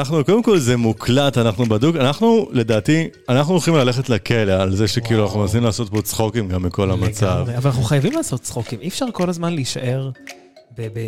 אנחנו, 0.00 0.24
קודם 0.24 0.42
כל 0.42 0.58
זה 0.58 0.76
מוקלט, 0.76 1.38
אנחנו 1.38 1.66
בדוק, 1.66 1.96
אנחנו, 1.96 2.48
לדעתי, 2.52 3.08
אנחנו 3.28 3.52
הולכים 3.52 3.74
ללכת 3.74 4.08
לכלא 4.08 4.52
על 4.52 4.76
זה 4.76 4.88
שכאילו 4.88 5.24
אנחנו 5.24 5.40
מנסים 5.40 5.64
לעשות 5.64 5.88
פה 5.88 6.02
צחוקים 6.02 6.48
גם 6.48 6.62
מכל 6.62 6.90
המצב. 6.90 7.44
אבל 7.56 7.70
אנחנו 7.70 7.82
חייבים 7.82 8.12
לעשות 8.12 8.40
צחוקים, 8.40 8.78
אי 8.80 8.88
אפשר 8.88 9.06
כל 9.12 9.28
הזמן 9.28 9.54
להישאר 9.54 10.10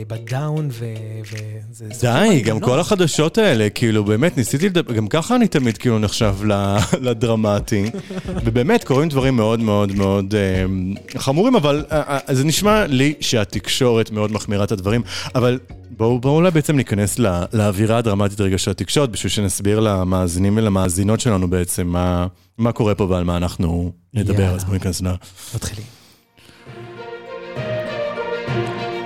בדאון. 0.09 0.69
וזה- 0.71 1.37
זה 1.71 2.07
די, 2.13 2.41
גם. 2.41 2.61
כל 2.61 2.81
החדשות 2.81 3.39
האלה, 3.39 3.69
כאילו, 3.71 4.05
באמת, 4.05 4.37
ניסיתי 4.37 4.69
לדבר, 4.69 4.93
גם 4.95 5.09
ככה 5.09 5.37
אני 5.37 5.49
תמיד 5.49 5.79
כאילו 5.79 5.99
נחשב 5.99 6.35
לדרמטי. 7.07 7.91
ובאמת, 8.45 8.85
קורים 8.85 9.09
דברים 9.09 9.37
מאוד 9.37 9.61
מאוד 9.61 9.93
מאוד 9.95 10.35
אה, 10.35 10.65
חמורים, 11.21 11.57
אבל 11.57 11.85
אה, 11.93 12.03
אה, 12.29 12.35
זה 12.35 12.45
נשמע 12.45 12.87
לי 12.87 13.15
שהתקשורת 13.21 14.11
מאוד 14.11 14.33
מחמירה 14.33 14.65
את 14.65 14.73
הדברים, 14.73 15.03
אבל 15.35 15.59
בואו 15.97 16.21
אולי 16.25 16.51
בעצם 16.51 16.77
ניכנס 16.77 17.19
לאווירה 17.53 17.99
הדרמטית 17.99 18.41
רגע 18.41 18.59
של 18.59 18.71
התקשורת, 18.71 19.11
בשביל 19.11 19.31
שנסביר 19.31 19.81
למאזינים 19.81 20.57
ולמאזינות 20.57 21.21
שלנו 21.21 21.51
בעצם 21.51 21.87
מה, 21.87 22.27
מה 22.59 22.73
קורה 22.73 22.95
פה 22.95 23.05
ועל 23.05 23.25
מה 23.25 23.37
אנחנו 23.37 23.93
נדבר, 24.15 24.43
יאללה. 24.43 24.55
אז 24.57 24.65
בואו 24.65 24.75
ניכנס 24.75 25.03
ל... 25.03 25.07
מתחילים. 25.55 26.02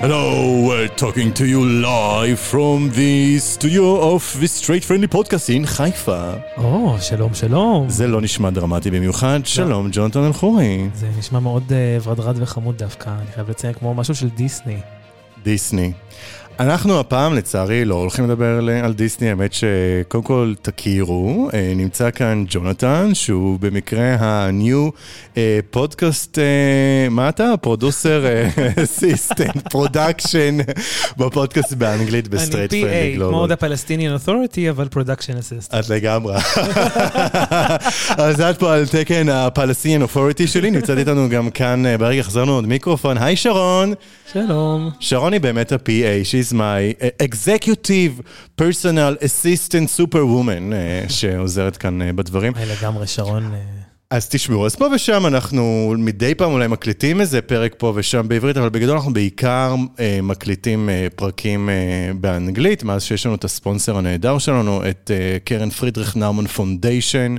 Hello, 0.02 0.22
we're 0.68 0.88
talking 0.88 1.32
to 1.32 1.46
you 1.46 1.64
live 1.64 2.38
from 2.38 2.90
the 2.90 3.38
studio 3.38 4.14
of 4.14 4.22
the 4.40 4.46
Straight 4.46 4.84
Friendly 4.84 5.08
Podcast 5.14 5.48
in 5.48 5.66
חיפה. 5.66 6.32
או, 6.56 6.96
שלום, 7.00 7.34
שלום. 7.34 7.88
זה 7.88 8.06
לא 8.06 8.20
נשמע 8.20 8.50
דרמטי 8.50 8.90
במיוחד, 8.90 9.40
שלום 9.44 9.88
ג'ונתן 9.92 10.24
אלחורי. 10.24 10.88
זה 10.94 11.08
נשמע 11.18 11.38
מאוד 11.40 11.72
אה, 11.72 11.98
ורדרד 12.02 12.42
וחמוד 12.42 12.78
דווקא, 12.78 13.10
אני 13.10 13.32
חייב 13.34 13.50
לציין 13.50 13.72
כמו 13.72 13.94
משהו 13.94 14.14
של 14.14 14.28
דיסני. 14.28 14.76
דיסני. 15.42 15.92
אנחנו 16.60 17.00
הפעם 17.00 17.34
לצערי 17.34 17.84
לא 17.84 17.94
הולכים 17.94 18.24
לדבר 18.24 18.58
על- 18.84 18.92
דיסני, 18.92 19.28
האמת 19.30 19.52
שקודם 19.52 20.24
כל 20.24 20.54
תכירו, 20.62 21.48
אה, 21.54 21.72
נמצא 21.76 22.10
כאן 22.10 22.44
ג'ונתן, 22.48 23.10
שהוא 23.14 23.58
במקרה 23.60 24.14
ה-new 24.14 24.90
אה, 25.36 25.58
פודקאסט, 25.70 26.38
אה, 26.38 26.44
מה 27.10 27.28
אתה? 27.28 27.54
producer 27.60 28.24
assistant, 28.84 29.68
production 29.70 30.56
בפודקאסט 31.16 31.72
באנגלית 31.72 32.28
ב 32.28 32.72
Straight 32.72 32.80
Friendly 32.82 33.12
PA, 33.12 33.16
Global. 33.16 33.32
כמו 33.32 33.46
The 33.46 33.58
Palestinian 33.60 34.26
Authority, 34.26 34.70
אבל 34.70 34.88
Production 34.94 35.32
Assistant. 35.40 35.78
את 35.78 35.88
לגמרי. 35.90 36.34
אז 38.16 38.40
את 38.40 38.58
פה 38.58 38.74
על 38.74 38.86
תקן 38.86 39.28
ה 39.28 39.34
Palestinian 39.34 40.02
Authority 40.02 40.46
שלי, 40.46 40.70
נמצאת 40.70 40.98
איתנו 40.98 41.28
גם 41.28 41.50
כאן, 41.50 41.86
אה, 41.86 41.98
ברגע 41.98 42.22
חזרנו 42.22 42.52
עוד 42.52 42.66
מיקרופון. 42.66 43.18
היי 43.18 43.36
שרון. 43.36 43.94
שלום. 44.32 44.90
שרון 45.00 45.32
היא 45.32 45.40
באמת 45.40 45.72
ה-PA, 45.72 46.24
she's 46.46 46.52
my 46.52 46.94
uh, 47.00 47.10
executive 47.18 48.22
personal 48.56 49.16
assistant 49.20 49.88
superwoman, 49.98 50.72
אה, 50.72 51.04
שעוזרת 51.08 51.76
כאן 51.76 52.02
אה, 52.02 52.12
בדברים. 52.12 52.52
לגמרי, 52.80 53.06
שרון. 53.06 53.54
אה, 53.54 53.58
אז 54.10 54.28
תשמעו, 54.28 54.66
אז 54.66 54.76
פה 54.76 54.86
ושם 54.94 55.26
אנחנו 55.26 55.94
מדי 55.98 56.34
פעם 56.34 56.52
אולי 56.52 56.68
מקליטים 56.68 57.20
איזה 57.20 57.42
פרק 57.42 57.74
פה 57.78 57.92
ושם 57.96 58.28
בעברית, 58.28 58.56
אבל 58.56 58.68
בגדול 58.68 58.96
אנחנו 58.96 59.12
בעיקר 59.12 59.74
אה, 60.00 60.18
מקליטים 60.22 60.88
אה, 60.88 61.06
פרקים 61.16 61.68
אה, 61.68 61.74
באנגלית, 62.20 62.82
מאז 62.82 63.02
שיש 63.02 63.26
לנו 63.26 63.34
את 63.34 63.44
הספונסר 63.44 63.96
הנהדר 63.96 64.38
שלנו, 64.38 64.82
את 64.90 65.10
אה, 65.14 65.38
קרן 65.44 65.70
פרידריך 65.70 66.16
נאומן 66.16 66.46
פונדיישן, 66.46 67.34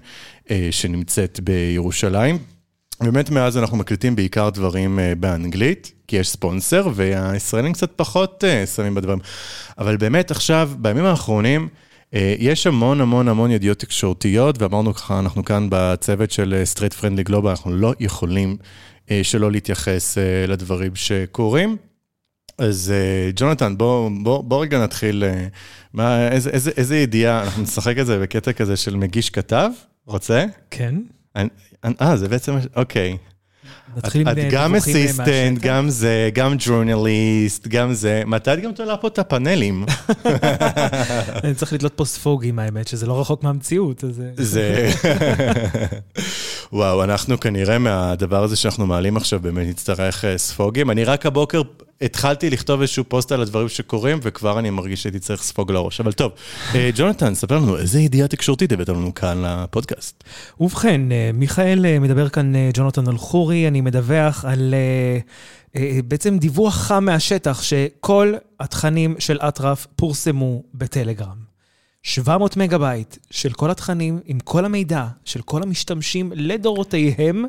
אה, 0.51 0.67
שנמצאת 0.71 1.39
בירושלים. 1.43 2.56
באמת 3.01 3.29
מאז 3.29 3.57
אנחנו 3.57 3.77
מקליטים 3.77 4.15
בעיקר 4.15 4.49
דברים 4.49 4.99
אה, 4.99 5.13
באנגלית, 5.15 5.91
כי 6.07 6.15
יש 6.15 6.29
ספונסר, 6.29 6.89
והישראלים 6.93 7.73
קצת 7.73 7.91
פחות 7.95 8.43
אה, 8.43 8.65
שמים 8.65 8.95
בדברים. 8.95 9.19
אבל 9.77 9.97
באמת 9.97 10.31
עכשיו, 10.31 10.71
בימים 10.77 11.05
האחרונים, 11.05 11.67
אה, 12.13 12.35
יש 12.39 12.67
המון 12.67 13.01
המון 13.01 13.27
המון 13.27 13.51
ידיעות 13.51 13.79
תקשורתיות, 13.79 14.61
ואמרנו 14.61 14.93
ככה, 14.93 15.19
אנחנו 15.19 15.45
כאן 15.45 15.67
בצוות 15.71 16.31
של 16.31 16.61
Straight 16.63 16.93
Friendly 16.93 17.23
Global, 17.23 17.49
אנחנו 17.49 17.71
לא 17.71 17.93
יכולים 17.99 18.57
שלא 19.23 19.51
להתייחס 19.51 20.17
לדברים 20.47 20.95
שקורים. 20.95 21.77
אז 22.57 22.93
ג'ונתן, 23.35 23.77
בוא, 23.77 24.11
בוא, 24.23 24.43
בוא 24.43 24.61
רגע 24.61 24.83
נתחיל, 24.83 25.23
מה, 25.93 26.27
איזה, 26.27 26.49
איזה, 26.49 26.71
איזה 26.77 26.97
ידיעה, 26.97 27.43
אנחנו 27.43 27.63
נשחק 27.63 27.97
את 27.97 28.05
זה 28.05 28.19
בקטע 28.19 28.53
כזה 28.53 28.77
של 28.77 28.95
מגיש 28.95 29.29
כתב, 29.29 29.69
רוצה? 30.05 30.45
כן. 30.71 30.95
אה, 32.01 32.17
זה 32.17 32.29
בעצם, 32.29 32.57
אוקיי. 32.75 33.17
נתחיל 33.97 34.21
עם 34.21 34.27
את 34.27 34.37
אה, 34.37 34.49
גם 34.51 34.75
אסיסטנט. 34.75 35.59
גם 35.61 35.89
זה, 35.89 36.29
גם 36.33 36.55
ג'ורנליסט, 36.59 37.67
גם 37.67 37.93
זה. 37.93 38.23
מתי 38.25 38.53
את 38.53 38.59
גם 38.59 38.71
תולה 38.71 38.97
פה 38.97 39.07
את 39.07 39.19
הפאנלים? 39.19 39.85
אני 41.43 41.55
צריך 41.55 41.73
לתלות 41.73 41.93
פה 41.95 42.05
ספוגים, 42.05 42.59
האמת, 42.59 42.87
שזה 42.87 43.05
לא 43.05 43.21
רחוק 43.21 43.43
מהמציאות, 43.43 44.03
אז... 44.03 44.21
זה... 44.37 44.91
וואו, 46.73 47.03
אנחנו 47.03 47.39
כנראה 47.39 47.77
מהדבר 47.77 48.43
הזה 48.43 48.55
שאנחנו 48.55 48.87
מעלים 48.87 49.17
עכשיו 49.17 49.39
באמת 49.39 49.67
נצטרך 49.67 50.25
אה, 50.25 50.37
ספוגים. 50.37 50.91
אני 50.91 51.03
רק 51.03 51.25
הבוקר 51.25 51.61
התחלתי 52.01 52.49
לכתוב 52.49 52.81
איזשהו 52.81 53.03
פוסט 53.07 53.31
על 53.31 53.41
הדברים 53.41 53.69
שקורים, 53.69 54.19
וכבר 54.23 54.59
אני 54.59 54.69
מרגיש 54.69 55.03
שהייתי 55.03 55.19
צריך 55.19 55.43
ספוג 55.43 55.71
לראש. 55.71 56.01
אבל 56.01 56.11
טוב, 56.11 56.31
אה, 56.75 56.89
ג'ונתן, 56.95 57.35
ספר 57.35 57.57
לנו, 57.57 57.77
איזה 57.77 57.99
ידיעה 57.99 58.27
תקשורתית 58.27 58.71
הבאת 58.71 58.89
לנו 58.89 59.13
כאן 59.13 59.43
לפודקאסט? 59.45 60.23
ובכן, 60.59 61.11
אה, 61.11 61.31
מיכאל 61.33 61.85
אה, 61.85 61.99
מדבר 61.99 62.29
כאן 62.29 62.53
ג'ונתן 62.73 63.07
אלחורי, 63.07 63.67
אני 63.67 63.81
מדווח 63.81 64.45
על 64.45 64.75
בעצם 66.05 66.37
דיווח 66.37 66.75
חם 66.75 67.05
מהשטח, 67.05 67.61
שכל 67.61 68.33
התכנים 68.59 69.15
של 69.19 69.37
אטרף 69.41 69.87
פורסמו 69.95 70.63
בטלגרם. 70.73 71.47
700 72.03 72.57
מגה 72.57 72.77
בייט 72.77 73.17
של 73.31 73.53
כל 73.53 73.71
התכנים, 73.71 74.19
עם 74.25 74.39
כל 74.39 74.65
המידע 74.65 75.07
של 75.25 75.41
כל 75.41 75.63
המשתמשים 75.63 76.31
לדורותיהם, 76.35 77.45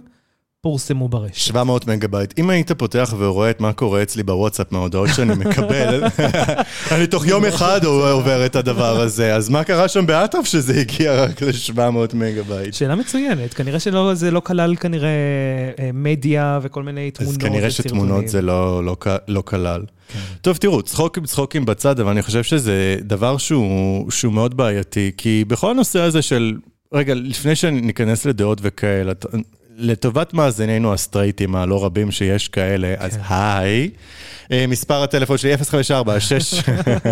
פורסמו 0.60 1.08
ברשת. 1.08 1.34
700 1.34 1.86
מגה 1.86 2.08
בייט. 2.08 2.38
אם 2.38 2.50
היית 2.50 2.72
פותח 2.72 3.14
ורואה 3.18 3.50
את 3.50 3.60
מה 3.60 3.72
קורה 3.72 4.02
אצלי 4.02 4.22
בוואטסאפ 4.22 4.72
מההודעות 4.72 5.08
שאני 5.16 5.34
מקבל, 5.34 6.02
אני 6.92 7.06
תוך 7.06 7.26
יום 7.26 7.44
אחד 7.44 7.84
עובר 7.84 8.46
את 8.46 8.56
הדבר 8.56 9.00
הזה, 9.00 9.34
אז 9.34 9.48
מה 9.48 9.64
קרה 9.64 9.88
שם 9.88 10.06
באטרף 10.06 10.44
שזה 10.46 10.80
הגיע 10.80 11.24
רק 11.24 11.42
ל-700 11.42 12.14
מגה 12.14 12.42
בייט? 12.42 12.74
שאלה 12.74 12.94
מצוינת, 12.94 13.54
כנראה 13.54 13.80
שזה 13.80 14.30
לא 14.30 14.40
כלל 14.40 14.76
כנראה 14.76 15.08
אה, 15.78 15.90
מדיה 15.94 16.58
וכל 16.62 16.82
מיני 16.82 17.10
תמונות 17.10 17.34
אז 17.34 17.48
כנראה 17.48 17.68
וסרטונים. 17.68 18.04
שתמונות 18.04 18.28
זה 18.28 18.42
לא, 18.42 18.84
לא, 18.84 18.96
לא 19.28 19.42
כלל. 19.46 19.82
טוב, 20.40 20.56
תראו, 20.56 20.82
צחוקים 20.82 21.24
צחוקים 21.26 21.66
בצד, 21.66 22.00
אבל 22.00 22.10
אני 22.10 22.22
חושב 22.22 22.42
שזה 22.42 22.96
דבר 23.00 23.36
שהוא, 23.36 24.10
שהוא 24.10 24.32
מאוד 24.32 24.56
בעייתי, 24.56 25.10
כי 25.16 25.44
בכל 25.48 25.70
הנושא 25.70 26.00
הזה 26.00 26.22
של, 26.22 26.56
רגע, 26.94 27.14
לפני 27.14 27.56
שניכנס 27.56 28.26
לדעות 28.26 28.58
וכאלה, 28.62 29.12
לטובת 29.78 30.34
מאזיננו 30.34 30.92
הסטרייטים 30.92 31.56
הלא 31.56 31.84
רבים 31.84 32.10
שיש 32.10 32.48
כאלה, 32.48 32.94
אז 32.98 33.18
היי, 33.28 33.90
אה, 34.52 34.64
מספר 34.68 35.02
הטלפון 35.02 35.38
שלי 35.38 35.56
054 35.56 36.20
6 36.20 36.54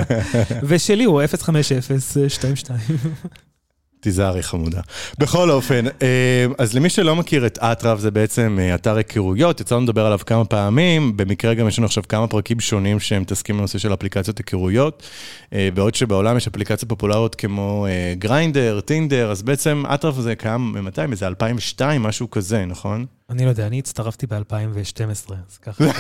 ושלי 0.68 1.04
הוא 1.04 1.22
05022. 1.42 2.78
תיזהרי 4.00 4.42
חמודה. 4.42 4.80
בכל 5.18 5.50
אופן, 5.50 5.84
אה, 6.02 6.46
אז 6.58 6.74
למי 6.74 6.88
שלא 6.88 7.16
מכיר 7.16 7.46
את 7.46 7.58
אטרף, 7.58 7.98
זה 7.98 8.10
בעצם 8.10 8.58
אה, 8.60 8.74
אתר 8.74 8.96
היכרויות, 8.96 9.60
יצא 9.60 9.74
לנו 9.74 9.84
לדבר 9.84 10.06
עליו 10.06 10.18
כמה 10.26 10.44
פעמים, 10.44 11.16
במקרה 11.16 11.54
גם 11.54 11.68
יש 11.68 11.78
לנו 11.78 11.86
עכשיו 11.86 12.04
כמה 12.08 12.26
פרקים 12.26 12.60
שונים 12.60 13.00
שהם 13.00 13.22
מתעסקים 13.22 13.58
בנושא 13.58 13.78
של 13.78 13.94
אפליקציות 13.94 14.38
היכרויות, 14.38 15.02
אה, 15.52 15.68
בעוד 15.74 15.94
שבעולם 15.94 16.36
יש 16.36 16.46
אפליקציות 16.46 16.88
פופולריות 16.88 17.34
כמו 17.34 17.86
גריינדר, 18.18 18.80
טינדר, 18.80 19.30
אז 19.30 19.42
בעצם 19.42 19.82
אטרף 19.94 20.18
הזה 20.18 20.34
קיים, 20.34 20.72
מתי? 20.82 21.00
איזה 21.10 21.26
2002, 21.26 22.02
משהו 22.02 22.30
כזה, 22.30 22.64
נכון? 22.64 23.06
אני 23.30 23.44
לא 23.44 23.48
יודע, 23.48 23.66
אני 23.66 23.78
הצטרפתי 23.78 24.26
ב-2012, 24.26 25.32
אז 25.48 25.58
ככה. 25.58 25.84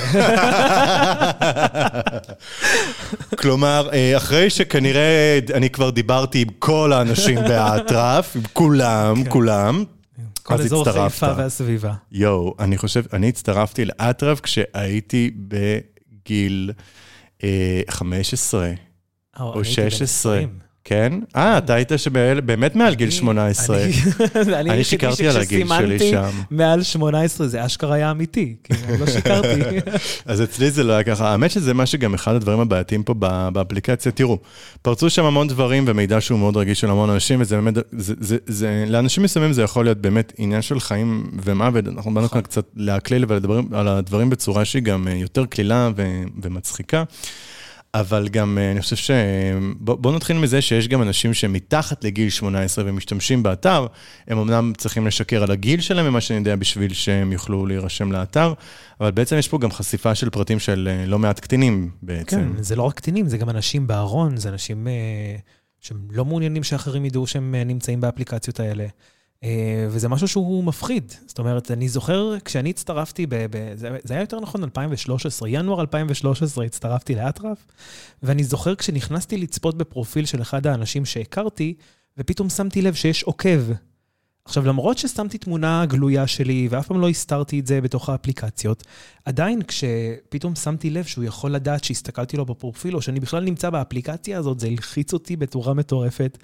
כלומר, 3.40 3.88
אה, 3.92 4.16
אחרי 4.16 4.50
שכנראה 4.50 5.38
אני 5.54 5.70
כבר 5.70 5.90
דיברתי 5.90 6.42
עם 6.42 6.48
כל 6.58 6.92
האנשים 6.92 7.38
באטרף, 7.48 8.36
עם 8.36 8.42
כולם, 8.52 9.28
כולם, 9.28 9.84
כל 10.42 10.54
אז 10.54 10.60
אזור 10.60 10.88
הצטרפת. 10.88 11.12
חיפה 11.12 11.32
והסביבה. 11.36 11.94
יואו, 12.12 12.54
אני 12.58 12.78
חושב, 12.78 13.02
אני 13.12 13.28
הצטרפתי 13.28 13.84
לאטרף 13.84 14.40
כשהייתי 14.40 15.30
בגיל 15.36 16.72
אה, 17.44 17.80
15 17.90 18.70
או 19.40 19.60
אני 19.60 19.68
הייתי 19.68 19.82
בן 19.82 19.90
16. 19.90 20.40
20. 20.86 21.10
כן? 21.10 21.12
אה, 21.36 21.58
אתה 21.58 21.74
היית 21.74 21.92
שבאמת 21.96 22.76
מעל 22.76 22.94
גיל 22.94 23.08
אני- 23.08 23.16
18. 23.16 23.78
אני- 24.54 24.84
שיקרתי 24.84 25.28
על 25.28 25.36
הגיל 25.36 25.68
שלי 25.78 25.98
שם. 26.10 26.30
מעל 26.50 26.82
18, 26.82 27.46
זה 27.48 27.66
אשכרה 27.66 27.94
היה 27.94 28.10
אמיתי, 28.10 28.54
כאילו, 28.64 28.80
לא 29.00 29.06
שיקרתי. 29.06 29.60
אז 30.26 30.42
אצלי 30.42 30.70
זה 30.70 30.84
לא 30.84 30.92
היה 30.92 31.02
ככה. 31.02 31.28
האמת 31.30 31.50
שזה 31.50 31.74
מה 31.74 31.86
שגם 31.86 32.14
אחד 32.14 32.34
הדברים 32.34 32.60
הבעייתיים 32.60 33.02
פה 33.02 33.14
באפליקציה. 33.52 34.12
תראו, 34.12 34.38
פרצו 34.82 35.10
שם 35.10 35.24
המון 35.24 35.48
דברים 35.48 35.84
ומידע 35.86 36.20
שהוא 36.20 36.38
מאוד 36.38 36.56
רגיש 36.56 36.80
של 36.80 36.90
המון 36.90 37.10
אנשים, 37.10 37.40
וזה 37.40 37.56
באמת, 37.56 37.74
לאנשים 38.86 39.22
מסוימים 39.22 39.52
זה 39.52 39.62
יכול 39.62 39.84
להיות 39.84 39.98
באמת 39.98 40.32
עניין 40.38 40.62
של 40.62 40.80
חיים 40.80 41.26
ומוות. 41.44 41.88
אנחנו 41.88 42.14
באנו 42.14 42.28
כאן 42.30 42.40
קצת 42.40 42.64
להקליל 42.76 43.24
ולדבר 43.28 43.60
על 43.72 43.88
הדברים 43.88 44.30
בצורה 44.30 44.64
שהיא 44.64 44.82
גם 44.82 45.08
אה, 45.08 45.12
יותר 45.14 45.46
קלילה 45.46 45.90
ומצחיקה. 46.42 47.04
אבל 48.00 48.28
גם 48.28 48.58
אני 48.72 48.80
חושב 48.80 48.96
ש... 48.96 49.10
בוא, 49.78 49.94
בוא 49.96 50.16
נתחיל 50.16 50.38
מזה 50.38 50.62
שיש 50.62 50.88
גם 50.88 51.02
אנשים 51.02 51.34
שמתחת 51.34 52.04
לגיל 52.04 52.30
18 52.30 52.84
ומשתמשים 52.86 53.42
באתר, 53.42 53.86
הם 54.28 54.38
אמנם 54.38 54.72
צריכים 54.76 55.06
לשקר 55.06 55.42
על 55.42 55.50
הגיל 55.50 55.80
שלהם, 55.80 56.06
ממה 56.06 56.20
שאני 56.20 56.38
יודע, 56.38 56.56
בשביל 56.56 56.92
שהם 56.92 57.32
יוכלו 57.32 57.66
להירשם 57.66 58.12
לאתר, 58.12 58.52
אבל 59.00 59.10
בעצם 59.10 59.36
יש 59.36 59.48
פה 59.48 59.58
גם 59.58 59.70
חשיפה 59.70 60.14
של 60.14 60.30
פרטים 60.30 60.58
של 60.58 61.04
לא 61.06 61.18
מעט 61.18 61.40
קטינים 61.40 61.90
בעצם. 62.02 62.52
כן, 62.54 62.62
זה 62.62 62.76
לא 62.76 62.82
רק 62.82 62.94
קטינים, 62.94 63.28
זה 63.28 63.38
גם 63.38 63.50
אנשים 63.50 63.86
בארון, 63.86 64.36
זה 64.36 64.48
אנשים... 64.48 64.86
שהם 65.80 66.08
לא 66.10 66.24
מעוניינים 66.24 66.62
שאחרים 66.62 67.04
ידעו 67.04 67.26
שהם 67.26 67.54
אה, 67.54 67.64
נמצאים 67.64 68.00
באפליקציות 68.00 68.60
האלה. 68.60 68.86
אה, 69.44 69.86
וזה 69.90 70.08
משהו 70.08 70.28
שהוא 70.28 70.64
מפחיד. 70.64 71.12
זאת 71.26 71.38
אומרת, 71.38 71.70
אני 71.70 71.88
זוכר 71.88 72.38
כשאני 72.44 72.70
הצטרפתי, 72.70 73.26
ב, 73.26 73.34
ב, 73.34 73.72
זה, 73.74 73.98
זה 74.04 74.14
היה 74.14 74.22
יותר 74.22 74.40
נכון 74.40 74.64
2013, 74.64 75.48
ינואר 75.48 75.80
2013 75.80 76.64
הצטרפתי 76.64 77.14
לאטרף, 77.14 77.66
ואני 78.22 78.44
זוכר 78.44 78.74
כשנכנסתי 78.74 79.36
לצפות 79.36 79.78
בפרופיל 79.78 80.26
של 80.26 80.42
אחד 80.42 80.66
האנשים 80.66 81.04
שהכרתי, 81.04 81.74
ופתאום 82.18 82.48
שמתי 82.48 82.82
לב 82.82 82.94
שיש 82.94 83.22
עוקב 83.22 83.60
עכשיו, 84.46 84.66
למרות 84.66 84.98
ששמתי 84.98 85.38
תמונה 85.38 85.86
גלויה 85.86 86.26
שלי, 86.26 86.68
ואף 86.70 86.86
פעם 86.86 87.00
לא 87.00 87.08
הסתרתי 87.08 87.60
את 87.60 87.66
זה 87.66 87.80
בתוך 87.80 88.08
האפליקציות, 88.08 88.84
עדיין 89.24 89.62
כשפתאום 89.62 90.54
שמתי 90.54 90.90
לב 90.90 91.04
שהוא 91.04 91.24
יכול 91.24 91.50
לדעת 91.50 91.84
שהסתכלתי 91.84 92.36
לו 92.36 92.46
בפרופיל, 92.46 92.96
או 92.96 93.02
שאני 93.02 93.20
בכלל 93.20 93.44
נמצא 93.44 93.70
באפליקציה 93.70 94.38
הזאת, 94.38 94.60
זה 94.60 94.66
הלחיץ 94.66 95.12
אותי 95.12 95.36
בצורה 95.36 95.74
מטורפת. 95.74 96.38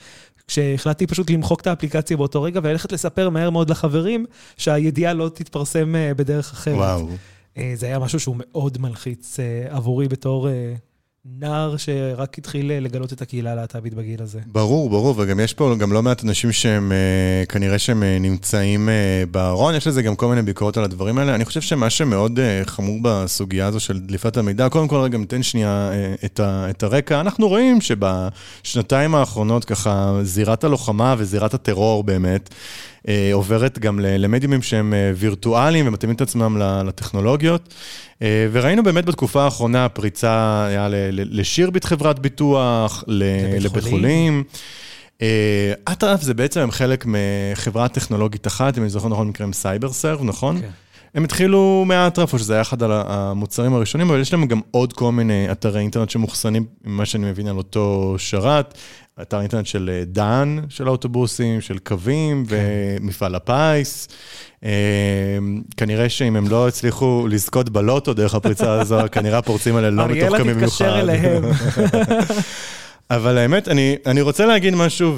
כשהחלטתי 0.47 1.07
פשוט 1.07 1.31
למחוק 1.31 1.61
את 1.61 1.67
האפליקציה 1.67 2.17
באותו 2.17 2.43
רגע 2.43 2.61
וללכת 2.63 2.93
לספר 2.93 3.31
מהר 3.31 3.51
מאוד 3.51 3.71
לחברים 3.71 4.27
שהידיעה 4.57 5.13
לא 5.13 5.29
תתפרסם 5.29 5.97
אה, 5.97 6.15
בדרך 6.15 6.53
אחרת. 6.53 6.77
וואו. 6.77 7.09
אה, 7.59 7.73
זה 7.75 7.87
היה 7.87 7.99
משהו 7.99 8.21
שהוא 8.21 8.37
מאוד 8.39 8.79
מלחיץ 8.81 9.41
אה, 9.41 9.77
עבורי 9.77 10.09
בתור 10.09 10.49
נער 11.25 11.77
שרק 11.77 12.39
התחיל 12.39 12.71
אה, 12.71 12.81
לגלות 12.81 13.13
את 13.13 13.23
הקהילה 13.23 13.53
הלהט"בית 13.53 13.95
בגיל 13.95 14.23
הזה. 14.23 14.41
ברור, 14.47 14.91
ברור, 14.91 15.15
וגם 15.19 15.41
יש 15.41 15.55
פה 15.55 15.75
גם 15.79 15.93
לא 15.93 16.03
מעט 16.03 16.25
אנשים 16.25 16.53
שהם, 16.53 16.93
אה, 16.93 17.47
כנראה 17.49 17.79
שהם 17.79 18.03
אה, 18.03 18.19
נמצאים 18.21 18.89
בארון, 19.31 19.75
יש 19.75 19.87
לזה 19.87 20.03
גם 20.03 20.17
כל 20.17 20.27
מיני 20.27 20.43
ביקורות 20.43 20.77
על 20.77 20.85
הדברים 20.85 21.19
האלה. 21.19 21.35
אני 21.35 21.45
חושב 21.45 21.61
שמה 21.61 21.91
שמאוד 21.91 22.39
חמור 22.65 22.99
בסוגיה 23.03 23.67
הזו 23.67 23.81
של 23.81 24.01
דליפת 24.01 24.37
המידע, 24.37 24.69
קודם 24.69 24.89
כל 24.89 24.97
רגע 24.97 25.19
ניתן 25.19 25.43
שנייה 25.43 25.91
את, 26.25 26.41
ה, 26.41 26.71
את 26.71 26.83
הרקע. 26.83 27.21
אנחנו 27.21 27.49
רואים 27.49 27.79
שבשנתיים 27.81 29.15
האחרונות 29.15 29.65
ככה 29.65 30.21
זירת 30.23 30.65
הלוחמה 30.65 31.15
וזירת 31.19 31.55
הטרור 31.55 32.05
באמת, 32.05 32.55
עוברת 33.33 33.79
גם 33.79 34.01
למדיומים 34.01 34.63
שהם 34.63 34.95
וירטואליים 35.17 35.89
ומתאימים 35.89 36.17
את 36.17 36.21
עצמם 36.21 36.57
לטכנולוגיות. 36.87 37.75
וראינו 38.53 38.83
באמת 38.83 39.05
בתקופה 39.05 39.43
האחרונה 39.43 39.89
פריצה 39.89 40.65
היה 40.67 40.89
לשירביט 41.13 41.85
חברת 41.85 42.19
ביטוח, 42.19 43.05
לבית 43.61 43.85
חולים. 43.85 44.45
אטרף 45.85 46.23
זה 46.23 46.35
בעצם 46.35 46.71
חלק 46.71 47.05
מחברה 47.09 47.89
טכנולוגית 47.89 48.47
אחת, 48.47 48.79
אם 48.79 48.83
אני 48.83 48.91
זוכר 48.91 49.09
נכון, 49.09 49.29
נקראים 49.29 49.53
סייבר 49.53 49.93
סרב, 49.93 50.21
נכון? 50.23 50.61
כן. 50.61 50.69
הם 51.15 51.25
התחילו 51.25 51.85
מאטרף, 51.87 52.33
או 52.33 52.39
שזה 52.39 52.53
היה 52.53 52.63
אחד 52.63 52.77
המוצרים 52.83 53.75
הראשונים, 53.75 54.11
אבל 54.11 54.21
יש 54.21 54.33
להם 54.33 54.47
גם 54.47 54.61
עוד 54.71 54.93
כל 54.93 55.13
מיני 55.13 55.53
אתרי 55.53 55.81
אינטרנט 55.81 56.11
שמאוחסנים, 56.11 56.65
ממה 56.85 57.07
שאני 57.07 57.31
מבין, 57.31 57.47
על 57.47 57.57
אותו 57.57 58.15
שרת. 58.19 58.79
אתר 59.21 59.41
אינטרנט 59.41 59.67
של 59.67 59.91
אה, 59.93 60.05
דן, 60.07 60.57
של 60.69 60.87
האוטובוסים, 60.87 61.61
של 61.61 61.79
קווים, 61.79 62.45
כן. 62.49 62.57
ומפעל 63.01 63.35
הפיס. 63.35 64.09
אה, 64.65 64.71
כנראה 65.77 66.09
שאם 66.09 66.37
הם 66.37 66.49
לא 66.49 66.69
הצליחו 66.69 67.27
לזכות 67.31 67.71
בלוטו 67.71 68.15
דרך 68.15 68.35
הפריצה 68.35 68.73
הזו, 68.81 68.99
כנראה 69.13 69.37
הפורצים 69.37 69.77
האלה 69.77 69.91
לא 69.91 70.09
מתוחכמים 70.09 70.57
במיוחד. 70.57 70.85
אריאלה 70.85 71.13
תתקשר 71.13 71.29
אליהם. 71.29 71.45
אבל 73.11 73.39
האמת, 73.39 73.69
אני, 73.69 73.97
אני 74.07 74.21
רוצה 74.21 74.47
להגיד 74.47 74.75
משהו, 74.75 75.17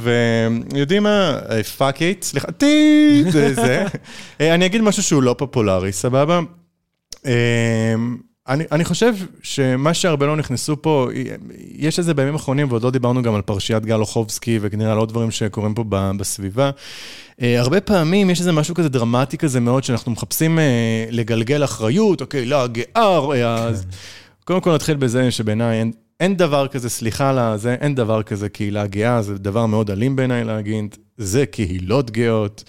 ויודעים 0.72 1.02
מה? 1.02 1.38
fuck 1.76 2.02
it, 2.02 2.22
סליחה, 2.22 2.52
טיט, 2.52 3.30
זה. 3.30 3.84
אה, 4.40 4.54
אני 4.54 4.66
אגיד 4.66 4.80
משהו 4.80 5.02
שהוא 5.02 5.22
לא 5.22 5.34
פופולרי, 5.38 5.92
סבבה? 5.92 6.40
אני, 8.48 8.64
אני 8.72 8.84
חושב 8.84 9.14
שמה 9.42 9.94
שהרבה 9.94 10.26
לא 10.26 10.36
נכנסו 10.36 10.82
פה, 10.82 11.08
יש 11.74 11.98
איזה 11.98 12.14
בימים 12.14 12.34
האחרונים, 12.34 12.66
ועוד 12.70 12.82
לא 12.82 12.90
דיברנו 12.90 13.22
גם 13.22 13.34
על 13.34 13.42
פרשיית 13.42 13.84
גל 13.84 14.00
אוחובסקי, 14.00 14.58
וכנראה 14.62 14.92
על 14.92 14.98
עוד 14.98 15.08
דברים 15.08 15.30
שקורים 15.30 15.74
פה 15.74 15.84
בסביבה. 15.88 16.70
אה, 17.42 17.60
הרבה 17.60 17.80
פעמים 17.80 18.30
יש 18.30 18.40
איזה 18.40 18.52
משהו 18.52 18.74
כזה 18.74 18.88
דרמטי 18.88 19.38
כזה 19.38 19.60
מאוד, 19.60 19.84
שאנחנו 19.84 20.12
מחפשים 20.12 20.58
אה, 20.58 21.06
לגלגל 21.10 21.64
אחריות, 21.64 22.20
אוקיי, 22.20 22.46
לא, 22.46 22.62
הגאה, 22.62 23.18
אה, 23.32 23.64
אז... 23.64 23.86
קודם 24.44 24.60
כל 24.60 24.74
נתחיל 24.74 24.96
בזה 24.96 25.30
שבעיניי 25.30 25.78
אין, 25.78 25.92
אין 26.20 26.36
דבר 26.36 26.68
כזה, 26.68 26.90
סליחה 26.90 27.30
על 27.30 27.58
זה, 27.58 27.74
אין 27.80 27.94
דבר 27.94 28.22
כזה 28.22 28.48
קהילה 28.48 28.86
גאה, 28.86 29.22
זה 29.22 29.38
דבר 29.38 29.66
מאוד 29.66 29.90
אלים 29.90 30.16
בעיניי 30.16 30.44
להגיד, 30.44 30.96
זה 31.18 31.46
קהילות 31.46 32.10
גאות. 32.10 32.64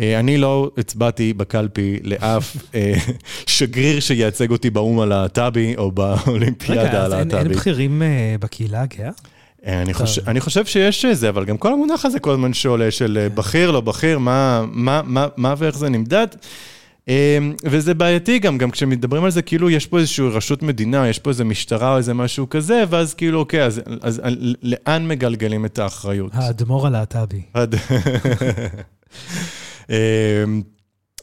אה, 0.00 0.20
אני 0.20 0.38
לא 0.38 0.70
הצבעתי 0.78 1.32
בקלפי 1.32 1.98
לאף 2.02 2.56
אה, 2.74 2.94
שגריר 3.46 4.00
שייצג 4.00 4.50
אותי 4.50 4.70
באו"ם 4.70 5.00
הלהט"בי 5.00 5.76
או 5.76 5.92
באולימפיאדה 5.92 7.04
הלהט"בית. 7.04 7.34
רגע, 7.34 7.38
אז 7.38 7.46
אין 7.46 7.56
בכירים 7.56 8.02
אה, 8.02 8.36
בקהילה 8.40 8.82
הגאה? 8.82 9.10
אני 9.66 9.94
חושב, 9.94 10.28
אני 10.28 10.40
חושב 10.40 10.66
שיש 10.66 11.04
זה, 11.04 11.28
אבל 11.28 11.44
גם 11.44 11.56
כל 11.56 11.72
המונח 11.72 12.04
הזה 12.04 12.20
כל 12.20 12.30
הזמן 12.30 12.52
שעולה 12.52 12.90
של 12.90 13.26
כן. 13.28 13.34
בכיר, 13.34 13.70
לא 13.70 13.80
בכיר, 13.80 14.18
מה, 14.18 14.64
מה, 14.72 15.00
מה, 15.04 15.26
מה 15.36 15.54
ואיך 15.58 15.78
זה 15.78 15.88
נמדד. 15.88 16.26
וזה 17.64 17.94
בעייתי 17.94 18.38
גם, 18.38 18.58
גם 18.58 18.70
כשמדברים 18.70 19.24
על 19.24 19.30
זה, 19.30 19.42
כאילו 19.42 19.70
יש 19.70 19.86
פה 19.86 19.98
איזושהי 19.98 20.28
רשות 20.28 20.62
מדינה, 20.62 21.08
יש 21.08 21.18
פה 21.18 21.30
איזה 21.30 21.44
משטרה 21.44 21.92
או 21.92 21.96
איזה 21.96 22.14
משהו 22.14 22.48
כזה, 22.48 22.84
ואז 22.90 23.14
כאילו, 23.14 23.38
אוקיי, 23.38 23.64
אז, 23.64 23.80
אז 24.02 24.20
לאן 24.62 25.08
מגלגלים 25.08 25.64
את 25.64 25.78
האחריות? 25.78 26.30
האדמו"ר 26.34 26.86
הלהט"בי. 26.86 27.42
אמ, 29.90 30.62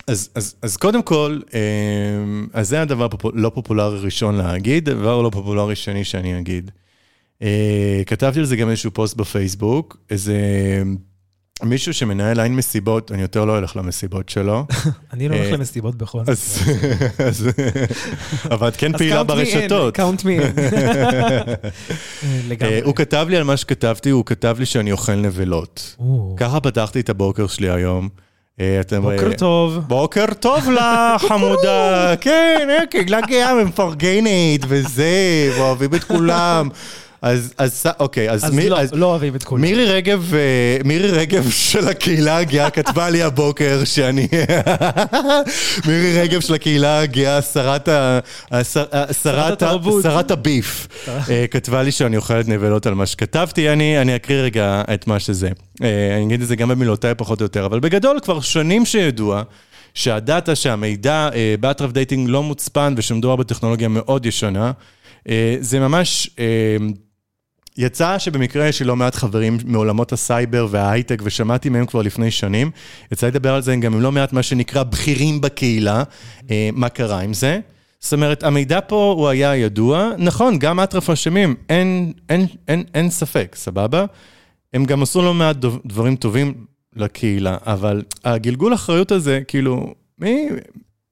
אז, 0.08 0.30
אז, 0.36 0.56
אז 0.62 0.78
קודם 0.78 1.04
כל, 1.04 1.40
אמ, 1.54 2.48
אז 2.54 2.70
זה 2.70 2.82
הדבר 2.82 3.08
פופול, 3.08 3.34
לא 3.36 3.52
פופולרי 3.56 4.00
ראשון 4.00 4.36
להגיד, 4.36 4.86
דבר 4.86 5.22
לא 5.22 5.30
פופולרי 5.30 5.76
שני 5.76 6.04
שאני 6.04 6.40
אגיד. 6.40 6.72
אה, 7.42 8.02
כתבתי 8.06 8.40
על 8.40 8.46
זה 8.46 8.56
גם 8.56 8.70
איזשהו 8.70 8.92
פוסט 8.92 9.18
בפייסבוק, 9.18 9.98
איזה 10.10 10.36
מישהו 11.64 11.94
שמנהל 11.94 12.38
ליין 12.38 12.56
מסיבות, 12.56 13.12
אני 13.12 13.22
יותר 13.22 13.46
לא 13.46 13.60
אלך 13.60 13.78
למסיבות 13.78 14.30
שלו. 14.30 14.66
אני 15.14 15.30
לא 15.30 15.36
הולך 15.36 15.48
אה, 15.48 15.52
למסיבות 15.52 15.96
בכל 15.96 16.22
מקרה. 16.22 16.36
אבל 18.56 18.68
את 18.68 18.76
כן 18.76 18.98
פעילה 18.98 19.24
ברשתות. 19.24 19.96
Count 19.96 20.26
me 20.26 20.40
in. 20.40 20.54
הוא 22.84 22.96
כתב 22.96 23.26
לי 23.30 23.38
על 23.38 23.44
מה 23.44 23.58
שכתבתי, 23.58 24.10
הוא 24.10 24.26
כתב 24.26 24.56
לי 24.60 24.66
שאני 24.66 24.92
אוכל 24.92 25.16
נבלות. 25.16 25.96
ככה 26.38 26.60
פתחתי 26.60 27.00
את 27.00 27.10
הבוקר 27.10 27.48
שלי 27.48 27.70
היום. 27.70 28.10
אה, 28.60 28.80
אתם... 28.80 29.02
בוקר 29.02 29.34
טוב. 29.38 29.80
בוקר 29.88 30.26
טוב 30.40 30.70
לך, 30.70 31.22
חמודה. 31.28 32.14
כן, 32.22 32.70
קהילה 32.90 33.22
גאה 33.22 33.56
ומפרגנת 33.56 34.60
וזה, 34.68 35.52
ואוהבים 35.58 35.94
את 35.96 36.04
כולם. 36.04 36.70
אז, 37.22 37.54
אז, 37.58 37.86
אוקיי, 38.00 38.32
אז, 38.32 38.46
אז 38.46 38.54
מי, 38.54 38.70
לא, 38.70 38.80
אז 38.80 38.94
לא 38.94 39.06
אוהבים 39.06 39.36
את 39.36 39.44
כולם. 39.44 39.62
מירי 39.62 39.86
רגב, 39.86 40.34
אה, 40.34 40.78
מירי 40.86 41.12
רגב 41.12 41.50
של 41.72 41.88
הקהילה 41.88 42.38
הגאה 42.38 42.70
כתבה 42.70 43.10
לי 43.10 43.24
הבוקר 43.24 43.84
שאני... 43.84 44.28
מירי 45.88 46.22
רגב 46.22 46.40
של 46.40 46.54
הקהילה 46.54 47.00
הגאה, 47.00 47.42
שרת, 47.42 47.88
ה, 47.88 48.20
שר, 48.64 48.86
שרת, 49.24 49.64
שרת 50.04 50.32
הביף, 50.32 50.88
אה, 51.30 51.46
כתבה 51.52 51.84
לי 51.84 51.92
שאני 51.92 52.18
אוכלת 52.18 52.48
נבלות 52.48 52.86
על 52.86 52.94
מה 52.94 53.06
שכתבתי, 53.06 53.70
אני, 53.70 54.02
אני 54.02 54.16
אקריא 54.16 54.42
רגע 54.42 54.82
את 54.94 55.08
מה 55.08 55.20
שזה. 55.20 55.50
אה, 55.84 56.16
אני 56.16 56.26
אגיד 56.26 56.42
את 56.42 56.48
זה 56.48 56.56
גם 56.56 56.70
במילותיי 56.70 57.16
פחות 57.16 57.42
או 57.42 57.46
יותר, 57.46 57.66
אבל 57.66 57.80
בגדול 57.80 58.20
כבר 58.24 58.40
שנים 58.40 58.86
שידוע. 58.86 59.44
שה 59.94 60.17
data, 60.17 60.56
שהמידע 60.56 61.30
באטרף 61.60 61.92
דייטינג 61.92 62.30
לא 62.30 62.44
מוצפן 62.44 62.94
ושמדובר 62.98 63.36
בטכנולוגיה 63.36 63.88
מאוד 63.88 64.26
ישנה, 64.26 64.72
זה 65.60 65.80
ממש 65.80 66.30
יצא 67.78 68.18
שבמקרה 68.18 68.68
יש 68.68 68.80
לי 68.80 68.88
לא 68.88 68.96
מעט 68.96 69.16
חברים 69.16 69.58
מעולמות 69.66 70.12
הסייבר 70.12 70.68
וההייטק, 70.70 71.22
ושמעתי 71.24 71.70
מהם 71.70 71.86
כבר 71.86 72.02
לפני 72.02 72.32
שנים. 72.32 72.72
יצא 73.12 73.28
לדבר 73.28 73.54
על 73.54 73.62
זה 73.62 73.76
גם 73.76 73.94
עם 73.94 74.02
לא 74.02 74.12
מעט 74.12 74.34
מה 74.34 74.44
שנקרא 74.44 74.84
בכירים 74.84 75.42
בקהילה, 75.42 76.04
אה, 76.52 76.70
מה 76.74 76.90
קרה 76.90 77.22
עם 77.22 77.34
זה. 77.34 77.60
זאת 78.00 78.14
אומרת, 78.14 78.44
המידע 78.44 78.80
פה 78.88 79.14
הוא 79.18 79.28
היה 79.28 79.56
ידוע. 79.56 80.12
נכון, 80.18 80.60
גם 80.60 80.80
אטרף 80.80 81.10
אשמים, 81.10 81.56
אין, 81.70 82.14
אין, 82.30 82.46
אין, 82.68 82.84
אין 82.94 83.10
ספק, 83.10 83.56
סבבה? 83.56 84.06
הם 84.74 84.86
גם 84.86 85.02
עשו 85.02 85.22
לא 85.22 85.34
מעט 85.34 85.58
דברים 85.86 86.16
טובים 86.16 86.54
לקהילה, 86.96 87.58
אבל 87.66 88.04
הגלגול 88.24 88.74
אחריות 88.74 89.12
הזה, 89.12 89.40
כאילו, 89.48 89.94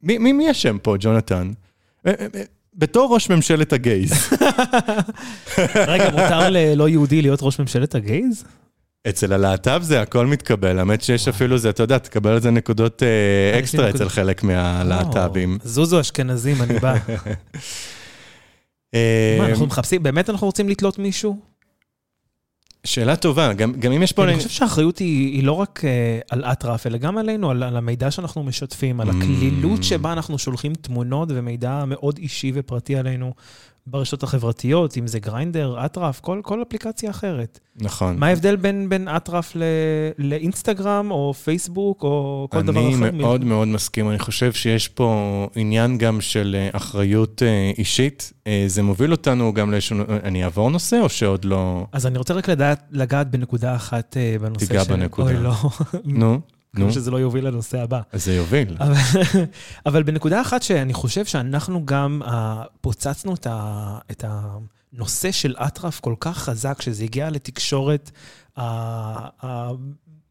מי, 0.01 0.51
אשם 0.51 0.77
פה, 0.81 0.95
ג'ונתן? 0.99 1.51
אה, 2.69 2.75
אה, 2.75 2.79
בתור 2.79 3.13
ראש 3.13 3.29
ממשלת 3.29 3.73
הגייז. 3.73 4.11
רגע, 5.87 6.09
מותר 6.11 6.49
ללא 6.49 6.89
יהודי 6.89 7.21
להיות 7.21 7.39
ראש 7.41 7.59
ממשלת 7.59 7.95
הגייז? 7.95 8.43
אצל 9.09 9.33
הלהט"ב 9.33 9.79
זה 9.81 10.01
הכל 10.01 10.25
מתקבל, 10.25 10.79
האמת 10.79 11.01
שיש 11.01 11.27
אפילו 11.27 11.57
זה, 11.57 11.69
אתה 11.69 11.83
יודע, 11.83 11.97
תקבל 11.97 12.31
על 12.31 12.41
זה 12.41 12.51
נקודות 12.51 13.03
אה, 13.03 13.59
אקסטרה 13.59 13.89
אצל 13.89 14.09
חלק 14.09 14.43
מהלהט"בים. 14.43 15.57
זוזו 15.63 15.99
אשכנזים, 15.99 16.61
אני 16.61 16.79
בא. 16.79 16.93
מה, 17.03 18.99
אה, 18.99 19.49
אנחנו 19.49 19.65
מחפשים, 19.65 20.03
באמת 20.03 20.29
אנחנו 20.29 20.47
רוצים 20.47 20.69
לתלות 20.69 20.99
מישהו? 20.99 21.48
שאלה 22.83 23.15
טובה, 23.15 23.53
גם 23.53 23.73
גם 23.73 23.91
אם 23.91 24.03
יש 24.03 24.11
פה... 24.11 24.23
אני 24.23 24.35
חושב 24.35 24.49
שהאחריות 24.49 24.97
היא 24.97 25.33
היא 25.35 25.43
לא 25.43 25.51
רק 25.53 25.81
אה, 25.85 26.19
על 26.31 26.43
אטרף, 26.45 26.87
אלא 26.87 26.97
גם 26.97 27.17
עלינו, 27.17 27.51
על 27.51 27.63
על 27.63 27.77
המידע 27.77 28.11
שאנחנו 28.11 28.43
משתפים, 28.43 29.01
על 29.01 29.09
Mm. 29.09 29.13
הקלילות 29.17 29.83
שבה 29.83 30.13
אנחנו 30.13 30.37
שולחים 30.37 30.73
תמונות 30.75 31.29
ומידע 31.31 31.83
מאוד 31.87 32.17
אישי 32.17 32.51
ופרטי 32.55 32.95
עלינו 32.95 33.33
ברשתות 33.89 34.23
החברתיות, 34.23 34.97
אם 34.97 35.07
זה 35.07 35.19
גריינדר, 35.19 35.85
אטרף, 35.85 36.19
כל 36.19 36.39
כל 36.43 36.61
אפליקציה 36.61 37.09
אחרת. 37.09 37.59
נכון. 37.75 38.17
מה 38.17 38.27
ההבדל 38.27 38.55
בין 38.55 38.89
בין 38.89 39.07
אטרף 39.07 39.55
ל- 39.55 39.63
לאינסטגרם 40.17 41.11
או 41.11 41.33
פייסבוק 41.33 42.03
או 42.03 42.47
כל 42.51 42.61
דבר 42.61 42.89
אחר? 42.89 43.07
אני 43.07 43.17
מאוד 43.17 43.43
מאוד 43.43 43.67
מסכים, 43.67 44.09
אני 44.09 44.19
חושב 44.19 44.53
שיש 44.53 44.87
פה 44.87 45.47
עניין 45.55 45.97
גם 45.97 46.21
של 46.21 46.55
אה, 46.59 46.69
אחריות 46.77 47.43
אה, 47.43 47.71
אישית. 47.77 48.33
אה, 48.47 48.63
זה 48.67 48.83
מוביל 48.83 49.11
אותנו 49.11 49.53
גם 49.53 49.71
לאיזשהו... 49.71 49.97
אני 50.23 50.43
אעבור 50.43 50.69
נושא 50.71 50.99
או 51.01 51.09
שעוד 51.09 51.45
לא... 51.45 51.85
אז 51.91 52.05
אני 52.05 52.17
רוצה 52.17 52.33
רק 52.33 52.49
לדעת, 52.49 52.83
לגעת 52.91 53.31
בנקודה 53.31 53.75
אחת 53.75 54.17
בנושא 54.41 54.65
תיגע 54.65 54.83
של... 54.83 54.93
בנקודה. 54.93 55.31
אוי, 55.31 55.43
לא. 55.43 55.53
נו, 56.05 56.39
נו, 56.73 56.81
כמו 56.81 56.93
שזה 56.93 57.11
לא 57.11 57.17
יוביל 57.17 57.47
לנושא 57.47 57.81
הבא. 57.81 58.01
זה 58.13 58.35
יוביל. 58.35 58.77
אבל, 58.79 58.93
אבל 59.85 60.03
בנקודה 60.03 60.41
אחת 60.41 60.63
שאני 60.63 60.93
חושב 60.93 61.25
שאנחנו 61.25 61.85
גם 61.85 62.21
uh, 62.25 62.29
פוצצנו 62.81 63.33
את, 63.33 63.47
ה, 63.49 63.97
את 64.11 64.23
הנושא 64.27 65.31
של 65.31 65.55
אטרף 65.57 65.99
כל 65.99 66.15
כך 66.19 66.37
חזק, 66.37 66.81
שזה 66.81 67.03
הגיע 67.03 67.29
לתקשורת 67.29 68.11
uh, 68.57 68.61
uh, 68.61 69.45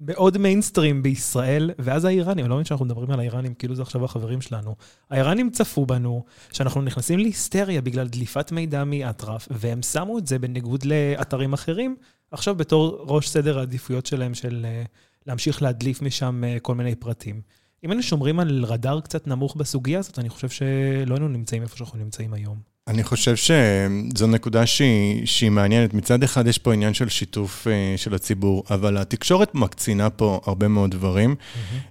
מאוד 0.01 0.39
מיינסטרים 0.39 1.03
בישראל, 1.03 1.71
ואז 1.79 2.05
האיראנים, 2.05 2.45
אני 2.45 2.51
לא 2.51 2.57
מבין 2.57 2.65
שאנחנו 2.65 2.85
מדברים 2.85 3.11
על 3.11 3.21
האיראנים, 3.21 3.55
כאילו 3.55 3.75
זה 3.75 3.83
עכשיו 3.83 4.05
החברים 4.05 4.41
שלנו. 4.41 4.75
האיראנים 5.11 5.51
צפו 5.51 5.87
בנו, 5.87 6.25
שאנחנו 6.53 6.83
נכנסים 6.83 7.19
להיסטריה 7.19 7.81
בגלל 7.81 8.09
דליפת 8.09 8.53
מידע 8.53 8.85
מאטרף, 8.85 9.49
והם 9.51 9.83
שמו 9.83 10.19
את 10.19 10.27
זה 10.27 10.39
בניגוד 10.39 10.85
לאתרים 10.85 11.53
אחרים, 11.53 11.97
עכשיו 12.31 12.55
בתור 12.55 13.05
ראש 13.09 13.29
סדר 13.29 13.59
העדיפויות 13.59 14.07
שלהם 14.07 14.35
של 14.35 14.67
uh, 14.85 14.89
להמשיך 15.29 15.63
להדליף 15.63 16.03
משם 16.03 16.43
uh, 16.45 16.61
כל 16.61 16.75
מיני 16.75 16.95
פרטים. 16.95 17.41
אם 17.85 17.91
היינו 17.91 18.03
שומרים 18.03 18.41
על 18.41 18.65
רדאר 18.65 19.01
קצת 19.01 19.27
נמוך 19.27 19.57
בסוגיה 19.57 19.99
הזאת, 19.99 20.19
אני 20.19 20.29
חושב 20.29 20.49
שלא 20.49 21.15
היינו 21.15 21.29
נמצאים 21.29 21.63
איפה 21.63 21.77
שאנחנו 21.77 21.99
נמצאים 21.99 22.33
היום. 22.33 22.57
אני 22.89 23.05
חושב 23.05 23.37
שזו 23.37 24.27
נקודה 24.27 24.67
שהיא, 24.67 25.27
שהיא 25.27 25.51
מעניינת. 25.51 25.95
מצד 25.95 26.23
אחד 26.23 26.47
יש 26.47 26.59
פה 26.59 26.73
עניין 26.73 26.95
של 26.95 27.09
שיתוף 27.09 27.67
uh, 27.67 27.99
של 27.99 28.15
הציבור, 28.15 28.65
אבל 28.71 28.97
התקשורת 28.97 29.55
מקצינה 29.55 30.11
פה 30.11 30.41
הרבה 30.47 30.69
מאוד 30.69 30.91
דברים. 30.91 31.37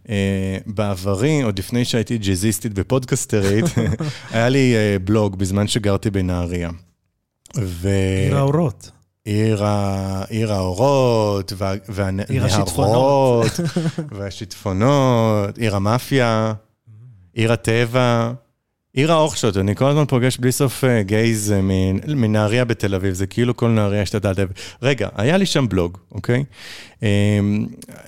Uh, 0.03 0.09
בעברי, 0.65 1.41
עוד 1.41 1.59
לפני 1.59 1.85
שהייתי 1.85 2.17
ג'אזיסטית 2.17 2.71
ופודקסטרית, 2.75 3.65
היה 4.31 4.49
לי 4.49 4.73
uh, 4.75 4.99
בלוג 4.99 5.35
בזמן 5.39 5.67
שגרתי 5.67 6.09
בנהריה. 6.09 6.69
ו... 7.57 7.89
עיר 8.25 8.37
האורות. 8.37 8.91
עיר, 9.27 9.63
ה... 9.63 10.23
עיר 10.29 10.53
האורות, 10.53 11.53
וה... 11.57 11.73
עיר 12.29 12.45
והנהרות, 12.45 13.59
והשיטפונות, 14.17 15.57
עיר 15.57 15.75
המאפיה, 15.75 16.53
עיר 17.33 17.53
הטבע, 17.53 18.31
עיר 18.93 19.11
האוכשות. 19.11 19.57
אני 19.57 19.75
כל 19.75 19.85
הזמן 19.85 20.05
פוגש 20.05 20.37
בלי 20.37 20.51
סוף 20.51 20.83
אה, 20.83 21.03
גייז 21.03 21.51
אה, 21.51 21.61
מנהריה 22.07 22.65
בתל 22.65 22.95
אביב, 22.95 23.13
זה 23.13 23.27
כאילו 23.27 23.57
כל 23.57 23.67
נהריה 23.67 24.05
אביב. 24.43 24.57
רגע, 24.81 25.09
היה 25.15 25.37
לי 25.37 25.45
שם 25.45 25.67
בלוג, 25.69 25.97
אוקיי? 26.11 26.43
אה, 27.03 27.39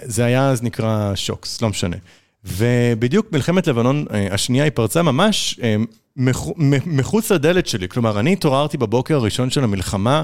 זה 0.01 0.25
היה 0.25 0.49
אז 0.49 0.63
נקרא 0.63 1.11
שוקס, 1.15 1.61
לא 1.61 1.69
משנה. 1.69 1.97
ובדיוק 2.43 3.27
מלחמת 3.31 3.67
לבנון 3.67 4.05
אה, 4.13 4.27
השנייה 4.31 4.63
היא 4.63 4.72
פרצה 4.75 5.01
ממש 5.01 5.60
אה, 5.63 5.75
מחוץ 6.86 7.31
לדלת 7.31 7.67
שלי. 7.67 7.89
כלומר, 7.89 8.19
אני 8.19 8.34
התעוררתי 8.34 8.77
בבוקר 8.77 9.15
הראשון 9.15 9.50
של 9.50 9.63
המלחמה, 9.63 10.24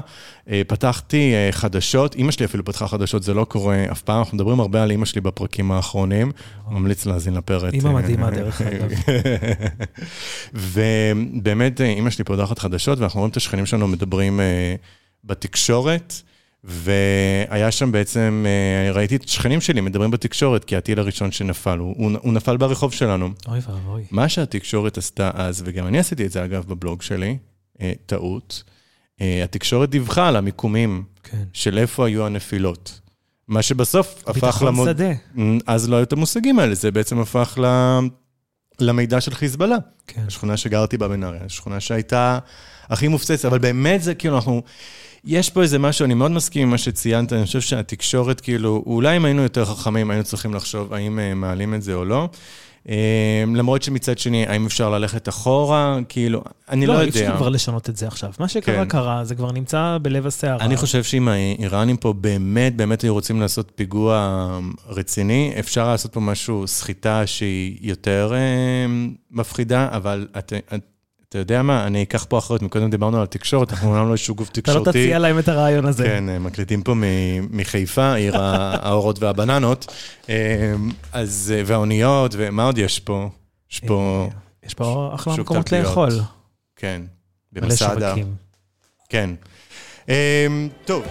אה, 0.50 0.62
פתחתי 0.66 1.32
חדשות, 1.50 2.14
אימא 2.14 2.32
שלי 2.32 2.44
אפילו 2.44 2.64
פתחה 2.64 2.88
חדשות, 2.88 3.22
זה 3.22 3.34
לא 3.34 3.44
קורה 3.44 3.84
אף 3.92 4.02
פעם, 4.02 4.18
אנחנו 4.18 4.36
מדברים 4.36 4.60
הרבה 4.60 4.82
על 4.82 4.90
אימא 4.90 5.04
שלי 5.04 5.20
בפרקים 5.20 5.72
האחרונים, 5.72 6.32
ממליץ 6.70 7.06
להאזין 7.06 7.34
לפרק. 7.34 7.74
אימא 7.74 7.92
מדהימה, 7.92 8.30
דרך 8.30 8.62
אגב. 8.62 8.90
ובאמת, 11.34 11.80
אימא 11.80 12.10
שלי 12.10 12.24
פותחת 12.24 12.58
חדשות, 12.58 12.98
ואנחנו 12.98 13.20
רואים 13.20 13.30
את 13.30 13.36
השכנים 13.36 13.66
שלנו 13.66 13.88
מדברים 13.88 14.40
בתקשורת, 15.24 16.14
והיה 16.66 17.70
שם 17.70 17.92
בעצם, 17.92 18.46
אה, 18.46 18.92
ראיתי 18.92 19.16
את 19.16 19.24
השכנים 19.24 19.60
שלי 19.60 19.80
מדברים 19.80 20.10
בתקשורת, 20.10 20.64
כי 20.64 20.76
הטיל 20.76 20.98
הראשון 20.98 21.32
שנפל, 21.32 21.78
הוא, 21.78 21.94
הוא, 21.98 22.10
הוא 22.22 22.32
נפל 22.32 22.56
ברחוב 22.56 22.92
שלנו. 22.92 23.30
אוי 23.48 23.58
ואבוי. 23.68 24.04
מה 24.10 24.28
שהתקשורת 24.28 24.98
עשתה 24.98 25.30
אז, 25.34 25.62
וגם 25.66 25.86
אני 25.86 25.98
עשיתי 25.98 26.26
את 26.26 26.32
זה 26.32 26.44
אגב 26.44 26.64
בבלוג 26.66 27.02
שלי, 27.02 27.38
אה, 27.80 27.92
טעות, 28.06 28.62
אה, 29.20 29.44
התקשורת 29.44 29.90
דיווחה 29.90 30.28
על 30.28 30.36
המיקומים 30.36 31.04
כן. 31.22 31.44
של 31.52 31.78
איפה 31.78 32.06
היו 32.06 32.26
הנפילות. 32.26 33.00
מה 33.48 33.62
שבסוף 33.62 34.22
הפך 34.26 34.34
ביטחון 34.34 34.68
למוד... 34.68 34.88
שדה. 34.88 35.12
אז 35.66 35.88
לא 35.88 35.96
היו 35.96 36.02
את 36.02 36.12
המושגים 36.12 36.58
האלה, 36.58 36.74
זה 36.74 36.90
בעצם 36.90 37.18
הפך 37.18 37.58
ל... 37.62 37.66
למידע 38.80 39.20
של 39.20 39.34
חיזבאללה. 39.34 39.76
כן. 40.06 40.24
השכונה 40.26 40.56
שגרתי 40.56 40.98
בה 40.98 41.08
בנהריה, 41.08 41.40
השכונה 41.44 41.80
שהייתה 41.80 42.38
הכי 42.88 43.08
מופצצת, 43.08 43.44
אבל 43.44 43.58
באמת 43.58 44.02
זה 44.02 44.14
כאילו, 44.14 44.36
אנחנו... 44.36 44.62
יש 45.26 45.50
פה 45.50 45.62
איזה 45.62 45.78
משהו, 45.78 46.04
אני 46.04 46.14
מאוד 46.14 46.30
מסכים 46.30 46.62
עם 46.62 46.70
מה 46.70 46.78
שציינת, 46.78 47.32
אני 47.32 47.44
חושב 47.44 47.60
שהתקשורת, 47.60 48.40
כאילו, 48.40 48.82
אולי 48.86 49.16
אם 49.16 49.24
היינו 49.24 49.42
יותר 49.42 49.64
חכמים, 49.64 50.10
היינו 50.10 50.24
צריכים 50.24 50.54
לחשוב 50.54 50.94
האם 50.94 51.18
אה, 51.18 51.34
מעלים 51.34 51.74
את 51.74 51.82
זה 51.82 51.94
או 51.94 52.04
לא. 52.04 52.28
אה, 52.88 53.44
למרות 53.54 53.82
שמצד 53.82 54.18
שני, 54.18 54.46
האם 54.46 54.66
אפשר 54.66 54.90
ללכת 54.90 55.28
אחורה? 55.28 55.98
כאילו, 56.08 56.42
אני 56.68 56.86
לא, 56.86 56.94
לא, 56.94 57.00
אי 57.00 57.06
יודע. 57.06 57.20
אפשר 57.20 57.36
כבר 57.36 57.48
לשנות 57.48 57.90
את 57.90 57.96
זה 57.96 58.06
עכשיו. 58.06 58.30
מה 58.38 58.48
שקרה, 58.48 58.84
כן. 58.84 58.88
קרה, 58.88 59.24
זה 59.24 59.34
כבר 59.34 59.52
נמצא 59.52 59.98
בלב 60.02 60.26
הסערה. 60.26 60.64
אני 60.64 60.76
חושב 60.76 61.02
שאם 61.02 61.28
האיראנים 61.28 61.96
פה 61.96 62.12
באמת, 62.12 62.76
באמת 62.76 63.02
היו 63.02 63.14
רוצים 63.14 63.40
לעשות 63.40 63.72
פיגוע 63.74 64.60
רציני, 64.88 65.52
אפשר 65.58 65.88
לעשות 65.88 66.12
פה 66.12 66.20
משהו, 66.20 66.66
סחיטה 66.66 67.26
שהיא 67.26 67.78
יותר 67.80 68.32
אה, 68.34 68.86
מפחידה, 69.30 69.88
אבל 69.92 70.28
אתה, 70.38 70.56
אתה 71.28 71.38
יודע 71.38 71.62
מה, 71.62 71.86
אני 71.86 72.02
אקח 72.02 72.26
פה 72.28 72.38
אחריות, 72.38 72.62
מקודם 72.62 72.90
דיברנו 72.90 73.20
על 73.20 73.26
תקשורת, 73.26 73.70
אנחנו 73.70 73.88
אומנם 73.88 74.06
לא 74.06 74.12
איזשהו 74.12 74.34
גוף 74.34 74.48
אתה 74.48 74.60
לא 74.60 74.62
תקשורתי. 74.64 74.90
תציע 74.90 75.18
להם 75.18 75.38
את 75.38 75.48
הרעיון 75.48 75.86
הזה. 75.86 76.04
כן, 76.04 76.28
אה, 76.28 76.38
מקליטים 76.38 76.82
פה 76.82 76.94
מחיפה, 77.50 78.14
עיר 78.14 78.36
האורות 78.40 79.22
והבננות. 79.22 79.92
אה, 80.28 80.74
אז, 81.12 81.52
אה, 81.56 81.62
והאוניות, 81.66 82.34
ומה 82.38 82.64
עוד 82.64 82.78
יש 82.78 83.00
פה? 83.00 83.28
יש 83.72 83.80
פה, 83.80 84.28
יש 84.66 84.74
פה 84.74 85.10
אחלה 85.14 85.36
מקומות. 85.36 85.72
לאכול. 85.72 86.10
כן, 86.76 87.02
במסעדה. 87.52 88.14
כן. 89.08 89.30
טוב. 90.84 91.04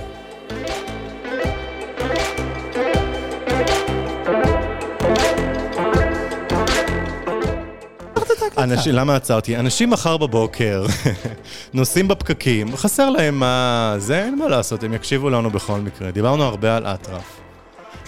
אנשים, 8.72 8.96
למה 8.96 9.16
עצרתי? 9.16 9.58
אנשים 9.58 9.90
מחר 9.90 10.18
בבוקר 10.18 10.86
נוסעים 11.74 12.08
בפקקים, 12.08 12.76
חסר 12.76 13.10
להם 13.10 13.40
מה 13.40 13.96
זה, 13.98 14.24
אין 14.24 14.38
מה 14.40 14.48
לעשות, 14.48 14.84
הם 14.84 14.94
יקשיבו 14.94 15.30
לנו 15.30 15.50
בכל 15.52 15.80
מקרה. 15.80 16.12
דיברנו 16.12 16.44
הרבה 16.44 16.78
על 16.78 16.86
אטרף. 16.86 17.40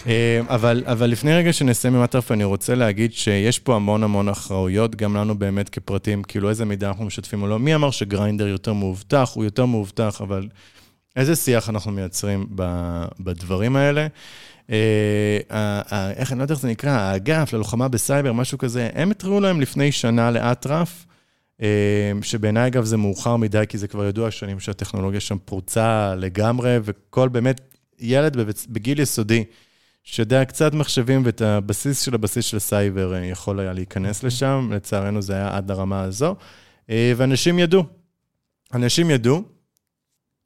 אה, 0.08 0.42
אבל, 0.50 0.84
אבל 0.86 1.10
לפני 1.10 1.34
רגע 1.34 1.54
שנסיים 1.54 1.96
עם 1.96 2.04
אטרף, 2.04 2.32
אני 2.32 2.44
רוצה 2.44 2.76
להגיד 2.76 3.14
שיש 3.14 3.60
פה 3.60 3.76
המון 3.76 4.04
המון 4.04 4.30
הכרעויות, 4.30 4.96
גם 4.96 5.18
לנו 5.18 5.38
באמת 5.38 5.70
כפרטים, 5.70 6.24
כאילו 6.24 6.50
איזה 6.50 6.66
מידע 6.66 6.88
אנחנו 6.88 7.06
משתפים 7.06 7.42
או 7.42 7.48
לא. 7.48 7.60
מי 7.60 7.76
אמר 7.76 7.92
שגריינדר 7.92 8.48
יותר 8.48 8.74
מאובטח? 8.74 9.32
הוא 9.34 9.44
יותר 9.44 9.66
מאובטח, 9.66 10.22
אבל 10.22 10.48
איזה 11.16 11.36
שיח 11.36 11.70
אנחנו 11.70 11.92
מייצרים 11.92 12.46
ב- 12.56 13.06
בדברים 13.20 13.76
האלה? 13.76 14.08
אה, 14.72 15.40
ה- 15.50 15.96
ה- 15.96 16.12
איך, 16.12 16.32
אני 16.32 16.40
לא 16.40 16.44
יודע 16.44 16.54
איך 16.54 16.62
זה 16.62 16.68
נקרא, 16.68 16.90
האגף 16.92 17.54
ללוחמה 17.54 17.88
בסייבר, 17.88 18.34
משהו 18.34 18.58
כזה, 18.58 18.90
הם 18.94 19.12
התריעו 19.12 19.40
להם 19.40 19.62
לפני 19.62 19.92
שנה 19.92 20.32
לאטרף, 20.32 21.06
אה, 21.62 22.12
שבעיניי 22.22 22.68
אגב 22.68 22.84
זה 22.84 22.98
מאוחר 22.98 23.36
מדי, 23.36 23.64
כי 23.70 23.78
זה 23.78 23.88
כבר 23.88 24.06
ידוע 24.06 24.32
שנים 24.32 24.60
שהטכנולוגיה 24.60 25.20
שם 25.20 25.38
פרוצה 25.46 26.16
לגמרי, 26.16 26.78
וכל 26.84 27.30
באמת 27.30 27.62
ילד 28.00 28.38
בגיל 28.70 29.00
יסודי, 29.00 29.44
שיודע 30.04 30.46
קצת 30.46 30.74
מחשבים 30.74 31.22
ואת 31.26 31.42
הבסיס 31.42 32.02
של 32.02 32.16
הבסיס 32.16 32.46
של 32.46 32.60
סייבר 32.60 33.14
אה, 33.16 33.26
יכול 33.26 33.60
היה 33.60 33.74
להיכנס 33.74 34.24
לשם, 34.24 34.70
לצערנו 34.74 35.22
זה 35.22 35.34
היה 35.34 35.58
עד 35.58 35.72
לרמה 35.72 36.02
הזו, 36.02 36.36
אה, 36.90 37.14
ואנשים 37.18 37.60
ידעו. 37.60 37.84
אנשים 38.74 39.10
ידעו, 39.12 39.44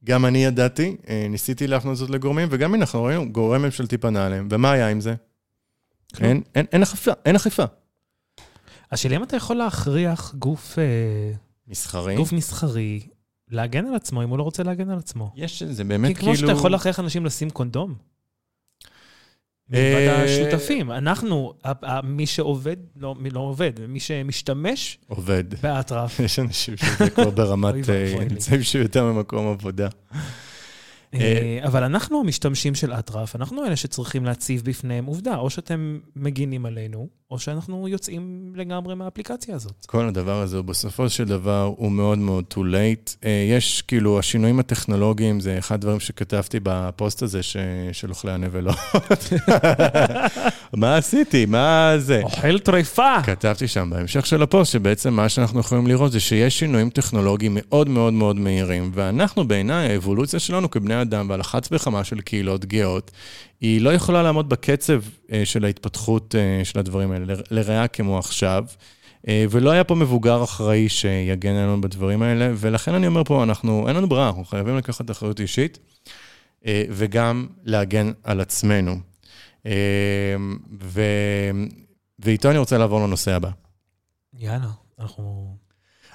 גם 0.04 0.26
אני 0.26 0.46
ידעתי, 0.46 0.96
אה, 1.10 1.28
ניסיתי 1.30 1.68
להפנות 1.68 1.98
זאת 1.98 2.10
לגורמים, 2.10 2.48
וגם 2.52 2.74
הנה, 2.74 2.84
אנחנו 2.84 3.04
ראינו, 3.04 3.32
גורם 3.32 3.62
ממשלתי 3.62 3.98
פנה 3.98 4.28
אליהם, 4.28 4.48
ומה 4.52 4.72
היה 4.72 4.90
עם 4.90 5.02
זה? 5.02 5.16
אין, 6.20 6.42
אין, 6.56 6.66
אין 6.72 6.82
אכיפה, 6.82 7.12
אין 7.26 7.36
אכיפה. 7.36 7.64
השאלה 8.92 9.16
אם 9.16 9.24
אתה 9.24 9.36
יכול 9.36 9.56
להכריח 9.56 10.36
גוף, 10.36 10.80
אה, 10.80 10.84
מסחרי. 11.68 12.16
גוף 12.16 12.34
מסחרי 12.34 13.00
להגן 13.52 13.86
על 13.86 13.96
עצמו, 13.96 14.24
אם 14.24 14.30
הוא 14.30 14.38
לא 14.38 14.44
רוצה 14.44 14.64
להגן 14.64 14.90
על 14.90 14.98
עצמו. 14.98 15.32
יש, 15.36 15.64
זה 15.64 15.84
כי 15.84 15.90
באמת 15.90 16.18
כמו 16.18 16.24
כאילו... 16.34 16.38
שאתה 16.38 16.52
יכול 16.52 16.72
להכריח 16.72 17.00
אנשים 17.00 17.26
לשים 17.26 17.50
קונדום. 17.50 17.96
מלבד 19.72 20.08
אה, 20.08 20.24
השותפים. 20.24 20.92
אנחנו, 20.92 21.54
מי 22.04 22.26
שעובד, 22.26 22.76
לא 22.96 23.16
מי 23.20 23.30
לא 23.30 23.40
עובד, 23.40 23.72
מי 23.88 24.00
שמשתמש 24.00 24.98
עובד. 25.08 25.44
באטרף. 25.62 26.20
יש 26.20 26.40
אנשים 26.40 26.78
שזה 26.78 27.10
כבר 27.10 27.30
ברמת, 27.30 27.90
אה. 27.90 28.26
נמצאים 28.30 28.64
שיותר 28.64 29.04
ממקום 29.04 29.48
עבודה. 29.48 29.88
אה, 31.14 31.60
אבל 31.64 31.84
אנחנו 31.84 32.20
המשתמשים 32.20 32.76
של 32.76 32.94
אטרף, 32.94 33.36
אנחנו 33.36 33.66
אלה 33.66 33.76
שצריכים 33.76 34.26
להציב 34.26 34.62
בפניהם 34.66 35.06
עובדה, 35.06 35.38
או 35.38 35.50
שאתם 35.50 36.00
מגינים 36.16 36.66
עלינו, 36.66 37.21
או 37.32 37.40
שאנחנו 37.40 37.88
יוצאים 37.88 38.54
לגמרי 38.56 38.96
מהאפליקציה 38.96 39.56
הזאת. 39.56 39.86
כל 39.86 40.08
הדבר 40.08 40.42
הזה, 40.42 40.62
בסופו 40.62 41.10
של 41.10 41.26
דבר, 41.26 41.74
הוא 41.78 41.92
מאוד 41.92 42.18
מאוד 42.18 42.46
too 42.54 42.58
late. 42.58 43.16
אה, 43.26 43.46
יש 43.50 43.82
כאילו, 43.82 44.20
השינויים 44.20 44.60
הטכנולוגיים, 44.60 45.40
זה 45.40 45.58
אחד 45.58 45.76
הדברים 45.76 46.00
שכתבתי 46.00 46.60
בפוסט 46.64 47.22
הזה 47.24 47.44
ש... 47.44 47.58
של 47.92 48.10
אוכלי 48.10 48.32
הנבלות. 48.32 48.76
מה 50.74 50.98
עשיתי? 50.98 51.46
מה 51.46 51.94
זה? 51.98 52.22
אוכל 52.24 52.60
טריפה! 52.60 53.22
כתבתי 53.24 53.68
שם 53.68 53.90
בהמשך 53.90 54.26
של 54.26 54.42
הפוסט, 54.42 54.72
שבעצם 54.72 55.14
מה 55.14 55.30
שאנחנו 55.30 55.60
יכולים 55.60 55.88
לראות 55.88 56.12
זה 56.12 56.20
שיש 56.20 56.60
שינויים 56.60 56.90
טכנולוגיים 56.90 57.58
מאוד 57.60 57.90
מאוד 57.90 58.14
מאוד 58.14 58.36
מהירים, 58.36 58.92
ואנחנו 58.94 59.48
בעיניי, 59.48 59.90
האבולוציה 59.90 60.40
שלנו 60.40 60.72
כבני 60.72 61.02
אדם, 61.02 61.30
ועל 61.30 61.42
אחת 61.42 61.68
וכמה 61.72 62.04
של 62.04 62.22
קהילות 62.22 62.66
גאות, 62.66 63.12
היא 63.62 63.82
לא 63.82 63.94
יכולה 63.94 64.24
לעמוד 64.24 64.50
בקצב 64.50 65.02
אה, 65.32 65.46
של 65.46 65.66
ההתפתחות 65.66 66.36
אה, 66.36 66.66
של 66.66 66.80
הדברים 66.80 67.12
האלה, 67.12 67.34
ל- 67.34 67.42
לרעה 67.52 67.88
כמו 67.88 68.20
עכשיו. 68.20 68.66
אה, 69.28 69.46
ולא 69.50 69.72
היה 69.72 69.84
פה 69.84 69.96
מבוגר 69.96 70.44
אחראי 70.44 70.90
שיגן 70.90 71.56
עלינו 71.56 71.82
בדברים 71.82 72.22
האלה, 72.22 72.52
ולכן 72.56 72.94
אני 72.94 73.08
אומר 73.08 73.24
פה, 73.24 73.44
אנחנו, 73.44 73.88
אין 73.88 73.96
לנו 73.96 74.10
ברירה, 74.10 74.28
אנחנו 74.28 74.46
חייבים 74.46 74.78
לקחת 74.78 75.12
אחריות 75.12 75.40
אישית, 75.40 75.80
וגם 76.68 77.48
להגן 77.64 78.12
על 78.24 78.42
עצמנו. 78.42 78.96
ו... 80.82 81.02
ואיתו 82.20 82.50
אני 82.50 82.58
רוצה 82.58 82.78
לעבור 82.78 83.00
לנושא 83.00 83.32
הבא. 83.32 83.50
יאללה, 84.34 84.68
אנחנו... 85.00 85.56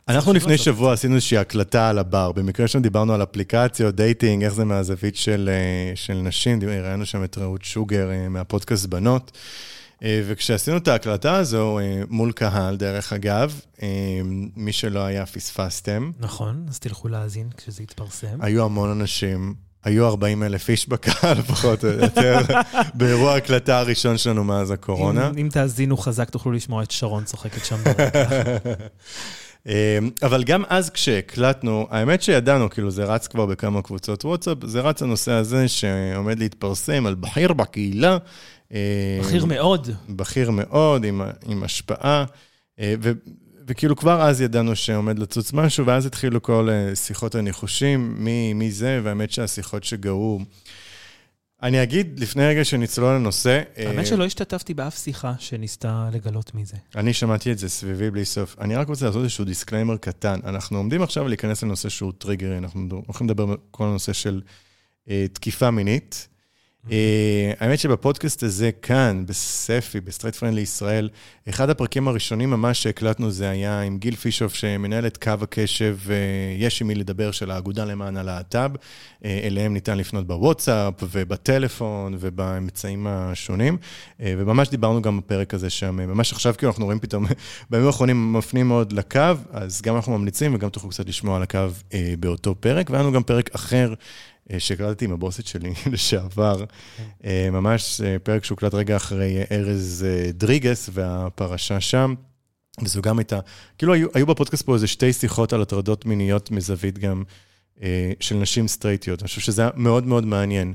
אנחנו 0.08 0.32
לפני. 0.32 0.58
שבוע 0.58 0.92
עשינו 0.92 1.14
איזושהי 1.14 1.38
הקלטה 1.38 1.88
על 1.88 1.98
הבר. 1.98 2.32
במקרה 2.32 2.68
שם 2.68 2.82
דיברנו 2.82 3.14
על 3.14 3.22
אפליקציות, 3.22 3.94
dating, 3.94 4.44
איך 4.44 4.54
זה 4.54 4.64
מהזווית 4.64 5.16
של, 5.16 5.50
אה, 5.52 5.96
של 5.96 6.14
נשים. 6.14 6.58
ראינו 6.62 7.06
שם 7.06 7.24
את 7.24 7.38
רעות 7.38 7.64
שוגר 7.64 8.10
אה, 8.10 8.28
מהפודקאסט 8.28 8.86
בנות. 8.86 9.32
אה, 10.02 10.22
וכשעשינו 10.26 10.76
את 10.76 10.88
ההקלטה 10.88 11.36
הזו 11.36 11.78
מול 12.08 12.32
קהל, 12.32 12.76
דרך 12.76 13.12
אגב, 13.12 13.60
מי 14.56 14.72
שלא 14.72 15.00
היה, 15.00 15.26
פספסתם. 15.26 16.10
נכון, 16.20 16.66
אז 16.68 16.78
תלכו 16.78 17.08
להאזין 17.08 17.48
כשזה 17.56 17.82
יתפרסם. 17.82 18.38
היו 18.40 18.64
המון 18.64 18.90
אנשים, 18.90 19.54
היו 19.84 20.06
40 20.06 20.42
אלף 20.42 20.68
איש 20.68 20.88
בקהל, 20.88 21.42
פחות 21.52 21.84
או 21.84 21.88
יותר, 21.88 22.38
באירוע 22.94 23.32
ההקלטה 23.32 23.78
הראשון 23.78 24.18
שלנו 24.18 24.44
מאז 24.44 24.70
הקורונה. 24.70 25.30
אם, 25.30 25.38
אם 25.38 25.48
תאזינו 25.52 25.96
חזק, 25.96 26.30
תוכלו 26.30 26.52
לשמוע 26.52 26.82
את 26.82 26.90
שרון 26.90 27.24
צוחקת 27.24 27.64
שם 27.64 27.76
ברקע. 27.84 28.28
אמ, 29.66 29.72
אבל 30.22 30.44
גם 30.44 30.62
אז 30.68 30.90
כשהקלטנו, 30.90 31.86
האמת 31.90 32.22
שידענו, 32.22 32.70
כאילו 32.70 32.90
זה 32.90 33.04
רץ 33.04 33.26
כבר 33.26 33.46
בכמה 33.46 33.82
קבוצות 33.82 34.24
וואטסאפ, 34.24 34.58
זה 34.64 34.80
רץ 34.80 35.02
הנושא 35.02 35.32
הזה 35.32 35.68
שעומד 35.68 36.38
להתפרסם 36.38 37.06
על 37.06 37.14
בכיר 37.14 37.52
בקהילה. 37.52 38.18
אמ, 38.72 38.76
בכיר 39.20 39.44
מאוד. 39.44 39.90
בכיר 40.08 40.50
מאוד, 40.50 41.04
עם, 41.04 41.20
עם 41.46 41.62
השפעה, 41.62 42.24
אה, 42.80 42.94
ו, 43.02 43.12
וכאילו 43.66 43.96
כבר 43.96 44.22
אז 44.22 44.40
ידענו 44.40 44.76
שעומד 44.76 45.18
לצוץ 45.18 45.52
משהו, 45.52 45.86
ואז 45.86 46.06
התחילו 46.06 46.42
כל 46.42 46.68
אה, 46.70 46.96
שיחות 46.96 47.34
הניחושים, 47.34 48.14
מי, 48.18 48.52
מי 48.52 48.70
זה, 48.70 49.00
והאמת 49.02 49.30
שהשיחות 49.30 49.84
שגאו. 49.84 50.38
אני 51.62 51.82
אגיד 51.82 52.20
לפני 52.20 52.46
רגע 52.46 52.64
שנצלול 52.64 53.14
לנושא, 53.14 53.62
אה, 53.78 53.88
האמת 53.88 54.06
שלא 54.06 54.24
השתתפתי 54.24 54.74
באף 54.74 54.98
שיחה 54.98 55.32
שניסתה 55.38 56.08
לגלות 56.12 56.54
מי 56.54 56.64
זה. 56.64 56.76
אני 56.96 57.12
שמעתי 57.12 57.52
את 57.52 57.58
זה 57.58 57.68
סביבי 57.68 58.10
בלי 58.10 58.24
סוף. 58.24 58.56
אני 58.60 58.76
רק 58.76 58.88
רוצה 58.88 59.06
לעשות 59.06 59.22
איזשהו 59.22 59.44
disclaimer 59.44 59.96
קטן. 59.96 60.40
אנחנו 60.44 60.78
עומדים 60.78 61.02
עכשיו 61.02 61.28
להיכנס 61.28 61.62
לנושא 61.62 61.88
שהוא 61.88 62.12
טריגרי, 62.18 62.58
אנחנו 62.58 62.88
הולכים 63.06 63.26
לדבר 63.26 63.50
על 63.50 63.56
כל 63.70 63.84
הנושא 63.84 64.12
של 64.12 64.40
אה, 65.10 65.26
תקיפה 65.32 65.70
מינית. 65.70 66.28
אה, 66.90 67.52
האמת 67.60 67.78
שבפודקאסט 67.78 68.42
הזה 68.42 68.70
כאן, 68.82 69.24
בספי, 69.26 70.00
ב 70.00 70.04
straight 70.04 70.36
friendly 70.36 70.60
ישראל, 70.60 71.08
אחד 71.48 71.70
הפרקים 71.70 72.08
הראשונים 72.08 72.50
ממש 72.50 72.82
שהקלטנו 72.82 73.30
זה 73.30 73.48
היה 73.48 73.80
עם 73.80 73.98
גיל 73.98 74.16
פישוף, 74.16 74.54
שמנהל 74.54 75.06
את 75.06 75.16
קו 75.16 75.32
הקשב 75.42 75.96
אה, 76.10 76.14
יש 76.58 76.82
עם 76.82 76.88
מי 76.88 76.94
לדבר 76.94 77.30
של 77.30 77.50
האגודה 77.50 77.84
למען 77.84 78.16
הלהט"ב. 78.16 78.70
אה, 79.24 79.40
אליהם 79.44 79.72
ניתן 79.72 79.98
לפנות 79.98 80.26
בוואטסאפ 80.26 80.94
ובטלפון 81.12 82.16
ובאמצעים 82.20 83.06
השונים. 83.06 83.76
וממש 84.20 84.68
דיברנו 84.68 85.02
גם 85.02 85.18
בפרק 85.18 85.54
הזה 85.54 85.70
שם, 85.70 85.96
ממש 85.96 86.32
עכשיו 86.32 86.54
כאילו 86.58 86.72
אנחנו 86.72 86.84
רואים 86.84 86.98
פתאום, 86.98 87.26
בימים 87.70 87.86
האחרונים 87.86 88.32
מפנים 88.32 88.68
מאוד 88.68 88.92
לקו, 88.92 89.20
אז 89.50 89.82
גם 89.82 89.96
אנחנו 89.96 90.18
ממליצים 90.18 90.54
וגם 90.54 90.68
תוכלו 90.68 90.90
קצת 90.90 91.08
לשמוע 91.08 91.36
על 91.36 91.42
הקו 91.42 91.66
באותו 92.20 92.54
פרק. 92.54 92.90
והיה 92.90 93.02
לנו 93.02 93.12
גם 93.12 93.22
פרק 93.22 93.54
אחר 93.54 93.94
שהקלטתי 94.58 95.04
עם 95.04 95.12
הבוסית 95.12 95.46
שלי 95.46 95.72
לשעבר, 95.92 96.64
אה, 97.24 97.48
ממש 97.52 98.00
אה, 98.00 98.18
פרק 98.18 98.44
שהוקלט 98.44 98.74
רגע 98.74 98.96
אחרי 98.96 99.38
אה, 99.38 99.44
ארז 99.50 100.06
אה, 100.08 100.32
דריגס 100.32 100.90
והפרשה 100.92 101.80
שם. 101.80 102.14
וזו 102.82 103.02
גם 103.02 103.18
הייתה, 103.18 103.40
כאילו 103.78 103.94
היו, 103.94 104.08
היו 104.14 104.26
בפודקאסט 104.26 104.66
פה 104.66 104.74
איזה 104.74 104.86
שתי 104.86 105.12
שיחות 105.12 105.52
על 105.52 105.62
הטרדות 105.62 106.06
מיניות 106.06 106.50
מזווית 106.50 106.98
גם 106.98 107.22
אה, 107.82 108.12
של 108.20 108.36
נשים 108.36 108.68
סטרייטיות. 108.68 109.22
אני 109.22 109.28
חושב 109.28 109.40
שזה 109.40 109.62
היה 109.62 109.70
מאוד 109.76 110.06
מאוד 110.06 110.26
מעניין. 110.26 110.74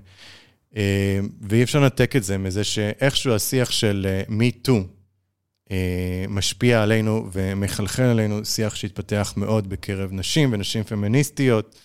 אה, 0.78 1.20
ואי 1.42 1.64
אפשר 1.64 1.80
לנתק 1.80 2.16
את 2.16 2.24
זה 2.24 2.38
מזה 2.38 2.64
שאיכשהו 2.64 3.34
השיח 3.34 3.72
של 3.72 4.08
אה, 4.10 4.24
me 4.28 4.68
too 4.68 4.84
אה, 5.72 6.26
משפיע 6.30 6.84
עלינו 6.84 7.30
ומחלחל 7.32 8.04
עלינו, 8.04 8.46
שיח 8.46 8.76
שהתפתח 8.76 9.34
מאוד 9.38 9.70
בקרב 9.70 10.10
נשים 10.14 10.54
ונשים 10.54 10.84
פמיניסטיות. 10.84 11.80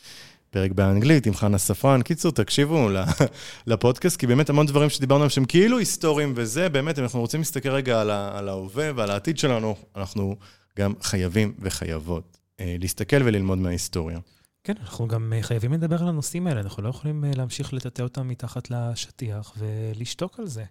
פרק 0.57 0.73
באנגלית 0.73 1.27
עם 1.27 1.35
חנה 1.35 1.59
ספרן. 1.59 2.03
קיצור, 2.03 2.33
תקשיבו 2.33 2.89
לפודקאסט, 3.67 4.17
כי 4.17 4.27
באמת 4.27 4.51
המון 4.51 4.67
דברים 4.67 4.91
שדיברנו 4.91 5.21
עליהם 5.21 5.31
שהם 5.31 5.45
כאילו 5.45 5.79
היסטוריים 5.79 6.33
וזה, 6.37 6.69
באמת, 6.69 6.99
אם 6.99 7.05
אנחנו 7.05 7.21
רוצים 7.21 7.41
להסתכל 7.41 7.69
רגע 7.69 8.01
על, 8.01 8.11
על 8.11 8.49
ההווה 8.49 8.91
ועל 8.97 9.11
העתיד 9.11 9.39
שלנו, 9.39 9.77
אנחנו 9.97 10.37
גם 10.79 10.93
חייבים 11.03 11.55
וחייבות 11.59 12.39
אה, 12.61 12.77
להסתכל 12.79 13.17
וללמוד 13.25 13.59
מההיסטוריה. 13.59 14.19
כן, 14.65 14.73
אנחנו 14.81 15.09
גם 15.09 15.33
אה, 15.37 15.43
חייבים 15.43 15.73
לדבר 15.73 16.03
על 16.03 16.09
הנושאים 16.09 16.47
האלה, 16.47 16.61
אנחנו 16.61 16.83
לא 16.83 16.89
יכולים 16.89 17.25
אה, 17.25 17.31
להמשיך 17.37 17.75
לטאטא 17.75 18.03
אותם 18.03 18.29
מתחת 18.29 18.71
לשטיח 18.71 19.55
ולשתוק 19.59 20.39
על 20.39 20.47
זה. 20.47 20.65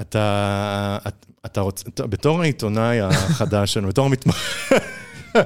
אתה, 0.00 0.98
אתה, 1.08 1.26
אתה 1.46 1.60
רוצה, 1.60 1.84
בתור 2.06 2.42
העיתונאי 2.42 3.00
החדש 3.00 3.74
שלנו, 3.74 3.88
בתור 3.88 4.06
המתמחה, 4.06 4.76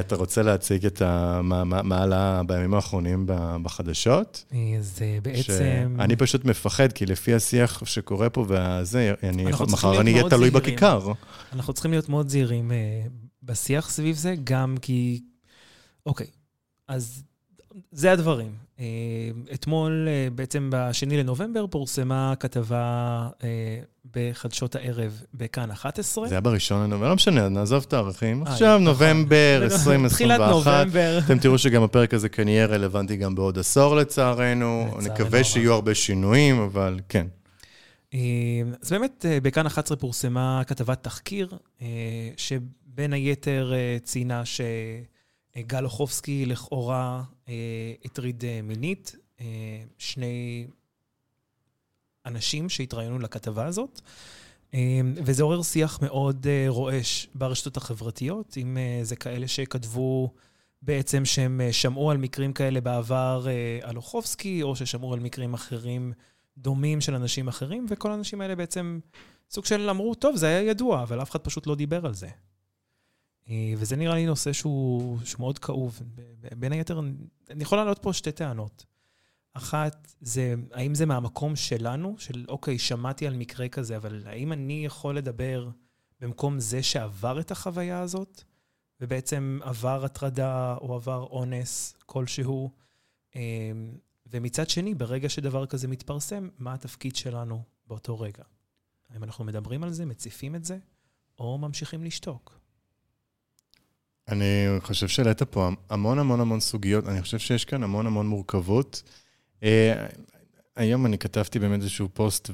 אתה 0.00 0.16
רוצה 0.16 0.42
להציג 0.42 0.86
את 0.86 1.02
מה, 1.02 1.64
מה, 1.64 1.82
מה 1.82 2.02
עלה 2.02 2.42
בימים 2.46 2.74
האחרונים 2.74 3.24
בחדשות? 3.62 4.44
אז 4.78 4.98
אה, 5.02 5.18
בעצם... 5.22 5.42
שאני 5.98 6.16
פשוט 6.16 6.44
מפחד, 6.44 6.92
כי 6.92 7.06
לפי 7.06 7.34
השיח 7.34 7.82
שקורה 7.84 8.30
פה 8.30 8.44
והזה, 8.48 9.14
אני, 9.22 9.44
מחר 9.44 10.00
אני 10.00 10.12
אהיה 10.12 10.30
תלוי. 10.30 10.50
בכיכר. 10.50 11.12
אנחנו 11.52 11.72
צריכים 11.72 11.90
להיות 11.90 12.08
מאוד 12.08 12.28
זהירים 12.28 12.72
אה, 12.72 12.76
בשיח 13.42 13.90
סביב 13.90 14.16
זה, 14.16 14.34
גם 14.44 14.76
כי... 14.82 15.22
אוקיי, 16.06 16.26
אז 16.88 17.22
זה 17.92 18.12
הדברים. 18.12 18.68
אה, 18.80 18.84
אתמול, 19.54 20.08
אה, 20.08 20.28
בעצם 20.34 20.70
ב-2 20.72 21.14
לנובמבר, 21.14 21.66
פורסמה 21.66 22.34
כתבה 22.40 23.28
אה, 23.44 23.78
בחדשות 24.14 24.74
הערב 24.74 25.22
בכאן 25.34 25.70
11. 25.70 26.28
זה 26.28 26.34
היה 26.34 26.40
בראשון 26.40 26.82
לנובמבר, 26.82 27.08
לא 27.08 27.14
משנה, 27.14 27.48
נעזוב 27.48 27.84
תאריכים. 27.84 28.46
אה, 28.46 28.52
עכשיו 28.52 28.68
נכון. 28.68 28.84
נובמבר 28.84 29.60
תחילת 30.08 30.40
2021. 30.40 30.50
נובמבר. 30.50 31.18
אתם 31.24 31.38
תראו 31.38 31.58
שגם 31.58 31.82
הפרק 31.82 32.14
הזה 32.14 32.28
כנראה 32.28 32.56
יהיה 32.56 32.66
רלוונטי 32.66 33.16
גם 33.16 33.34
בעוד 33.34 33.58
עשור 33.58 33.96
לצערנו. 33.96 34.88
נקווה 35.02 35.38
הרב. 35.38 35.42
שיהיו 35.42 35.72
הרבה 35.72 35.94
שינויים, 35.94 36.58
אבל 36.60 37.00
כן. 37.08 37.26
אז 38.82 38.90
באמת, 38.90 39.24
בכאן 39.42 39.66
11 39.66 39.96
פורסמה 39.96 40.62
כתבת 40.66 41.02
תחקיר, 41.02 41.48
שבין 42.36 43.12
היתר 43.12 43.72
ציינה 44.02 44.42
שגל 44.44 45.84
אוחובסקי 45.84 46.46
לכאורה 46.46 47.22
הטריד 48.04 48.44
אה, 48.44 48.60
מינית 48.62 49.16
אה, 49.40 49.46
שני 49.98 50.66
אנשים 52.26 52.68
שהתראיינו 52.68 53.18
לכתבה 53.18 53.66
הזאת, 53.66 54.00
אה, 54.74 55.00
וזה 55.16 55.42
עורר 55.42 55.62
שיח 55.62 56.02
מאוד 56.02 56.46
אה, 56.46 56.64
רועש 56.68 57.28
ברשתות 57.34 57.76
החברתיות, 57.76 58.56
אם 58.56 58.78
אה, 58.78 59.00
זה 59.02 59.16
כאלה 59.16 59.48
שכתבו 59.48 60.32
בעצם 60.82 61.24
שהם 61.24 61.60
אה, 61.60 61.72
שמעו 61.72 62.10
על 62.10 62.16
מקרים 62.16 62.52
כאלה 62.52 62.80
בעבר 62.80 63.46
אה, 63.48 63.78
על 63.82 63.96
אוחובסקי, 63.96 64.62
או 64.62 64.76
ששמעו 64.76 65.14
על 65.14 65.20
מקרים 65.20 65.54
אחרים 65.54 66.12
דומים 66.58 67.00
של 67.00 67.14
אנשים 67.14 67.48
אחרים, 67.48 67.86
וכל 67.88 68.10
האנשים 68.10 68.40
האלה 68.40 68.56
בעצם 68.56 69.00
סוג 69.50 69.64
של 69.64 69.90
אמרו, 69.90 70.14
טוב, 70.14 70.36
זה 70.36 70.46
היה 70.46 70.62
ידוע, 70.62 71.02
אבל 71.02 71.22
אף 71.22 71.30
אחד 71.30 71.40
פשוט 71.40 71.66
לא 71.66 71.74
דיבר 71.74 72.06
על 72.06 72.14
זה. 72.14 72.28
אה, 73.50 73.72
וזה 73.76 73.96
נראה 73.96 74.14
לי 74.14 74.26
נושא 74.26 74.52
שהוא, 74.52 75.18
שהוא 75.24 75.40
מאוד 75.40 75.58
כאוב. 75.58 76.02
בין 76.56 76.72
היתר, 76.72 77.00
אני 77.50 77.62
יכול 77.62 77.78
להעלות 77.78 77.98
פה 77.98 78.12
שתי 78.12 78.32
טענות. 78.32 78.86
אחת, 79.52 80.12
זה, 80.20 80.54
האם 80.72 80.94
זה 80.94 81.06
מהמקום 81.06 81.56
שלנו, 81.56 82.14
של 82.18 82.44
אוקיי, 82.48 82.78
שמעתי 82.78 83.26
על 83.26 83.36
מקרה 83.36 83.68
כזה, 83.68 83.96
אבל 83.96 84.22
האם 84.26 84.52
אני 84.52 84.86
יכול 84.86 85.16
לדבר 85.16 85.68
במקום 86.20 86.60
זה 86.60 86.82
שעבר 86.82 87.40
את 87.40 87.50
החוויה 87.50 88.00
הזאת, 88.00 88.42
ובעצם 89.00 89.58
עבר 89.62 90.04
הטרדה 90.04 90.76
או 90.80 90.94
עבר 90.94 91.26
אונס 91.30 91.96
כלשהו? 92.06 92.70
אמ, 93.36 93.40
ומצד 94.26 94.68
שני, 94.68 94.94
ברגע 94.94 95.28
שדבר 95.28 95.66
כזה 95.66 95.88
מתפרסם, 95.88 96.48
מה 96.58 96.74
התפקיד 96.74 97.16
שלנו 97.16 97.62
באותו 97.86 98.20
רגע? 98.20 98.42
האם 99.08 99.24
אנחנו 99.24 99.44
מדברים 99.44 99.84
על 99.84 99.92
זה, 99.92 100.06
מציפים 100.06 100.54
את 100.54 100.64
זה, 100.64 100.78
או 101.38 101.58
ממשיכים 101.58 102.04
לשתוק? 102.04 102.60
אני 104.28 104.66
חושב 104.80 105.08
שהעלית 105.08 105.42
פה 105.42 105.68
המון 105.90 106.18
המון 106.18 106.40
המון 106.40 106.60
סוגיות, 106.60 107.08
אני 107.08 107.22
חושב 107.22 107.38
שיש 107.38 107.64
כאן 107.64 107.82
המון 107.82 108.06
המון 108.06 108.26
מורכבות. 108.26 109.02
אה, 109.62 110.06
היום 110.76 111.06
אני 111.06 111.18
כתבתי 111.18 111.58
באמת 111.58 111.80
איזשהו 111.80 112.08
פוסט, 112.12 112.50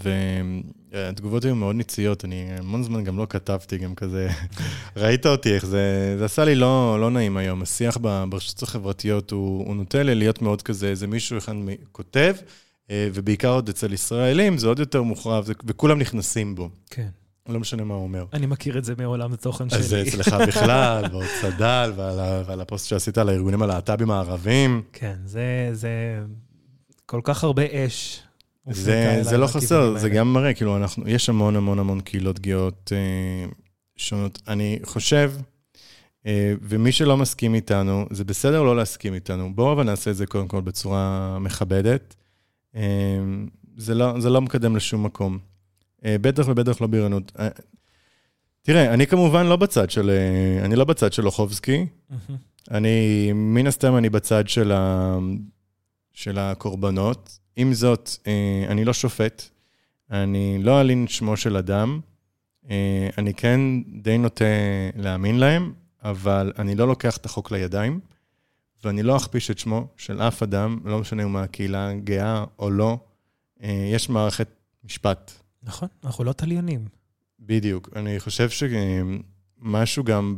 והתגובות 0.92 1.44
היו 1.44 1.54
מאוד 1.54 1.76
ניציות, 1.76 2.24
אני 2.24 2.46
המון 2.58 2.82
זמן 2.82 3.04
גם 3.04 3.18
לא 3.18 3.26
כתבתי, 3.30 3.78
גם 3.78 3.94
כזה, 3.94 4.28
ראית 4.96 5.26
אותי 5.26 5.54
איך 5.54 5.66
זה, 5.66 6.14
זה 6.18 6.24
עשה 6.24 6.44
לי 6.44 6.54
לא, 6.54 7.00
לא 7.00 7.10
נעים 7.10 7.36
היום. 7.36 7.62
השיח 7.62 7.98
ברשתות 8.28 8.62
החברתיות 8.62 9.30
הוא, 9.30 9.66
הוא 9.66 9.76
נוטה 9.76 10.02
לי 10.02 10.14
להיות 10.14 10.42
מאוד 10.42 10.62
כזה, 10.62 10.88
איזה 10.88 11.06
מישהו 11.06 11.38
אחד 11.38 11.54
כותב, 11.92 12.34
אה, 12.90 13.08
ובעיקר 13.14 13.52
עוד 13.52 13.68
אצל 13.68 13.92
ישראלים, 13.92 14.58
זה 14.58 14.68
עוד 14.68 14.78
יותר 14.78 15.02
מוחרב, 15.02 15.48
וכולם 15.64 15.98
נכנסים 15.98 16.54
בו. 16.54 16.70
כן. 16.90 17.08
לא 17.48 17.60
משנה 17.60 17.84
מה 17.84 17.94
הוא 17.94 18.02
אומר. 18.02 18.24
אני 18.32 18.46
מכיר 18.46 18.78
את 18.78 18.84
זה 18.84 18.94
מעולם 18.98 19.32
התוכן 19.32 19.70
שלי. 19.70 19.78
אז 19.78 19.88
זה 19.88 20.02
אצלך 20.02 20.36
בכלל, 20.48 21.04
ועוד 21.10 21.24
צד"ל, 21.40 21.92
ועל, 21.96 22.42
ועל 22.46 22.60
הפוסט 22.60 22.88
שעשית 22.88 23.18
על 23.18 23.28
הארגונים 23.28 23.62
הלהט"בים 23.62 24.10
הערבים. 24.10 24.82
כן, 24.92 25.16
זה, 25.24 25.68
זה 25.72 26.20
כל 27.06 27.20
כך 27.24 27.44
הרבה 27.44 27.62
אש. 27.72 28.22
זה, 28.70 29.18
זה 29.22 29.38
לא 29.38 29.46
חסר, 29.46 29.98
זה 29.98 30.08
גם 30.08 30.32
מראה, 30.32 30.54
כאילו, 30.54 30.76
אנחנו, 30.76 31.08
יש 31.08 31.28
המון 31.28 31.56
המון 31.56 31.78
המון 31.78 32.00
קהילות 32.00 32.40
גאות 32.40 32.92
אה, 32.94 33.50
שונות. 33.96 34.42
אני 34.48 34.78
חושב, 34.84 35.32
אה, 36.26 36.54
ומי 36.62 36.92
שלא 36.92 37.16
מסכים 37.16 37.54
איתנו, 37.54 38.06
זה 38.10 38.24
בסדר 38.24 38.62
לא 38.62 38.76
להסכים 38.76 39.14
איתנו. 39.14 39.54
בואו 39.54 39.72
אבל 39.72 39.82
נעשה 39.82 40.10
את 40.10 40.16
זה 40.16 40.26
קודם 40.26 40.48
כל 40.48 40.60
בצורה 40.60 41.38
מכבדת. 41.40 42.14
אה, 42.76 42.82
זה, 43.76 43.94
לא, 43.94 44.20
זה 44.20 44.30
לא 44.30 44.40
מקדם 44.40 44.76
לשום 44.76 45.02
מקום. 45.02 45.38
אה, 46.04 46.16
בטח 46.20 46.44
ובטח 46.48 46.80
לא 46.80 46.86
בריונות. 46.86 47.32
אה, 47.38 47.48
תראה, 48.62 48.94
אני 48.94 49.06
כמובן 49.06 49.46
לא 49.46 49.56
בצד 49.56 49.90
של, 49.90 50.10
אה, 50.10 50.64
אני 50.64 50.76
לא 50.76 50.84
בצד 50.84 51.12
של 51.12 51.26
אוחובסקי. 51.26 51.86
אני, 52.70 53.30
מן 53.34 53.66
הסתם 53.66 53.96
אני 53.96 54.10
בצד 54.10 54.48
של, 54.48 54.72
ה, 54.72 55.18
של 56.12 56.38
הקורבנות. 56.38 57.38
עם 57.56 57.74
זאת, 57.74 58.10
אני 58.68 58.84
לא 58.84 58.92
שופט, 58.92 59.42
אני 60.10 60.58
לא 60.62 60.80
אלין 60.80 61.06
שמו 61.08 61.36
של 61.36 61.56
אדם. 61.56 62.00
אני 63.18 63.34
כן 63.36 63.60
די 64.02 64.18
נוטה 64.18 64.44
להאמין 64.96 65.38
להם, 65.38 65.72
אבל 66.02 66.52
אני 66.58 66.74
לא 66.74 66.88
לוקח 66.88 67.16
את 67.16 67.26
החוק 67.26 67.50
לידיים, 67.50 68.00
ואני 68.84 69.02
לא 69.02 69.16
אכפיש 69.16 69.50
את 69.50 69.58
שמו 69.58 69.86
של 69.96 70.22
אף 70.22 70.42
אדם, 70.42 70.78
לא 70.84 70.98
משנה 70.98 71.22
אם 71.22 71.32
מהקהילה 71.32 71.92
גאה 71.94 72.44
או 72.58 72.70
לא. 72.70 72.98
יש 73.60 74.08
מערכת 74.08 74.48
משפט 74.84 75.43
נכון, 75.64 75.88
אנחנו 76.04 76.24
לא 76.24 76.32
תליינים. 76.32 76.84
בדיוק. 77.40 77.88
אני 77.96 78.20
חושב 78.20 78.48
שמשהו 78.50 80.04
גם 80.04 80.36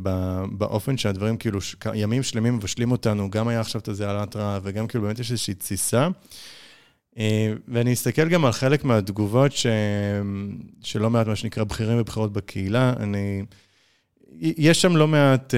באופן 0.51 0.97
שהדברים, 0.97 1.37
כאילו, 1.37 1.59
ימים 1.93 2.23
שלמים 2.23 2.55
מבשלים 2.55 2.91
אותנו, 2.91 3.31
גם 3.31 3.47
היה 3.47 3.59
עכשיו 3.59 3.81
את 3.81 3.87
הזה 3.87 4.09
על 4.09 4.15
ההתראה, 4.15 4.59
וגם 4.63 4.87
כאילו 4.87 5.03
באמת 5.03 5.19
יש 5.19 5.31
איזושהי 5.31 5.53
תסיסה. 5.53 6.07
אה, 7.17 7.53
ואני 7.67 7.93
אסתכל 7.93 8.29
גם 8.29 8.45
על 8.45 8.51
חלק 8.51 8.83
מהתגובות 8.83 9.51
ש... 9.51 9.65
שלא 10.81 11.09
מעט, 11.09 11.27
מה 11.27 11.35
שנקרא, 11.35 11.63
בכירים 11.63 11.99
ובכירות 11.99 12.33
בקהילה. 12.33 12.93
אני... 12.99 13.43
יש 14.39 14.81
שם 14.81 14.95
לא 14.95 15.07
מעט... 15.07 15.53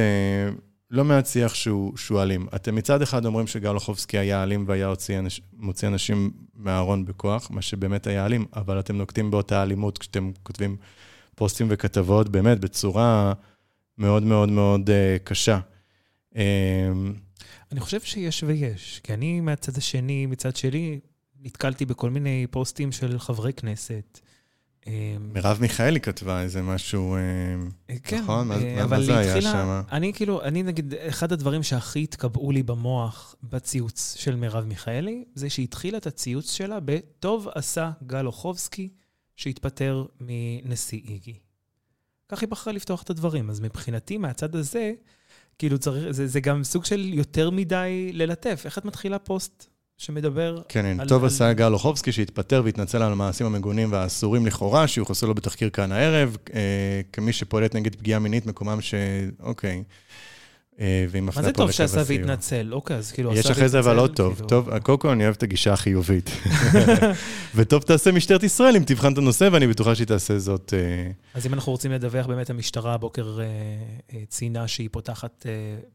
לא 0.92 1.06
מעט 1.06 1.26
שיח 1.26 1.54
שהוא, 1.54 1.98
שהוא 1.98 2.22
אלים. 2.22 2.48
אתם 2.56 2.76
מצד 2.76 3.02
אחד 3.02 3.26
אומרים 3.26 3.48
שגל 3.48 3.76
אוחובסקי 3.76 4.18
היה 4.18 4.44
אלים 4.44 4.66
והיה 4.68 4.94
אנש, 5.20 5.42
מוציא 5.54 5.88
אנשים 5.88 6.32
מהארון 6.56 7.06
בכוח, 7.06 7.52
מה 7.52 7.62
שבאמת 7.62 8.08
היה 8.08 8.26
אלים, 8.26 8.46
אבל 8.56 8.80
אתם 8.80 8.98
נוקטים 8.98 9.32
באותה 9.32 9.64
אלימות 9.64 9.98
כשאתם 9.98 10.32
כותבים 10.44 10.78
פוסטים 11.36 11.68
וכתבות, 11.70 12.30
באמת, 12.30 12.60
בצורה 12.60 13.34
מאוד 13.98 14.24
מאוד 14.24 14.50
מאוד 14.50 14.90
uh, 14.90 15.24
קשה. 15.24 15.60
Uh, 16.34 16.38
אני 17.72 17.80
חושב 17.80 18.02
שיש 18.02 18.44
ויש, 18.44 19.02
כי 19.04 19.14
אני 19.14 19.42
מהצד 19.42 19.78
השני, 19.78 20.26
מצד 20.26 20.56
שלי, 20.56 21.00
נתקלתי 21.42 21.86
בכל 21.86 22.10
מיני 22.10 22.48
פוסטים 22.52 22.92
של 22.92 23.20
חברי 23.20 23.54
כנסת. 23.54 24.20
אמ, 24.88 24.94
מרב 25.34 25.58
מיכאלי 25.62 26.00
כתבה 26.00 26.42
איזה 26.42 26.62
משהו, 26.62 27.16
אה, 27.16 27.98
כן, 28.04 28.22
נכון? 28.22 28.48
מה, 28.48 28.56
אה, 28.56 28.88
מה 28.88 29.02
זה 29.02 29.18
היה 29.18 29.42
שם? 29.42 29.82
אני 29.92 30.14
כאילו, 30.14 30.42
אני 30.42 30.64
נגיד, 30.64 30.94
אחד 30.94 31.32
הדברים 31.32 31.64
שהכי 31.64 32.04
התקבעו 32.04 32.52
לי 32.52 32.64
במוח 32.64 33.36
בציוץ 33.44 34.16
של 34.20 34.36
מרב 34.36 34.66
מיכאלי, 34.66 35.24
זה 35.36 35.50
שהיא 35.50 35.64
התחילה 35.64 35.98
את 35.98 36.08
הציוץ 36.08 36.52
שלה 36.52 36.80
ב"טוב 36.86 37.48
עשה 37.56 37.92
גל 38.04 38.26
אוחובסקי 38.26 38.90
שהתפטר 39.36 40.06
מנשיא 40.22 41.02
איגי". 41.08 41.40
כך 42.30 42.42
היא 42.42 42.50
בחרה 42.50 42.74
לפתוח 42.74 43.04
את 43.04 43.10
הדברים. 43.10 43.50
אז 43.50 43.60
מבחינתי, 43.60 44.18
מהצד 44.18 44.56
הזה, 44.56 44.94
כאילו 45.58 45.80
צריך, 45.80 46.12
זה, 46.12 46.28
זה 46.28 46.40
גם 46.40 46.64
סוג 46.64 46.86
של 46.86 47.14
יותר 47.14 47.50
מדי 47.50 48.10
ללטף. 48.14 48.62
איך 48.66 48.78
את 48.78 48.86
מתחילה 48.86 49.20
פוסט 49.20 49.68
שמדבר 50.00 50.62
כן, 50.70 50.86
על... 50.86 50.98
כן, 50.98 51.08
טוב 51.08 51.26
עשה. 51.26 51.54
גל 51.54 51.74
אוחובסקי 51.74 52.12
שהתפטר 52.12 52.62
והתנצל 52.66 53.02
על 53.02 53.12
המעשים 53.12 53.46
המגונים 53.46 53.92
והאסורים 53.92 54.46
לכאורה, 54.46 54.88
שיוחסו 54.88 55.28
לו 55.28 55.36
בתחקיר 55.36 55.70
כאן 55.70 55.92
הערב, 55.92 56.38
אה, 56.54 57.02
כמי 57.14 57.34
שפועלת 57.34 57.76
נגד 57.76 57.96
פגיעה 57.96 58.20
מינית, 58.20 58.46
מקומם 58.46 58.82
ש... 58.82 58.94
אוקיי. 59.40 59.84
אה, 60.80 61.06
והיא 61.10 61.24
מפנה 61.24 61.44
פה 61.44 61.50
לקו 61.50 61.64
הסיוע. 61.64 61.66
מה 61.66 61.72
זה 61.72 61.88
טוב 61.88 62.06
שעשה 62.06 62.14
והתנצל? 62.14 62.74
אוקיי, 62.74 62.98
אז 62.98 63.12
כאילו 63.12 63.34
יש 63.34 63.46
אחרי 63.46 63.70
זה 63.70 63.80
אבל 63.80 63.96
לא 63.96 64.08
טוב. 64.08 64.34
כאילו... 64.34 64.48
טוב, 64.50 64.78
קודם 64.80 64.98
כל 64.98 65.10
אני 65.10 65.24
אוהב 65.24 65.36
את 65.36 65.44
הגישה 65.44 65.74
החיובית. 65.74 66.30
וטוב 67.56 67.82
תעשה 67.82 68.12
משטרת 68.12 68.44
ישראל 68.44 68.76
אם 68.76 68.84
תבחן 68.84 69.14
את 69.14 69.18
הנושא, 69.18 69.50
ואני 69.52 69.68
בטוחה 69.68 69.96
שהיא 69.96 70.08
תעשה 70.08 70.40
זאת. 70.40 70.74
אה, 70.74 71.12
אז 71.34 71.46
אם 71.46 71.54
אנחנו 71.54 71.72
רוצים 71.72 71.92
לדווח, 71.92 72.26
באמת 72.26 72.50
המשטרה 72.50 72.94
הבוקר 72.94 73.40
אה, 73.42 74.20
ציינה 74.30 74.68
שהיא 74.68 74.90
פותחת 74.92 75.46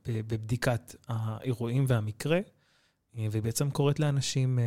בבדיקת 0.08 0.94
האירועים 1.08 1.84
והמקרה. 1.88 2.38
אה, 3.18 3.26
והיא 3.30 3.42
בעצם 3.42 3.70
קוראת 3.70 4.00
לאנשים, 4.00 4.58
אה, 4.58 4.64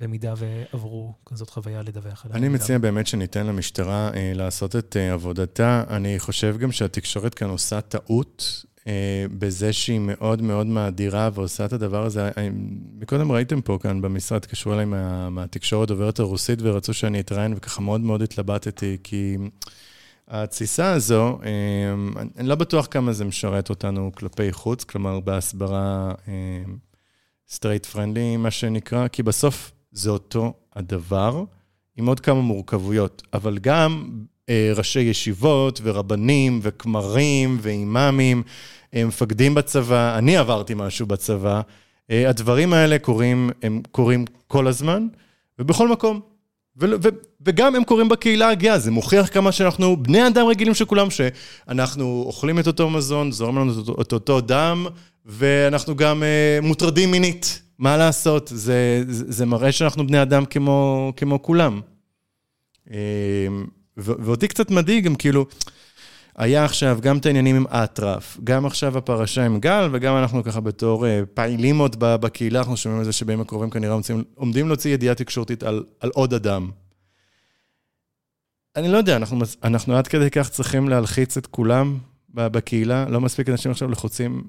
במידה 0.00 0.34
ועברו 0.36 1.14
כזאת 1.26 1.50
חוויה, 1.50 1.82
לדווח 1.82 2.24
עליה. 2.24 2.36
אני 2.36 2.48
מציע 2.48 2.78
באמת 2.78 3.06
שניתן 3.06 3.46
למשטרה 3.46 4.10
אה, 4.14 4.32
לעשות 4.34 4.76
את 4.76 4.96
עבודתה. 4.96 5.84
אני 5.90 6.18
חושב 6.18 6.56
גם 6.58 6.72
שהתקשורת 6.72 7.34
כאן 7.34 7.48
עושה 7.48 7.80
טעות 7.80 8.64
בזה 9.38 9.72
שהיא 9.72 10.00
מאוד 10.00 10.42
מאוד 10.42 10.66
מאדירה 10.66 11.30
ועושה 11.34 11.64
את 11.64 11.72
הדבר 11.72 12.04
הזה. 12.04 12.30
מקודם 13.00 13.32
ראיתם 13.32 13.60
פה 13.60 13.78
כאן 13.82 14.00
במשרד, 14.00 14.36
התקשרו 14.36 14.72
אליי 14.72 14.84
מה, 14.84 15.30
מהתקשורת 15.30 15.88
דוברת 15.88 16.18
הרוסית 16.18 16.58
ורצו 16.62 16.94
שאני 16.94 17.20
אתראיין, 17.20 17.54
וככה 17.56 17.80
מאוד 17.80 18.00
מאוד 18.00 18.22
התלבטתי, 18.22 18.96
כי 19.04 19.36
התסיסה 20.28 20.92
הזו, 20.92 21.38
אני 22.36 22.48
לא 22.48 22.54
בטוח 22.54 22.88
כמה 22.90 23.12
זה 23.12 23.24
משרת 23.24 23.70
אותנו 23.70 24.10
כלפי 24.14 24.52
חוץ, 24.52 24.84
כלומר 24.84 25.20
בהסברה 25.20 26.14
straight 27.50 27.86
friendly, 27.86 28.36
מה 28.36 28.50
שנקרא, 28.50 29.08
כי 29.08 29.22
בסוף 29.22 29.72
זה 29.92 30.10
אותו 30.10 30.52
הדבר, 30.76 31.44
עם 31.96 32.06
עוד 32.06 32.20
כמה 32.20 32.40
מורכבויות, 32.40 33.22
אבל 33.32 33.58
גם 33.58 34.10
אה, 34.48 34.72
ראשי 34.76 35.00
ישיבות 35.00 35.80
ורבנים 35.82 36.60
וכמרים 36.62 37.58
ואימאמים, 37.60 38.42
אה, 38.94 39.04
מפקדים 39.04 39.54
בצבא, 39.54 40.18
אני 40.18 40.36
עברתי 40.36 40.74
משהו 40.76 41.06
בצבא, 41.06 41.60
אה, 42.10 42.28
הדברים 42.28 42.72
האלה 42.72 42.98
קורים, 42.98 43.50
הם 43.62 43.82
קורים 43.90 44.24
כל 44.46 44.66
הזמן, 44.66 45.06
ובכל 45.58 45.88
מקום. 45.88 46.20
וגם 47.46 47.74
הם 47.74 47.84
קורים 47.84 48.08
בקהילה 48.08 48.48
הגאה, 48.48 48.78
זה 48.78 48.90
מוכיח 48.90 49.28
כמה 49.28 49.52
שאנחנו 49.52 49.96
בני 49.96 50.26
אדם 50.26 50.46
רגילים 50.46 50.74
של 50.74 50.84
כולם, 50.84 51.10
שאנחנו 51.10 52.22
אוכלים 52.26 52.58
את 52.58 52.66
אותו 52.66 52.90
מזון, 52.90 53.32
זורם 53.32 53.58
לנו 53.58 53.72
את 54.00 54.12
אותו, 54.12 54.40
דם, 54.40 54.86
ואנחנו 55.26 55.96
גם 55.96 56.22
uh, 56.22 56.66
מוטרדים 56.66 57.10
מינית. 57.10 57.62
מה 57.78 57.96
לעשות? 57.96 58.50
זה, 58.54 59.04
זה, 59.08 59.24
זה 59.28 59.46
מראה 59.46 59.72
שאנחנו 59.72 60.06
בני 60.06 60.22
אדם 60.22 60.44
כמו, 60.44 61.12
כמו 61.16 61.42
כולם. 61.42 61.80
Uh, 62.88 62.90
ואותי 63.96 64.48
קצת 64.48 64.70
מדאיג 64.70 65.04
גם 65.04 65.14
כאילו, 65.14 65.46
היה 66.38 66.64
עכשיו 66.64 66.98
גם 67.02 67.18
את 67.18 67.26
העניינים 67.26 67.56
עם 67.56 67.66
אטרף, 67.66 68.38
גם 68.44 68.66
עכשיו 68.66 68.98
הפרשה 68.98 69.46
עם 69.46 69.60
גל, 69.60 69.88
וגם 69.92 70.16
אנחנו 70.16 70.44
ככה 70.44 70.60
בתור 70.60 71.06
uh, 71.06 71.08
פעילים 71.34 71.78
עוד 71.78 71.96
בקהילה, 71.98 72.58
אנחנו 72.58 72.76
שומעים 72.76 72.98
על 72.98 73.04
זה 73.04 73.12
שבימים 73.12 73.40
הקרובים 73.40 73.70
כנראה 73.70 73.92
עומדים, 73.92 74.24
עומדים 74.34 74.68
להוציא 74.68 74.94
ידיעה 74.94 75.14
תקשורתית 75.14 75.62
על, 75.62 75.84
על 76.00 76.10
עוד 76.14 76.34
אדם. 76.34 76.70
אני 78.76 78.88
לא 78.88 78.96
יודע, 78.96 79.16
אנחנו, 79.16 79.38
אנחנו 79.64 79.96
עד 79.96 80.06
כדי 80.06 80.30
כך 80.30 80.48
צריכים 80.48 80.88
להלחיץ 80.88 81.36
את 81.36 81.46
כולם 81.46 81.98
בקהילה, 82.34 83.04
לא 83.08 83.20
מספיק 83.20 83.48
אנשים 83.48 83.70
עכשיו 83.70 83.90
לחוצים 83.90 84.44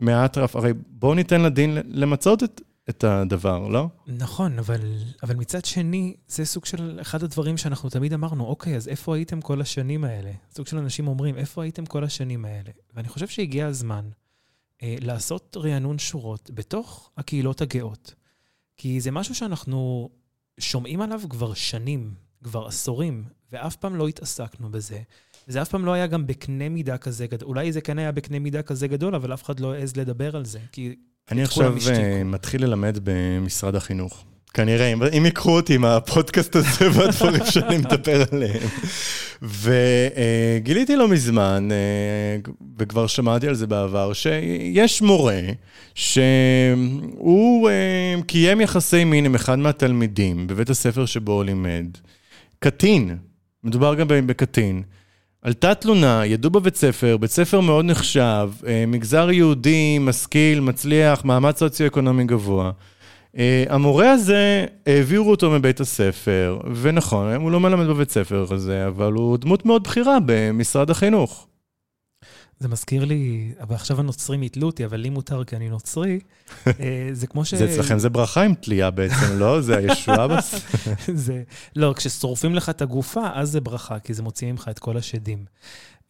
מהאטרף, 0.00 0.56
הרי 0.56 0.72
בואו 0.88 1.14
ניתן 1.14 1.40
לדין 1.40 1.78
למצות 1.88 2.42
את, 2.42 2.60
את 2.88 3.04
הדבר, 3.04 3.68
לא? 3.68 3.88
נכון, 4.06 4.58
אבל, 4.58 4.80
אבל 5.22 5.36
מצד 5.36 5.64
שני, 5.64 6.16
זה 6.28 6.44
סוג 6.44 6.64
של 6.64 6.98
אחד 7.00 7.22
הדברים 7.22 7.56
שאנחנו 7.56 7.90
תמיד 7.90 8.12
אמרנו, 8.12 8.44
אוקיי, 8.44 8.76
אז 8.76 8.88
איפה 8.88 9.14
הייתם 9.16 9.40
כל 9.40 9.60
השנים 9.60 10.04
האלה? 10.04 10.32
סוג 10.54 10.66
של 10.66 10.78
אנשים 10.78 11.08
אומרים, 11.08 11.36
איפה 11.36 11.62
הייתם 11.62 11.86
כל 11.86 12.04
השנים 12.04 12.44
האלה? 12.44 12.70
ואני 12.94 13.08
חושב 13.08 13.28
שהגיע 13.28 13.66
הזמן 13.66 14.08
אה, 14.82 14.96
לעשות 15.00 15.56
רענון 15.60 15.98
שורות 15.98 16.50
בתוך 16.54 17.10
הקהילות 17.16 17.60
הגאות. 17.60 18.14
כי 18.76 19.00
זה 19.00 19.10
משהו 19.10 19.34
שאנחנו 19.34 20.10
שומעים 20.60 21.00
עליו 21.00 21.20
כבר 21.30 21.54
שנים, 21.54 22.14
כבר 22.44 22.66
עשורים, 22.66 23.24
ואף 23.52 23.76
פעם 23.76 23.96
לא 23.96 24.08
התעסקנו 24.08 24.70
בזה. 24.70 25.02
וזה 25.48 25.62
אף 25.62 25.68
פעם 25.68 25.84
לא 25.84 25.92
היה 25.92 26.06
גם 26.06 26.26
בקנה 26.26 26.68
מידה 26.68 26.98
כזה 26.98 27.26
גדול. 27.26 27.48
אולי 27.48 27.72
זה 27.72 27.80
כן 27.80 27.98
היה 27.98 28.12
בקנה 28.12 28.38
מידה 28.38 28.62
כזה 28.62 28.88
גדול, 28.88 29.14
אבל 29.14 29.34
אף 29.34 29.42
אחד 29.42 29.60
לא 29.60 29.72
העז 29.72 29.96
לדבר 29.96 30.36
על 30.36 30.44
זה, 30.44 30.60
כי 30.72 30.96
אני 31.30 31.42
עכשיו. 31.42 31.74
אה, 31.90 32.24
מתחיל 32.24 32.64
ללמד 32.64 32.98
במשרד 33.02 33.74
החינוך. 33.74 34.24
כנראה, 34.54 34.92
אם, 34.92 35.02
אם 35.02 35.24
ייקחו 35.24 35.50
אותי 35.56 35.74
עם 35.74 35.84
הפודקאסט 35.84 36.56
הזה 36.56 36.88
והדברים 36.92 37.44
שאני 37.44 37.78
מדבר 37.78 38.22
עליהם. 38.32 38.68
וגיליתי 39.42 40.96
לא 40.96 41.08
מזמן, 41.08 41.68
אה, 41.70 42.36
וכבר 42.78 43.06
שמעתי 43.06 43.48
על 43.48 43.54
זה 43.54 43.66
בעבר, 43.66 44.12
שיש 44.12 45.02
מורה 45.02 45.40
שהוא 45.94 47.68
אה, 47.70 48.14
קיים 48.26 48.60
יחסי 48.60 49.04
מין 49.04 49.24
עם 49.24 49.34
אחד 49.34 49.58
מהתלמידים 49.58 50.46
בבית 50.46 50.70
הספר 50.70 51.06
שבו 51.06 51.32
הוא 51.32 51.44
לימד. 51.44 51.86
קטין, 52.58 53.16
מדובר 53.64 53.94
גם 53.94 54.06
בקטין. 54.08 54.82
עלתה 55.42 55.74
תלונה, 55.74 56.26
ידעו 56.26 56.50
בבית 56.50 56.76
ספר, 56.76 57.16
בית 57.16 57.30
ספר 57.30 57.60
מאוד 57.60 57.84
נחשב, 57.84 58.50
אה, 58.66 58.84
מגזר 58.86 59.30
יהודי, 59.30 59.98
משכיל, 60.00 60.60
מצליח, 60.60 61.24
מעמד 61.24 61.56
סוציו-אקונומי 61.56 62.24
גבוה. 62.24 62.70
אה, 63.38 63.64
המורה 63.68 64.10
הזה, 64.10 64.66
העבירו 64.86 65.30
אותו 65.30 65.50
מבית 65.50 65.80
הספר, 65.80 66.58
ונכון, 66.74 67.34
הוא 67.34 67.50
לא 67.50 67.60
מלמד 67.60 67.86
בבית 67.86 68.10
ספר 68.10 68.46
הזה, 68.50 68.86
אבל 68.86 69.12
הוא 69.12 69.36
דמות 69.36 69.66
מאוד 69.66 69.84
בכירה 69.84 70.18
במשרד 70.26 70.90
החינוך. 70.90 71.46
זה 72.62 72.68
מזכיר 72.68 73.04
לי, 73.04 73.52
אבל 73.60 73.74
עכשיו 73.74 74.00
הנוצרים 74.00 74.42
יתלו 74.42 74.66
אותי, 74.66 74.84
אבל 74.84 74.96
לי 75.00 75.10
מותר 75.10 75.44
כי 75.44 75.56
אני 75.56 75.68
נוצרי. 75.68 76.18
אה, 76.66 76.72
זה 77.12 77.26
כמו 77.26 77.44
ש... 77.44 77.54
זה 77.54 77.64
אצלכם 77.72 77.98
זה 77.98 78.08
ברכה 78.10 78.42
עם 78.42 78.54
תלייה 78.54 78.90
בעצם, 78.90 79.38
לא? 79.38 79.60
זה 79.60 79.76
הישועה 79.76 80.28
בס... 80.28 80.54
זה... 81.14 81.42
לא, 81.76 81.94
כששורפים 81.96 82.54
לך 82.54 82.68
את 82.68 82.82
הגופה, 82.82 83.26
אז 83.34 83.50
זה 83.50 83.60
ברכה, 83.60 83.98
כי 83.98 84.14
זה 84.14 84.22
מוציא 84.22 84.52
ממך 84.52 84.68
את 84.70 84.78
כל 84.78 84.96
השדים. 84.96 85.44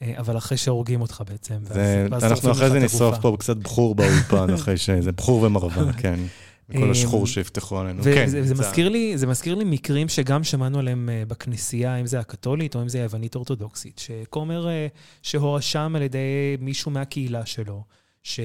אה, 0.02 0.12
אבל 0.18 0.36
אחרי 0.36 0.56
שהורגים 0.58 1.00
אותך 1.00 1.22
בעצם. 1.30 1.54
ואז- 1.64 1.76
זה, 1.76 2.06
ואז 2.10 2.24
אנחנו 2.24 2.36
שורפים 2.36 2.50
אחרי 2.50 2.66
לך 2.66 2.72
זה 2.72 2.78
את 2.78 2.82
נשרוף 2.84 3.02
הגופה. 3.14 3.22
פה 3.30 3.36
קצת 3.38 3.56
בחור 3.56 3.94
באולפן, 3.94 4.54
אחרי 4.54 4.76
שזה 4.86 5.12
בחור 5.12 5.42
ומרווה, 5.42 5.92
כן. 5.92 6.18
וכל 6.68 6.90
השחור 6.90 7.26
שיפתחו 7.26 7.78
עלינו. 7.78 8.02
כן, 8.02 8.26
זה 8.26 8.42
זה- 8.42 8.54
מזכיר 8.54 8.88
לי, 8.88 9.18
זה 9.18 9.26
מזכיר 9.26 9.54
לי 9.54 9.64
מקרים 9.64 10.08
שגם 10.08 10.44
שמענו 10.44 10.78
עליהם 10.78 11.08
אה, 11.12 11.22
בכנסייה, 11.28 11.96
אם 11.96 12.06
זה 12.06 12.20
הקתולית 12.20 12.74
או 12.74 12.82
אם 12.82 12.88
זה 12.88 12.98
היוונית 12.98 13.34
אורתודוקסית, 13.34 13.98
שכומר 13.98 14.68
אה, 14.68 14.86
שהואשם 15.22 15.92
על 15.96 16.02
ידי 16.02 16.18
מישהו 16.60 16.90
מהקהילה 16.90 17.46
שלו, 17.46 17.84
ש... 18.22 18.40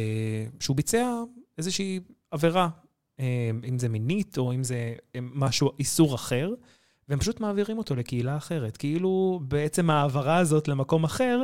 שהוא 0.60 0.75
ביצע 0.75 1.08
איזושהי 1.58 1.99
עבירה, 2.32 2.69
אה, 3.19 3.25
אם 3.69 3.80
זה 3.80 3.89
מינית 3.89 4.38
או 4.38 4.53
אם 4.53 4.63
זה 4.63 4.75
אה, 5.15 5.19
משהו, 5.34 5.71
איסור 5.80 6.15
אחר, 6.15 6.49
והם 7.10 7.19
פשוט 7.19 7.39
מעבירים 7.39 7.77
אותו 7.77 7.95
לקהילה 7.95 8.38
אחרת. 8.38 8.77
כאילו 8.77 9.39
בעצם 9.47 9.89
ההעברה 9.89 10.38
הזאת 10.38 10.67
למקום 10.67 11.03
אחר, 11.03 11.43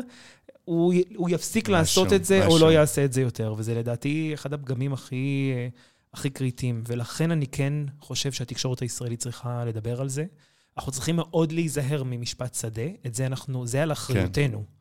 הוא, 0.66 0.94
הוא 1.16 1.30
יפסיק 1.30 1.64
משהו, 1.66 1.74
לעשות 1.74 2.14
את 2.14 2.26
זה 2.26 2.46
או 2.46 2.56
משהו. 2.56 2.68
לא 2.68 2.72
יעשה 2.72 3.06
את 3.06 3.14
זה 3.14 3.22
יותר, 3.22 3.54
וזה 3.58 3.76
לדעתי 3.76 4.32
אחד 4.34 4.54
הפגמים 4.54 4.94
הכי... 4.94 5.52
הכי 6.14 6.30
קריטיים, 6.30 6.84
ולכן 6.88 7.32
אני 7.32 7.48
כן 7.48 7.74
חושב 8.00 8.32
שהתקשורת 8.32 8.80
הישראלית 8.80 9.20
צריכה 9.20 9.66
לדבר 9.66 10.02
על 10.02 10.10
זה. 10.10 10.26
אנחנו 10.78 10.92
צריכים 10.92 11.16
מאוד 11.16 11.52
להיזהר 11.52 12.04
ממשפט 12.06 12.56
שדה, 12.56 12.88
את 13.06 13.16
זה 13.16 13.26
אנחנו, 13.26 13.68
זה 13.68 13.84
על 13.84 13.92
אחריותנו. 13.92 14.58
כן. 14.58 14.74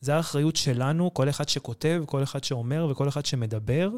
זה 0.00 0.16
האחריות 0.16 0.56
שלנו, 0.56 1.14
כל 1.14 1.28
אחד 1.28 1.48
שכותב, 1.48 2.02
כל 2.06 2.22
אחד 2.22 2.44
שאומר 2.44 2.88
וכל 2.90 3.08
אחד 3.08 3.26
שמדבר, 3.26 3.90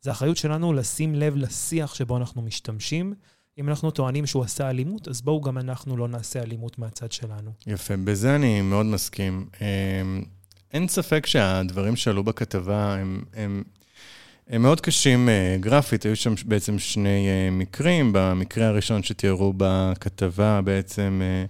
זה 0.00 0.10
האחריות 0.10 0.36
שלנו 0.36 0.72
לשים 0.72 1.14
לב 1.14 1.36
לשיח 1.36 1.94
שבו 1.94 2.16
אנחנו 2.16 2.42
משתמשים. 2.42 3.14
אם 3.58 3.68
אנחנו 3.68 3.90
טוענים 3.90 4.26
שהוא 4.26 4.44
עשה 4.44 4.70
אלימות, 4.70 5.08
אז 5.08 5.22
בואו 5.22 5.40
גם 5.40 5.58
אנחנו 5.58 5.96
לא 5.96 6.08
נעשה 6.08 6.42
אלימות 6.42 6.78
מהצד 6.78 7.12
שלנו. 7.12 7.50
יפה, 7.66 7.96
בזה 7.96 8.36
אני 8.36 8.60
מאוד 8.60 8.86
מסכים. 8.86 9.48
אמ, 9.60 10.24
אין 10.72 10.88
ספק 10.88 11.26
שהדברים 11.26 11.96
שעלו 11.96 12.24
בכתבה 12.24 12.94
הם, 12.94 13.24
הם, 13.32 13.62
הם 14.48 14.62
מאוד 14.62 14.80
קשים 14.80 15.28
אה, 15.28 15.56
גרפית, 15.60 16.02
היו 16.02 16.16
שם 16.16 16.34
בעצם 16.44 16.78
שני 16.78 17.28
אה, 17.28 17.50
מקרים. 17.50 18.10
במקרה 18.14 18.66
הראשון 18.66 19.02
שתיארו 19.02 19.52
בכתבה, 19.56 20.60
בעצם 20.64 21.20
אה, 21.24 21.44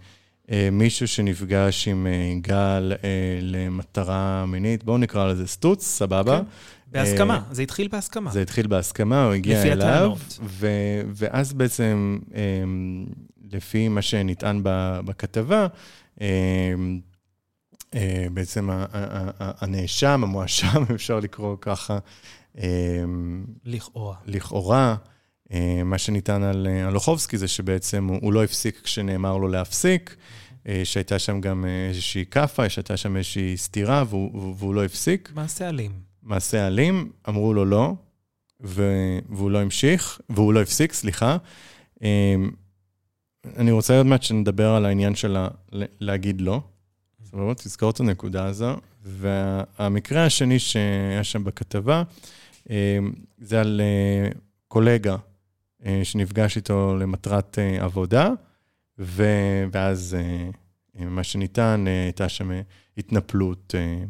אה, 0.51 0.69
מישהו 0.73 1.09
שנפגש 1.09 1.89
עם 1.89 2.07
אה, 2.07 2.35
גל 2.41 2.93
אה, 3.05 3.09
למטרה 3.43 4.47
מינית, 4.47 4.85
בואו 4.85 4.99
נקרא 4.99 5.29
לזה 5.29 5.47
סטוץ, 5.47 5.85
סבבה? 5.85 6.39
כן. 6.39 6.45
בהסכמה, 6.93 7.43
זה 7.51 7.63
התחיל 7.63 7.89
בהסכמה. 7.89 8.31
זה 8.31 8.43
התחיל 8.43 8.67
בהסכמה, 8.67 9.25
הוא 9.25 9.35
הגיע 9.35 9.61
לפי 9.61 9.73
אליו. 9.73 10.13
ו- 10.43 11.03
ואז 11.15 11.53
בעצם, 11.53 12.19
לפי 13.53 13.89
מה 13.89 14.03
שנטען 14.03 14.61
בכתבה, 15.05 15.67
אה, 16.21 16.75
בעצם 18.33 18.69
הנאשם, 19.39 20.21
המואשם, 20.25 20.83
אפשר 20.95 21.21
לקרוא 21.21 21.57
ככה, 21.61 21.99
לכאורה. 23.65 24.17
לכאורה, 24.27 24.97
אה, 25.53 25.83
מה 25.85 25.99
שניתן 25.99 26.43
על 26.43 26.67
אה, 26.71 26.87
על 26.87 26.93
לוחובסקי 26.93 27.39
זה 27.39 27.49
שבעצם 27.49 28.05
הוא, 28.09 28.19
הוא 28.23 28.33
לא 28.33 28.45
הפסיק 28.45 28.81
כשנאמר 28.85 29.37
לו 29.37 29.49
להפסיק, 29.49 30.17
אה, 30.69 30.81
שהייתה 30.85 31.19
שם 31.19 31.41
גם 31.41 31.65
אה, 31.65 31.89
איזושהי 31.89 32.25
כאפה, 32.31 32.69
שהייתה 32.69 32.97
שם 32.97 33.17
איזושהי 33.17 33.57
סתירה 33.57 34.05
והוא, 34.09 34.55
והוא 34.59 34.75
לא 34.75 34.85
הפסיק. 34.85 35.33
מעשה 35.35 35.69
אלים. 35.69 35.93
מעשה 36.23 36.67
אלים, 36.67 37.13
אמרו 37.29 37.55
לו 37.55 37.65
לא, 37.65 37.95
והוא 38.61 39.51
לא 39.51 39.59
המשיך, 39.61 40.21
והוא 40.29 40.53
לא 40.55 40.63
הפסיק, 40.63 40.93
סליחה. 40.93 41.37
אמ, 42.03 42.51
אני 43.57 43.71
רוצה 43.71 43.97
עוד 43.97 44.07
מעט 44.07 44.23
שנדבר 44.23 44.69
על 44.71 44.85
העניין 44.87 45.15
של 45.15 45.37
ה- 45.37 45.49
להגיד 46.01 46.41
לא. 46.41 46.61
סבבה, 47.25 47.55
תזכור 47.55 47.91
את 47.91 48.01
הנקודה 48.01 48.45
הזו. 48.45 48.77
והמקרה 49.03 50.25
השני 50.27 50.59
שהיה 50.59 51.25
שם 51.25 51.45
בכתבה, 51.45 51.99
אמ, 51.99 52.05
זה 53.39 53.61
על 53.61 53.81
אה, 53.81 54.29
קולגה 54.69 55.17
אה, 55.85 56.01
שנפגש 56.05 56.57
איתו 56.57 56.97
למטרת 56.97 57.59
אה, 57.59 57.85
עבודה, 57.85 58.31
ואז 59.73 60.17
אה, 60.19 60.51
אה, 61.01 61.05
מה 61.05 61.25
שניתן, 61.25 61.85
אה, 61.87 62.03
הייתה 62.05 62.29
שם 62.29 62.51
אה, 62.53 62.61
התנפלות. 62.99 63.75
אה, 63.75 64.05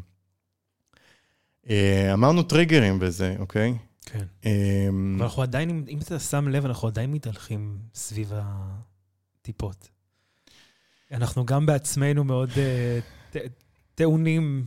אה, 1.70 2.12
אמרנו 2.12 2.42
טריגרים 2.42 2.98
בזה, 2.98 3.36
אוקיי? 3.38 3.74
כן. 4.06 4.24
אה, 4.46 4.88
אבל 5.16 5.22
אנחנו 5.24 5.42
עדיין, 5.42 5.84
אם- 5.88 5.98
אתה 5.98 6.18
שם 6.18 6.48
לב, 6.48 6.64
אנחנו 6.64 6.88
עדיין 6.88 7.12
מתהלכים 7.12 7.78
סביב 7.94 8.32
הטיפות. 8.34 9.88
אנחנו 11.12 11.46
גם 11.46 11.66
בעצמנו 11.66 12.24
מאוד 12.24 12.50
אה, 12.56 12.98
טעונים 13.94 14.64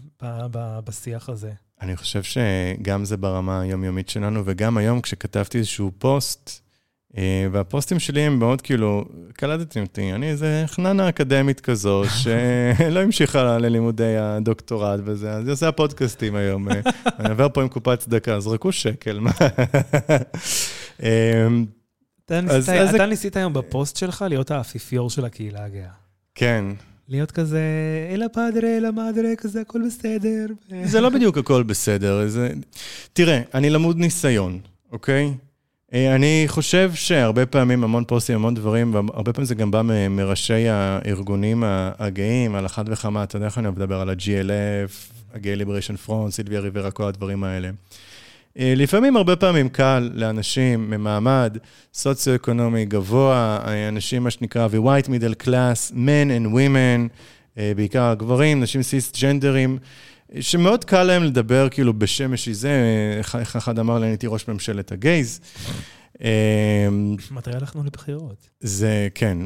בשיח 0.83 1.29
הזה. 1.29 1.53
אני 1.81 1.95
חושב 1.97 2.21
שגם 2.23 3.05
זה 3.05 3.17
ברמה 3.17 3.61
היומיומית 3.61 4.09
שלנו, 4.09 4.41
וגם 4.45 4.77
היום 4.77 5.01
כשכתבתי 5.01 5.57
איזשהו 5.57 5.91
פוסט, 5.97 6.61
אה, 7.17 7.47
והפוסטים 7.51 7.99
שלי 7.99 8.21
הם 8.21 8.39
מאוד 8.39 8.61
כאילו, 8.61 9.05
קלטתם 9.33 9.81
אותי, 9.81 10.13
אני 10.13 10.29
איזה 10.29 10.63
חננה 10.67 11.09
אקדמית 11.09 11.59
כזו, 11.59 12.03
שלא 12.23 12.99
המשיכה 12.99 13.57
ללימודי 13.57 14.17
הדוקטורט 14.17 14.99
וזה, 15.05 15.31
אז 15.31 15.45
היא 15.45 15.53
עושה 15.53 15.71
פודקאסטים 15.71 16.35
היום. 16.35 16.69
אה, 16.69 16.79
אני 17.19 17.29
עובר 17.29 17.47
פה 17.53 17.61
עם 17.61 17.67
קופת 17.67 17.99
צדקה, 17.99 18.39
זרקו 18.39 18.71
שקל, 18.71 19.19
מה? 19.19 19.31
אז- 22.49 22.69
אז 22.69 22.89
זה- 22.89 22.95
אתה 22.95 23.05
ניסית 23.05 23.37
היום 23.37 23.53
בפוסט 23.53 23.97
שלך 23.97 24.25
להיות 24.29 24.51
האפיפיור 24.51 25.09
של 25.09 25.25
הקהילה 25.25 25.65
הגאה. 25.65 25.89
כן, 26.35 26.65
להיות 27.09 27.31
כזה, 27.31 27.61
אלה 28.11 28.29
פאדרה, 28.29 28.77
אלה 28.77 28.91
מאדרה, 28.91 29.35
כזה, 29.37 29.61
הכל 29.61 29.81
בסדר. 29.87 30.45
זה 30.83 31.01
לא 31.01 31.09
בדיוק 31.09 31.37
הכל 31.37 31.63
בסדר. 31.63 32.27
זה... 32.27 32.49
תראה, 33.13 33.41
אני 33.53 33.69
למוד 33.69 33.97
ניסיון, 33.97 34.59
אוקיי? 34.91 35.33
אה, 35.93 36.15
אני 36.15 36.43
חושב 36.47 36.91
שהרבה 36.93 37.45
פעמים, 37.45 37.83
המון 37.83 38.03
פוסטים, 38.07 38.35
המון 38.35 38.55
דברים, 38.55 38.93
והרבה 38.93 39.33
פעמים 39.33 39.45
זה 39.45 39.55
גם 39.55 39.71
בא 39.71 39.81
מראשי 40.09 40.67
הארגונים 40.69 41.63
הגאים, 41.99 42.55
על 42.55 42.65
אחת 42.65 42.85
וכמה, 42.89 43.23
אתה 43.23 43.35
יודע 43.35 43.45
איך 43.45 43.57
אני 43.57 43.69
מדבר 43.69 44.01
על 44.01 44.09
ה-GLF, 44.09 45.13
ה-Gay 45.33 45.61
Liberation 45.61 46.07
Front, 46.07 46.31
סילביה 46.31 46.59
ריברה, 46.59 46.91
כל 46.91 47.03
הדברים 47.03 47.43
האלה. 47.43 47.69
אה, 48.59 48.73
לפעמים, 48.75 49.17
הרבה 49.17 49.35
פעמים 49.35 49.69
קל 49.69 50.09
לאנשים 50.13 50.89
ממעמד 50.89 51.57
סוציו-אקונומי 51.93 52.85
גבוה, 52.85 53.59
אה, 53.67 53.87
אנשים, 53.87 54.23
מה 54.23 54.31
שנקרא, 54.31 54.67
ו-white 54.71 55.07
middle 55.07 55.43
class, 55.43 55.91
men 55.91 56.29
and 56.29 56.47
women, 56.53 57.09
אה, 57.57 57.71
בעיקר 57.75 58.03
הגברים, 58.03 58.59
נשים 58.59 58.83
סיסט-ג'נדרים, 58.83 59.77
שמאוד 60.39 60.83
קל 60.83 61.03
להם 61.03 61.23
לדבר 61.23 61.69
כאילו 61.69 61.93
בשם 61.93 62.31
אישי 62.31 62.53
זה, 62.53 62.71
איך 63.17 63.55
אחד 63.55 63.79
אמר 63.79 63.99
לי, 63.99 64.03
אני 64.03 64.11
הייתי 64.11 64.27
ראש 64.27 64.47
ממשלת 64.47 64.91
הגייז. 64.91 65.39
מתי 67.31 67.51
הלכנו 67.53 67.83
לבחירות? 67.83 68.49
זה, 68.59 69.07
כן. 69.15 69.37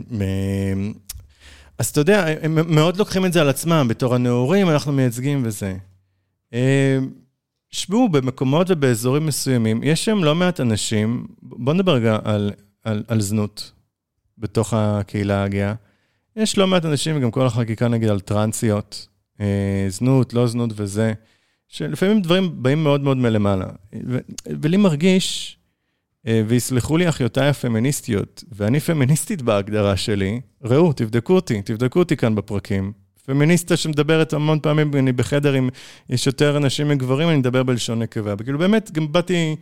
אז 1.77 1.87
אתה 1.87 2.01
יודע, 2.01 2.25
הם 2.41 2.75
מאוד 2.75 2.97
לוקחים 2.97 3.25
את 3.25 3.33
זה 3.33 3.41
על 3.41 3.49
עצמם, 3.49 3.85
בתור 3.89 4.15
הנאורים 4.15 4.69
אנחנו 4.69 4.91
מייצגים 4.91 5.41
וזה. 5.45 5.75
שבו, 7.71 8.09
במקומות 8.09 8.67
ובאזורים 8.69 9.25
מסוימים, 9.25 9.83
יש 9.83 10.05
שם 10.05 10.23
לא 10.23 10.35
מעט 10.35 10.59
אנשים, 10.59 11.27
בוא 11.41 11.73
נדבר 11.73 11.93
רגע 11.93 12.17
על, 12.23 12.51
על, 12.83 13.03
על 13.07 13.21
זנות 13.21 13.71
בתוך 14.37 14.73
הקהילה 14.73 15.43
הגאה. 15.43 15.73
יש 16.35 16.57
לא 16.57 16.67
מעט 16.67 16.85
אנשים, 16.85 17.17
וגם 17.17 17.31
כל 17.31 17.45
החקיקה 17.45 17.87
נגיד 17.87 18.09
על 18.09 18.19
טרנסיות, 18.19 19.07
אה, 19.41 19.85
זנות, 19.89 20.33
לא 20.33 20.47
זנות 20.47 20.69
וזה, 20.75 21.13
שלפעמים 21.67 22.21
דברים 22.21 22.63
באים 22.63 22.83
מאוד 22.83 23.01
מאוד 23.01 23.17
מלמעלה. 23.17 23.65
ו, 24.07 24.17
ולי 24.61 24.77
מרגיש, 24.77 25.57
אה, 26.27 26.43
ויסלחו 26.47 26.97
לי 26.97 27.09
אחיותיי 27.09 27.47
הפמיניסטיות, 27.47 28.43
ואני 28.51 28.79
פמיניסטית 28.79 29.41
בהגדרה 29.41 29.97
שלי, 29.97 30.41
ראו, 30.63 30.93
תבדקו 30.93 31.33
אותי, 31.33 31.61
תבדקו 31.61 31.99
אותי 31.99 32.17
כאן 32.17 32.35
בפרקים. 32.35 32.91
פמיניסטה 33.25 33.77
שמדברת 33.77 34.33
המון 34.33 34.59
פעמים, 34.59 34.91
אני 34.95 35.11
בחדר 35.11 35.53
עם, 35.53 35.69
יש 36.09 36.27
יותר 36.27 36.57
נשים 36.57 36.87
מגברים, 36.87 37.29
אני 37.29 37.37
מדבר 37.37 37.63
בלשון 37.63 37.99
נקבה. 38.01 38.33
וכאילו 38.37 38.59
באמת, 38.59 38.91
גם 38.91 39.11
באתי, 39.11 39.55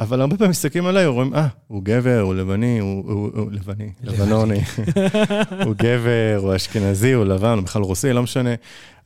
אבל 0.00 0.20
הרבה 0.20 0.36
פעמים 0.36 0.50
מסתכלים 0.50 0.86
עליי, 0.86 1.06
אומרים, 1.06 1.34
אה, 1.34 1.46
הוא 1.66 1.82
גבר, 1.84 2.20
הוא 2.20 2.34
לבני, 2.34 2.78
הוא, 2.78 3.04
הוא, 3.06 3.30
הוא 3.34 3.52
לבני, 3.52 3.90
לבנוני, 4.02 4.60
הוא 5.66 5.74
גבר, 5.76 6.38
הוא 6.38 6.56
אשכנזי, 6.56 7.12
הוא 7.12 7.24
לבן, 7.24 7.58
הוא 7.58 7.64
בכלל 7.64 7.82
רוסי, 7.82 8.12
לא 8.12 8.22
משנה. 8.22 8.54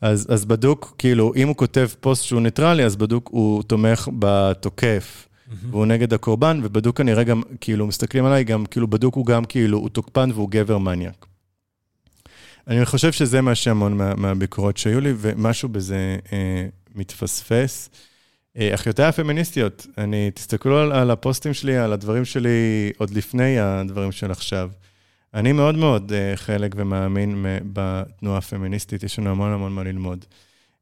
אז, 0.01 0.27
אז 0.31 0.45
בדוק, 0.45 0.95
כאילו, 0.99 1.33
אם 1.37 1.49
הוא 1.49 1.57
כותב 1.57 1.89
פוסט 2.01 2.25
שהוא 2.25 2.41
ניטרלי, 2.41 2.85
אז 2.85 2.97
בדוק 2.97 3.29
הוא 3.33 3.63
תומך 3.63 4.09
בתוקף. 4.19 5.29
והוא 5.71 5.87
נגד 5.87 6.15
הקורבן, 6.15 6.61
ובדוק 6.63 6.97
כנראה 6.97 7.25
גם, 7.25 7.43
כאילו, 7.61 7.87
מסתכלים 7.87 8.25
עליי, 8.25 8.45
גם, 8.45 8.67
כאילו, 8.67 8.89
בדוק 8.89 9.15
הוא 9.15 9.27
גם, 9.27 9.45
כאילו, 9.45 9.79
הוא 9.79 9.89
תוקפן 9.89 10.31
והוא 10.35 10.51
גבר 10.51 10.79
מניאק. 10.79 11.27
אני 12.69 12.87
חושב 12.87 13.13
שזה 13.13 13.41
מה 13.41 13.55
שהמון 13.55 13.97
מה, 13.97 14.15
מהביקורות 14.15 14.77
שהיו 14.77 15.01
לי, 15.01 15.13
ומשהו 15.17 15.69
בזה 15.69 16.17
אה, 16.33 16.67
מתפספס. 16.95 17.91
אה, 18.57 18.75
אחיותיי 18.75 19.05
הפמיניסטיות, 19.05 19.87
אני, 19.99 20.31
תסתכלו 20.31 20.79
על, 20.79 20.93
על 20.93 21.11
הפוסטים 21.11 21.55
שלי, 21.55 21.77
על 21.77 21.93
הדברים 21.93 22.25
שלי 22.25 22.93
עוד 22.99 23.11
לפני 23.11 23.59
הדברים 23.59 24.13
של 24.13 24.31
עכשיו. 24.31 24.71
אני 25.35 25.53
מאוד 25.53 25.75
מאוד 25.75 26.13
אה, 26.13 26.33
חלק 26.37 26.75
ומאמין 26.77 27.45
בתנועה 27.73 28.39
הפמיניסטית, 28.39 29.03
יש 29.03 29.19
לנו 29.19 29.31
המון 29.31 29.53
המון 29.53 29.73
מה 29.73 29.85
ללמוד. 29.85 30.25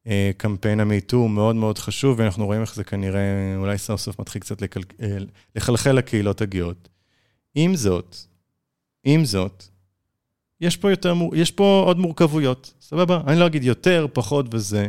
אה, 0.07 0.31
קמפיין 0.37 0.81
המיטו 0.81 1.17
הוא 1.17 1.31
מאוד 1.31 1.57
מאוד 1.57 1.79
חשוב, 1.79 2.19
ואנחנו 2.19 2.47
רואים 2.47 2.61
איך 2.61 2.75
זה 2.75 2.85
כנראה, 2.85 3.57
אולי 3.57 3.79
סוף 3.79 4.01
סוף 4.01 4.19
מתחיל 4.19 4.41
קצת 4.41 4.63
לקל... 4.63 4.81
אה, 5.03 5.17
לחלחל 5.57 5.93
לקהילות 5.93 6.41
הגאות. 6.41 6.89
עם 7.55 7.77
זאת, 7.77 8.17
עם 9.05 9.25
זאת, 9.25 9.65
יש 10.61 10.77
פה, 10.77 10.91
יותר, 10.91 11.15
יש 11.35 11.51
פה 11.51 11.83
עוד 11.87 11.99
מורכבויות, 11.99 12.75
סבבה? 12.81 13.21
אני 13.27 13.41
לא 13.41 13.47
אגיד 13.47 13.65
יותר, 13.65 14.07
פחות 14.13 14.47
וזה. 14.55 14.87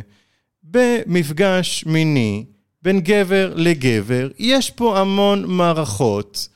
במפגש 0.62 1.84
מיני 1.86 2.44
בין 2.82 3.00
גבר 3.00 3.52
לגבר, 3.56 4.28
יש 4.38 4.70
פה 4.70 5.00
המון 5.00 5.44
מערכות 5.46 6.48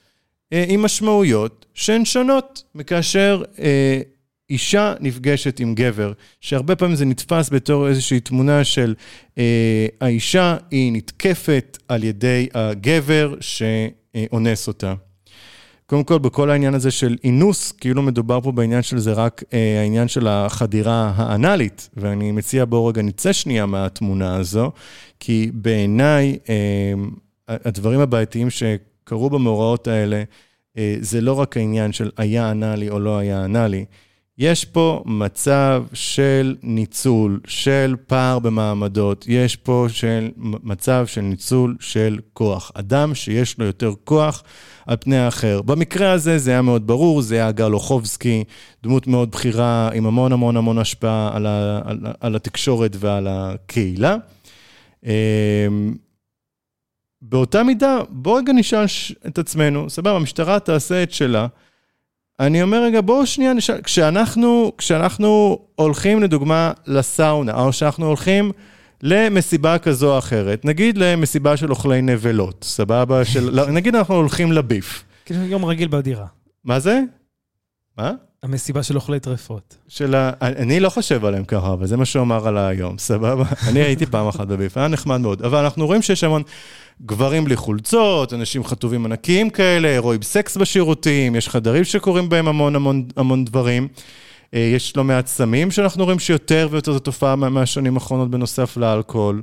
אה, 0.52 0.64
עם 0.68 0.82
משמעויות 0.82 1.66
שהן 1.74 2.04
שונות 2.04 2.62
מכאשר 2.74 3.42
אה, 3.58 4.00
אישה 4.50 4.94
נפגשת 5.00 5.60
עם 5.60 5.74
גבר, 5.74 6.12
שהרבה 6.40 6.76
פעמים 6.76 6.96
זה 6.96 7.04
נתפס 7.04 7.50
בתור 7.50 7.88
איזושהי 7.88 8.20
תמונה 8.20 8.64
של 8.64 8.94
אה, 9.38 9.86
האישה 10.00 10.56
היא 10.70 10.92
נתקפת 10.92 11.78
על 11.88 12.04
ידי 12.04 12.48
הגבר 12.54 13.34
שאונס 13.40 14.68
אותה. 14.68 14.94
קודם 15.86 16.04
כל, 16.04 16.18
בכל 16.18 16.50
העניין 16.50 16.74
הזה 16.74 16.90
של 16.90 17.16
אינוס, 17.24 17.72
כאילו 17.72 18.02
מדובר 18.02 18.40
פה 18.40 18.52
בעניין 18.52 18.82
של 18.82 18.98
זה 18.98 19.12
רק 19.12 19.42
אה, 19.52 19.80
העניין 19.80 20.08
של 20.08 20.28
החדירה 20.28 21.12
האנאלית, 21.16 21.88
ואני 21.96 22.32
מציע 22.32 22.64
בואו 22.64 22.86
רגע 22.86 23.02
נצא 23.02 23.32
שנייה 23.32 23.66
מהתמונה 23.66 24.36
הזו, 24.36 24.72
כי 25.20 25.50
בעיניי 25.54 26.38
אה, 26.48 26.94
הדברים 27.48 28.00
הבעייתיים 28.00 28.50
שקרו 28.50 29.30
במאורעות 29.30 29.88
האלה, 29.88 30.22
אה, 30.78 30.96
זה 31.00 31.20
לא 31.20 31.32
רק 31.32 31.56
העניין 31.56 31.92
של 31.92 32.10
היה 32.16 32.50
אנאלי 32.50 32.90
או 32.90 32.98
לא 32.98 33.18
היה 33.18 33.44
אנאלי, 33.44 33.84
יש 34.38 34.64
פה 34.64 35.02
מצב 35.06 35.84
של 35.92 36.56
ניצול, 36.62 37.40
של 37.46 37.96
פער 38.06 38.38
במעמדות, 38.38 39.24
יש 39.28 39.56
פה 39.56 39.86
של 39.88 40.30
מצב 40.38 41.06
של 41.06 41.20
ניצול 41.20 41.76
של 41.80 42.18
כוח. 42.32 42.72
אדם 42.74 43.14
שיש 43.14 43.58
לו 43.58 43.64
יותר 43.64 43.92
כוח 44.04 44.42
על 44.86 44.96
פני 45.00 45.16
האחר. 45.16 45.62
במקרה 45.62 46.12
הזה 46.12 46.38
זה 46.38 46.50
היה 46.50 46.62
מאוד 46.62 46.86
ברור, 46.86 47.22
זה 47.22 47.34
היה 47.34 47.52
גל 47.52 47.72
אוחובסקי, 47.72 48.44
דמות 48.82 49.06
מאוד 49.06 49.30
בכירה 49.30 49.90
עם 49.94 50.06
המון 50.06 50.32
המון 50.32 50.56
המון 50.56 50.78
השפעה 50.78 51.30
על, 51.36 51.46
ה, 51.46 51.80
על, 51.84 51.98
על 52.20 52.36
התקשורת 52.36 52.96
ועל 52.98 53.26
הקהילה. 53.30 54.16
אמ, 55.04 55.10
באותה 57.22 57.62
מידה, 57.62 57.98
בואו 58.08 58.34
רגע 58.34 58.52
נשאל 58.52 58.84
את 59.26 59.38
עצמנו, 59.38 59.90
סבבה, 59.90 60.16
המשטרה 60.16 60.58
תעשה 60.58 61.02
את 61.02 61.12
שלה. 61.12 61.46
אני 62.40 62.62
אומר 62.62 62.82
רגע, 62.82 63.00
בואו 63.00 63.26
שנייה 63.26 63.52
נשאל, 63.52 63.82
כשאנחנו, 63.82 64.72
כשאנחנו 64.78 65.58
הולכים 65.74 66.22
לדוגמה 66.22 66.72
לסאונה, 66.86 67.64
או 67.64 67.72
שאנחנו 67.72 68.06
הולכים 68.06 68.52
למסיבה 69.02 69.78
כזו 69.78 70.12
או 70.12 70.18
אחרת, 70.18 70.64
נגיד 70.64 70.98
למסיבה 70.98 71.56
של 71.56 71.70
אוכלי 71.70 72.02
נבלות, 72.02 72.64
סבבה? 72.68 73.24
של, 73.24 73.60
נגיד 73.76 73.94
אנחנו 73.94 74.14
הולכים 74.14 74.52
לביף. 74.52 75.04
כאילו 75.24 75.44
יום 75.44 75.64
רגיל 75.64 75.88
בדירה. 75.88 76.26
מה 76.64 76.80
זה? 76.80 77.00
מה? 77.98 78.12
המסיבה 78.42 78.82
של 78.82 78.96
אוכלי 78.96 79.20
טרפות. 79.20 79.76
של 79.88 80.14
ה... 80.14 80.30
אני 80.40 80.80
לא 80.80 80.88
חושב 80.88 81.24
עליהם 81.24 81.44
ככה, 81.44 81.72
אבל 81.72 81.86
זה 81.86 81.96
מה 81.96 82.04
שהוא 82.04 82.22
אמר 82.22 82.48
על 82.48 82.58
היום, 82.58 82.98
סבבה? 82.98 83.44
אני 83.68 83.80
הייתי 83.80 84.06
פעם 84.06 84.28
אחת 84.28 84.46
בביף, 84.46 84.76
היה 84.76 84.88
נחמד 84.88 85.20
מאוד. 85.20 85.42
אבל 85.42 85.58
אנחנו 85.58 85.86
רואים 85.86 86.02
שיש 86.02 86.24
המון 86.24 86.42
גברים 87.06 87.44
בלי 87.44 87.56
חולצות, 87.56 88.32
אנשים 88.32 88.64
חטובים 88.64 89.04
ענקיים 89.04 89.50
כאלה, 89.50 89.98
רואים 89.98 90.22
סקס 90.22 90.56
בשירותים, 90.56 91.36
יש 91.36 91.48
חדרים 91.48 91.84
שקורים 91.84 92.28
בהם 92.28 92.48
המון 92.48 92.76
המון 92.76 93.04
המון 93.16 93.44
דברים. 93.44 93.88
אה, 94.54 94.60
יש 94.74 94.96
לא 94.96 95.04
מעט 95.04 95.26
סמים 95.26 95.70
שאנחנו 95.70 96.04
רואים 96.04 96.18
שיותר 96.18 96.68
ויותר 96.70 96.92
זו 96.92 96.98
תופעה 96.98 97.36
מהשנים 97.36 97.94
האחרונות 97.94 98.30
בנוסף 98.30 98.76
לאלכוהול. 98.76 99.42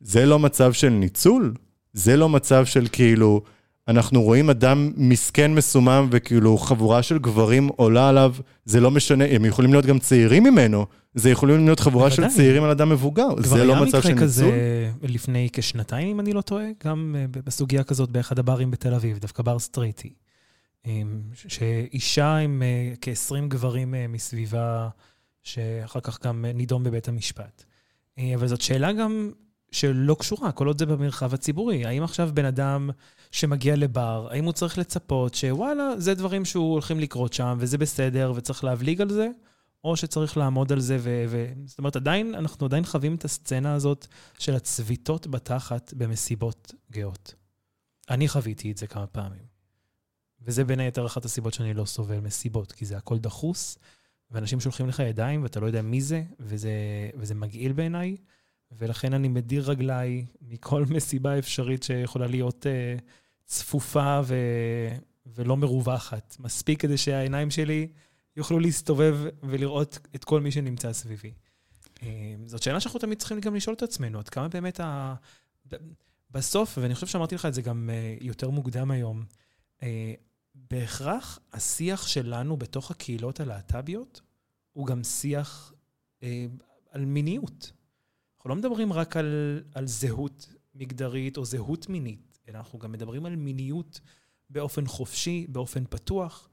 זה 0.00 0.26
לא 0.26 0.38
מצב 0.38 0.72
של 0.72 0.88
ניצול? 0.88 1.54
זה 1.92 2.16
לא 2.16 2.28
מצב 2.28 2.64
של 2.64 2.86
כאילו... 2.92 3.42
אנחנו 3.88 4.22
רואים 4.22 4.50
אדם 4.50 4.92
מסכן 4.96 5.54
מסומם 5.54 6.08
וכאילו 6.10 6.58
חבורה 6.58 7.02
של 7.02 7.18
גברים 7.18 7.68
עולה 7.76 8.08
עליו, 8.08 8.34
זה 8.64 8.80
לא 8.80 8.90
משנה, 8.90 9.24
הם 9.24 9.44
יכולים 9.44 9.72
להיות 9.72 9.86
גם 9.86 9.98
צעירים 9.98 10.44
ממנו, 10.44 10.86
זה 11.14 11.30
יכולים 11.30 11.64
להיות 11.64 11.80
חבורה 11.80 12.10
של 12.10 12.28
צעירים 12.28 12.64
על 12.64 12.70
אדם 12.70 12.88
מבוגר, 12.88 13.28
זה 13.38 13.64
לא 13.64 13.74
מצב 13.74 14.02
של 14.02 14.08
ניצול. 14.08 14.08
כבר 14.08 14.08
היה 14.08 14.10
מקרה 14.10 14.22
כזה 14.22 14.90
לפני 15.02 15.48
כשנתיים, 15.52 16.08
אם 16.08 16.20
אני 16.20 16.32
לא 16.32 16.40
טועה, 16.40 16.64
גם 16.84 17.16
אה, 17.18 17.40
בסוגיה 17.46 17.84
כזאת 17.84 18.10
באחד 18.10 18.38
הברים 18.38 18.70
בתל 18.70 18.94
אביב, 18.94 19.18
דווקא 19.18 19.42
בר 19.42 19.58
סטרייטי. 19.58 20.12
שאישה 21.34 22.36
עם 22.36 22.62
אה, 22.62 22.94
כ-20 23.00 23.48
גברים 23.48 23.94
אה, 23.94 24.06
מסביבה, 24.08 24.88
שאחר 25.42 26.00
כך 26.00 26.22
גם 26.22 26.44
נידון 26.44 26.84
בבית 26.84 27.08
המשפט. 27.08 27.64
אבל 28.34 28.46
זאת 28.46 28.60
שאלה 28.60 28.92
גם 28.92 29.32
שלא 29.72 30.16
קשורה, 30.18 30.52
כל 30.52 30.66
עוד 30.66 30.78
זה 30.78 30.86
במרחב 30.86 31.34
הציבורי. 31.34 31.86
האם 31.86 32.02
עכשיו 32.02 32.30
בן 32.34 32.44
אדם 32.44 32.90
שמגיע 33.30 33.76
לבר, 33.76 34.28
האם 34.30 34.44
הוא 34.44 34.52
צריך 34.52 34.78
לצפות 34.78 35.34
שוואלה, 35.34 36.00
זה 36.00 36.14
דברים 36.14 36.44
שהוא 36.44 36.72
הולכים 36.72 37.00
לקרות 37.00 37.32
שם, 37.32 37.56
וזה 37.60 37.78
בסדר, 37.78 38.32
וצריך 38.36 38.64
להבליג 38.64 39.00
על 39.00 39.10
זה, 39.10 39.28
או 39.84 39.96
שצריך 39.96 40.36
לעמוד 40.36 40.72
על 40.72 40.80
זה, 40.80 40.96
ו... 41.00 41.24
ו... 41.28 41.52
זאת 41.66 41.78
אומרת, 41.78 41.96
עדיין, 41.96 42.34
אנחנו 42.34 42.66
עדיין 42.66 42.84
חווים 42.84 43.14
את 43.14 43.24
הסצנה 43.24 43.74
הזאת 43.74 44.06
של 44.38 44.54
הצביטות 44.54 45.26
בתחת 45.26 45.94
במסיבות 45.96 46.74
גאות. 46.92 47.34
אני 48.10 48.28
חוויתי 48.28 48.72
את 48.72 48.76
זה 48.76 48.86
כמה 48.86 49.06
פעמים. 49.06 49.47
וזה 50.48 50.64
בין 50.64 50.80
היתר 50.80 51.06
אחת 51.06 51.24
הסיבות 51.24 51.54
שאני 51.54 51.74
לא 51.74 51.84
סובל 51.84 52.20
מסיבות, 52.20 52.72
כי 52.72 52.86
זה 52.86 52.96
הכל 52.96 53.18
דחוס, 53.18 53.78
ואנשים 54.30 54.60
שולחים 54.60 54.88
לך 54.88 54.98
ידיים 54.98 55.42
ואתה 55.42 55.60
לא 55.60 55.66
יודע 55.66 55.82
מי 55.82 56.00
זה, 56.00 56.22
וזה, 56.40 56.70
וזה 57.14 57.34
מגעיל 57.34 57.72
בעיניי. 57.72 58.16
ולכן 58.72 59.14
אני 59.14 59.28
מדיר 59.28 59.70
רגליי 59.70 60.24
מכל 60.40 60.84
מסיבה 60.94 61.38
אפשרית 61.38 61.82
שיכולה 61.82 62.26
להיות 62.26 62.66
uh, 62.66 63.02
צפופה 63.44 64.20
ו... 64.24 64.36
ולא 65.26 65.56
מרווחת. 65.56 66.36
מספיק 66.38 66.80
כדי 66.80 66.96
שהעיניים 66.96 67.50
שלי 67.50 67.88
יוכלו 68.36 68.60
להסתובב 68.60 69.18
ולראות 69.42 69.98
את 70.14 70.24
כל 70.24 70.40
מי 70.40 70.50
שנמצא 70.50 70.92
סביבי. 70.92 71.32
Uh, 71.96 72.02
זאת 72.46 72.62
שאלה 72.62 72.80
שאנחנו 72.80 73.00
תמיד 73.00 73.18
צריכים 73.18 73.40
גם 73.40 73.54
לשאול 73.54 73.76
את 73.76 73.82
עצמנו, 73.82 74.18
עד 74.18 74.28
כמה 74.28 74.48
באמת 74.48 74.80
ה... 74.80 75.14
בסוף, 76.30 76.78
ואני 76.80 76.94
חושב 76.94 77.06
שאמרתי 77.06 77.34
לך 77.34 77.46
את 77.46 77.54
זה 77.54 77.62
גם 77.62 77.90
uh, 77.90 78.24
יותר 78.24 78.50
מוקדם 78.50 78.90
היום, 78.90 79.24
בהכרח 80.70 81.38
השיח 81.52 82.06
שלנו 82.06 82.56
בתוך 82.56 82.90
הקהילות 82.90 83.40
הלהט"ביות 83.40 84.20
הוא 84.72 84.86
גם 84.86 85.04
שיח 85.04 85.72
uh, 86.20 86.24
על 86.90 87.04
מיניות. 87.04 87.72
אנחנו 88.36 88.50
לא 88.50 88.56
מדברים 88.56 88.92
רק 88.92 89.16
על, 89.16 89.62
על 89.74 89.86
זהות 89.86 90.54
מגדרית 90.74 91.36
או 91.36 91.44
זהות 91.44 91.88
מינית, 91.88 92.38
אלא 92.48 92.58
אנחנו 92.58 92.78
גם 92.78 92.92
מדברים 92.92 93.26
על 93.26 93.36
מיניות 93.36 94.00
באופן 94.50 94.86
חופשי, 94.86 95.46
באופן 95.48 95.84
פתוח, 95.90 96.48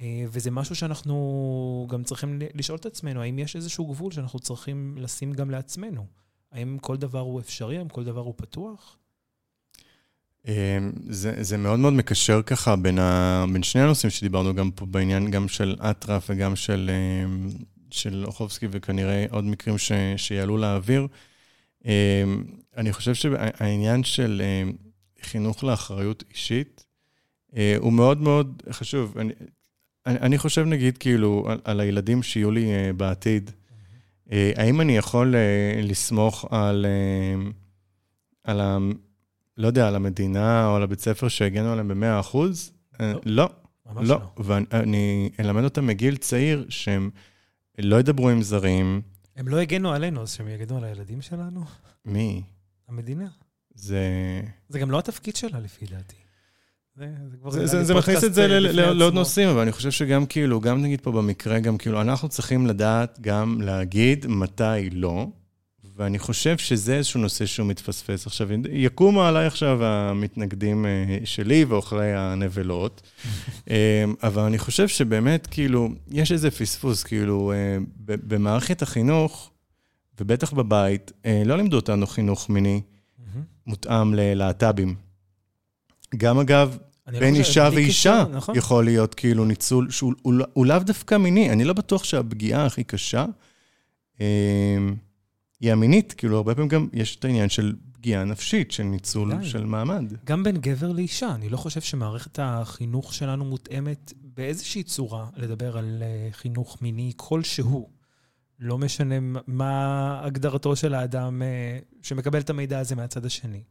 אה, 0.00 0.24
וזה 0.28 0.50
משהו 0.50 0.76
שאנחנו 0.76 1.86
גם 1.90 2.04
צריכים 2.04 2.38
לשאול 2.54 2.78
את 2.78 2.86
עצמנו, 2.86 3.22
האם 3.22 3.38
יש 3.38 3.56
איזשהו 3.56 3.86
גבול 3.86 4.12
שאנחנו 4.12 4.38
צריכים 4.38 4.98
לשים 4.98 5.32
גם 5.32 5.50
לעצמנו? 5.50 6.06
האם 6.52 6.78
כל 6.78 6.96
דבר 6.96 7.20
הוא 7.20 7.40
אפשרי? 7.40 7.78
האם 7.78 7.88
כל 7.88 8.04
דבר 8.04 8.20
הוא 8.20 8.34
פתוח? 8.36 8.98
אמ, 10.48 10.92
זה, 11.08 11.34
זה 11.40 11.56
מאוד 11.56 11.78
מאוד 11.78 11.92
מקשר 11.92 12.42
ככה 12.42 12.76
בין, 12.76 12.98
ה, 12.98 13.44
בין 13.52 13.62
שני 13.62 13.82
הנושאים 13.82 14.10
שדיברנו 14.10 14.54
גם 14.54 14.70
פה 14.70 14.86
בעניין, 14.86 15.30
גם 15.30 15.48
של 15.48 15.76
אטרף 15.90 16.26
וגם 16.30 16.56
של, 16.56 16.90
אמ, 17.24 17.48
של 17.90 18.24
אוחובסקי, 18.26 18.66
וכנראה 18.70 19.26
עוד 19.30 19.44
מקרים 19.44 19.78
ש, 19.78 19.92
שיעלו 20.16 20.56
לאוויר. 20.56 21.06
אמ, 21.84 22.44
אני 22.76 22.92
חושב 22.92 23.14
שהעניין 23.14 24.04
של 24.04 24.42
חינוך 25.22 25.64
לאחריות 25.64 26.24
אישית 26.30 26.84
אה, 27.56 27.76
הוא 27.78 27.92
מאוד 27.92 28.20
מאוד 28.20 28.62
חשוב. 28.70 29.18
אני, 29.18 29.32
אני 30.06 30.38
חושב, 30.38 30.64
נגיד, 30.66 30.98
כאילו, 30.98 31.44
על, 31.48 31.60
על 31.64 31.80
הילדים 31.80 32.22
שיהיו 32.22 32.50
לי 32.50 32.72
אה, 32.72 32.92
בעתיד, 32.92 33.50
אה, 34.32 34.52
האם 34.56 34.80
אני 34.80 34.96
יכול 34.96 35.34
לסמוך 35.82 36.44
על, 36.50 36.86
על 38.44 38.60
ה... 38.60 38.78
לא 39.58 39.66
יודע, 39.66 39.88
על 39.88 39.96
המדינה 39.96 40.66
או 40.66 40.76
על 40.76 40.82
הבית 40.82 41.00
ספר 41.00 41.28
שהגנו 41.28 41.72
עליהם 41.72 41.88
ב-100 41.88 42.20
אחוז? 42.20 42.72
לא. 43.00 43.08
לא. 43.24 43.48
ממש 43.86 44.08
לא. 44.08 44.20
לא. 44.38 44.44
ואני 44.44 45.30
אלמד 45.40 45.64
אותם 45.64 45.86
מגיל 45.86 46.16
צעיר 46.16 46.66
שהם 46.68 47.10
לא 47.78 47.96
ידברו 48.00 48.30
עם 48.30 48.42
זרים. 48.42 49.00
הם 49.36 49.48
לא 49.48 49.58
הגנו 49.58 49.92
עלינו, 49.92 50.22
אז 50.22 50.32
שהם 50.32 50.48
יגנו 50.48 50.76
על 50.76 50.84
הילדים 50.84 51.22
שלנו? 51.22 51.64
מי? 52.04 52.42
המדינה. 52.88 53.28
זה... 53.74 54.00
זה 54.68 54.78
גם 54.78 54.90
לא 54.90 54.98
התפקיד 54.98 55.36
שלה, 55.36 55.60
לפי 55.60 55.86
דעתי. 55.86 56.16
זה, 57.48 57.66
זה, 57.66 57.84
זה 57.84 57.94
מכניס 57.94 58.24
את 58.24 58.34
זה 58.34 58.46
לעוד 58.70 59.14
נושאים, 59.14 59.48
אבל 59.48 59.60
אני 59.60 59.72
חושב 59.72 59.90
שגם 59.90 60.26
כאילו, 60.26 60.60
גם 60.60 60.82
נגיד 60.82 61.00
פה 61.00 61.12
במקרה, 61.12 61.60
גם 61.60 61.78
כאילו, 61.78 62.00
אנחנו 62.00 62.28
צריכים 62.28 62.66
לדעת 62.66 63.18
גם 63.20 63.60
להגיד 63.60 64.26
מתי 64.26 64.90
לא, 64.92 65.26
ואני 65.98 66.18
חושב 66.18 66.58
שזה 66.58 66.96
איזשהו 66.96 67.20
נושא 67.20 67.46
שהוא 67.46 67.66
מתפספס. 67.66 68.26
עכשיו, 68.26 68.48
יקומו 68.70 69.24
עליי 69.24 69.46
עכשיו 69.46 69.84
המתנגדים 69.84 70.86
אה, 70.86 71.18
שלי 71.24 71.64
ואוכלי 71.64 72.12
הנבלות, 72.12 73.02
אה, 73.70 74.04
אבל 74.22 74.42
אני 74.42 74.58
חושב 74.58 74.88
שבאמת, 74.88 75.46
כאילו, 75.50 75.88
יש 76.10 76.32
איזה 76.32 76.50
פספוס, 76.50 77.04
כאילו, 77.04 77.52
אה, 77.52 77.78
במערכת 78.04 78.82
החינוך, 78.82 79.50
ובטח 80.20 80.52
בבית, 80.52 81.12
לא 81.46 81.56
לימדו 81.56 81.76
אותנו 81.76 82.06
חינוך 82.06 82.50
מיני 82.50 82.80
מותאם 83.66 84.14
ללהט"בים. 84.14 84.94
גם 86.16 86.38
אגב, 86.38 86.78
לא 87.08 87.20
בין 87.20 87.34
אישה 87.34 87.68
ואישה 87.74 88.24
נכון. 88.32 88.56
יכול 88.56 88.84
להיות 88.84 89.14
כאילו 89.14 89.44
ניצול 89.44 89.90
שהוא 89.90 90.14
לאו 90.66 90.78
דווקא 90.78 91.14
מיני. 91.14 91.50
אני 91.50 91.64
לא 91.64 91.72
בטוח 91.72 92.04
שהפגיעה 92.04 92.66
הכי 92.66 92.84
קשה 92.84 93.24
היא 95.60 95.72
המינית, 95.72 96.12
כאילו, 96.12 96.36
הרבה 96.36 96.54
פעמים 96.54 96.68
גם 96.68 96.88
יש 96.92 97.16
את 97.16 97.24
העניין 97.24 97.48
של 97.48 97.76
פגיעה 97.92 98.24
נפשית, 98.24 98.70
של 98.70 98.82
ניצול 98.82 99.38
די. 99.38 99.46
של 99.46 99.64
מעמד. 99.64 100.12
גם 100.24 100.42
בין 100.42 100.56
גבר 100.56 100.92
לאישה. 100.92 101.34
אני 101.34 101.48
לא 101.48 101.56
חושב 101.56 101.80
שמערכת 101.80 102.38
החינוך 102.42 103.14
שלנו 103.14 103.44
מותאמת 103.44 104.12
באיזושהי 104.22 104.82
צורה 104.82 105.26
לדבר 105.36 105.78
על 105.78 106.02
אה, 106.02 106.28
חינוך 106.32 106.82
מיני 106.82 107.12
כלשהו. 107.16 107.88
לא 108.58 108.78
משנה 108.78 109.14
מה 109.46 110.20
הגדרתו 110.24 110.76
של 110.76 110.94
האדם 110.94 111.42
אה, 111.42 111.78
שמקבל 112.02 112.40
את 112.40 112.50
המידע 112.50 112.78
הזה 112.78 112.94
מהצד 112.94 113.24
השני. 113.24 113.62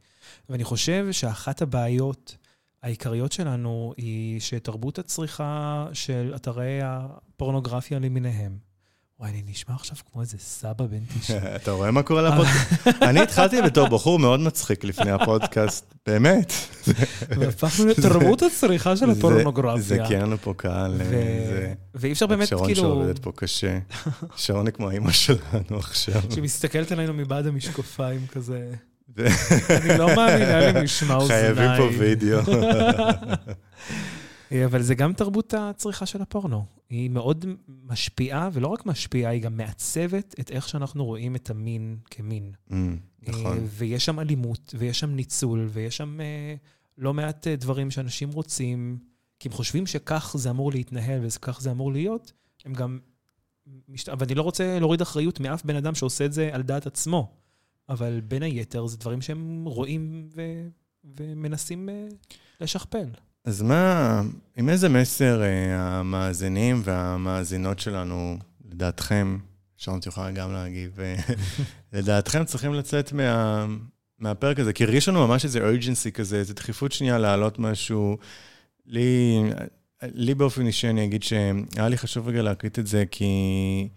ואני 0.49 0.63
חושב 0.63 1.07
שאחת 1.11 1.61
הבעיות 1.61 2.38
העיקריות 2.83 3.31
שלנו 3.31 3.93
היא 3.97 4.39
שתרבות 4.39 4.99
הצריכה 4.99 5.88
של 5.93 6.31
אתרי 6.35 6.79
הפורנוגרפיה 6.83 7.99
למיניהם 7.99 8.57
וואי, 9.20 9.32
אני 9.32 9.43
נשמע 9.47 9.76
עכשיו 9.76 9.97
כמו 10.11 10.22
איזה 10.22 10.38
סבא 10.39 10.86
בן 10.86 10.99
90. 11.20 11.39
אתה 11.55 11.72
רואה 11.72 11.91
מה 11.91 12.03
קורה 12.03 12.22
לפודקאסט? 12.22 12.88
אני 13.09 13.20
התחלתי 13.20 13.61
בתור 13.61 13.88
בחור 13.88 14.20
מאוד 14.20 14.39
מצחיק 14.39 14.84
לפני 14.84 15.11
הפודקאסט, 15.11 15.93
באמת. 16.05 16.53
והפכנו 17.39 17.86
לתרבות 17.86 18.41
הצריכה 18.41 18.97
של 18.97 19.09
הפורנוגרפיה. 19.09 19.82
זה 19.82 19.97
כי 20.07 20.15
אין 20.15 20.22
לנו 20.22 20.38
פה 20.38 20.53
קהל. 20.57 21.01
ואי 21.95 22.11
אפשר 22.11 22.28
באמת, 22.28 22.49
כאילו... 22.49 22.59
שרון 22.59 22.76
שעובדת 22.76 23.20
פה 23.20 23.32
קשה. 23.36 23.80
שרון 24.36 24.68
היא 24.68 24.74
כמו 24.74 24.89
האימא 24.89 25.11
שלנו 25.11 25.78
עכשיו. 25.78 26.22
שמסתכלת 26.36 26.91
עלינו 26.91 27.13
מבעד 27.13 27.47
המשקופיים 27.47 28.28
כזה. 28.28 28.72
אני 29.70 29.97
לא 29.97 30.15
מאמינה 30.15 30.72
למשמע 30.72 31.15
אוזניים. 31.15 31.55
חייבים 31.55 31.70
פה 31.78 31.89
וידאו. 31.99 32.39
אבל 34.65 34.82
זה 34.82 34.95
גם 34.95 35.13
תרבות 35.13 35.53
הצריכה 35.57 36.05
של 36.05 36.22
הפורנו. 36.22 36.76
היא 36.89 37.09
מאוד 37.09 37.45
משפיעה, 37.67 38.49
ולא 38.53 38.67
רק 38.67 38.85
משפיעה, 38.85 39.31
היא 39.31 39.41
גם 39.41 39.57
מעצבת 39.57 40.35
את 40.39 40.51
איך 40.51 40.69
שאנחנו 40.69 41.05
רואים 41.05 41.35
את 41.35 41.49
המין 41.49 41.97
כמין. 42.11 42.51
Mm, 42.69 42.73
נכון. 43.21 43.57
אה, 43.57 43.63
ויש 43.69 44.05
שם 44.05 44.19
אלימות, 44.19 44.75
ויש 44.77 44.99
שם 44.99 45.09
ניצול, 45.09 45.69
ויש 45.71 45.97
שם 45.97 46.21
אה, 46.21 46.55
לא 46.97 47.13
מעט 47.13 47.47
דברים 47.47 47.91
שאנשים 47.91 48.31
רוצים, 48.31 48.99
כי 49.39 49.47
הם 49.47 49.53
חושבים 49.53 49.85
שכך 49.85 50.35
זה 50.38 50.49
אמור 50.49 50.71
להתנהל 50.71 51.19
וכך 51.23 51.61
זה 51.61 51.71
אמור 51.71 51.91
להיות, 51.91 52.33
הם 52.65 52.73
גם... 52.73 52.99
משת... 53.89 54.09
ואני 54.19 54.35
לא 54.35 54.41
רוצה 54.41 54.79
להוריד 54.79 55.01
אחריות 55.01 55.39
מאף 55.39 55.65
בן 55.65 55.75
אדם 55.75 55.95
שעושה 55.95 56.25
את 56.25 56.33
זה 56.33 56.49
על 56.53 56.61
דעת 56.61 56.88
עצמו, 56.88 57.33
אבל 57.89 58.21
בין 58.21 58.43
היתר 58.43 58.88
זה 58.88 58.97
דברים 58.97 59.21
שהם 59.21 59.65
רואים 59.65 60.29
ו... 60.35 60.67
ומנסים 61.03 61.89
לשכפל. 62.61 63.09
אז 63.47 63.61
מה, 63.61 64.21
עם 64.57 64.69
איזה 64.69 64.89
מסר 64.89 65.41
אה, 65.41 65.75
המאזינים 65.79 66.81
והמאזינות 66.83 67.79
שלנו, 67.79 68.37
לדעתכם, 68.71 69.37
שרון 69.77 69.99
תוכל 69.99 70.31
גם 70.31 70.53
להגיב, 70.53 70.99
אה, 70.99 71.15
לדעתכם 71.93 72.45
צריכים 72.45 72.73
לצאת 72.73 73.13
מה, 73.13 73.65
מהפרק 74.19 74.59
הזה? 74.59 74.73
כי 74.73 74.83
הרגיש 74.83 75.09
לנו 75.09 75.27
ממש 75.27 75.45
איזה 75.45 75.69
urgency 75.69 76.11
כזה, 76.11 76.37
איזו 76.37 76.53
דחיפות 76.53 76.91
שנייה 76.91 77.17
להעלות 77.17 77.59
משהו. 77.59 78.17
לי, 78.85 79.39
לי 80.03 80.35
באופן 80.35 80.67
אישי 80.67 80.89
אני 80.89 81.05
אגיד 81.05 81.23
שהיה 81.23 81.89
לי 81.89 81.97
חשוב 81.97 82.27
רגע 82.27 82.41
להקליט 82.41 82.79
את 82.79 82.87
זה, 82.87 83.03
כי... 83.11 83.89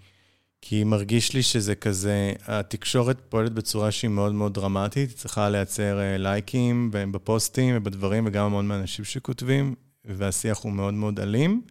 כי 0.62 0.84
מרגיש 0.84 1.34
לי 1.34 1.42
שזה 1.42 1.74
כזה, 1.74 2.32
התקשורת 2.46 3.20
פועלת 3.28 3.52
בצורה 3.52 3.90
שהיא 3.90 4.10
מאוד 4.10 4.32
מאוד 4.32 4.54
דרמטית, 4.54 5.08
היא 5.08 5.16
צריכה 5.16 5.48
לייצר 5.48 6.00
אה, 6.00 6.18
לייקים 6.18 6.90
בפוסטים 6.92 7.74
ובדברים, 7.76 8.26
וגם 8.26 8.44
המון 8.44 8.68
מהאנשים 8.68 9.04
שכותבים, 9.04 9.74
והשיח 10.04 10.58
הוא 10.58 10.72
מאוד 10.72 10.94
מאוד 10.94 11.20
אלים. 11.20 11.62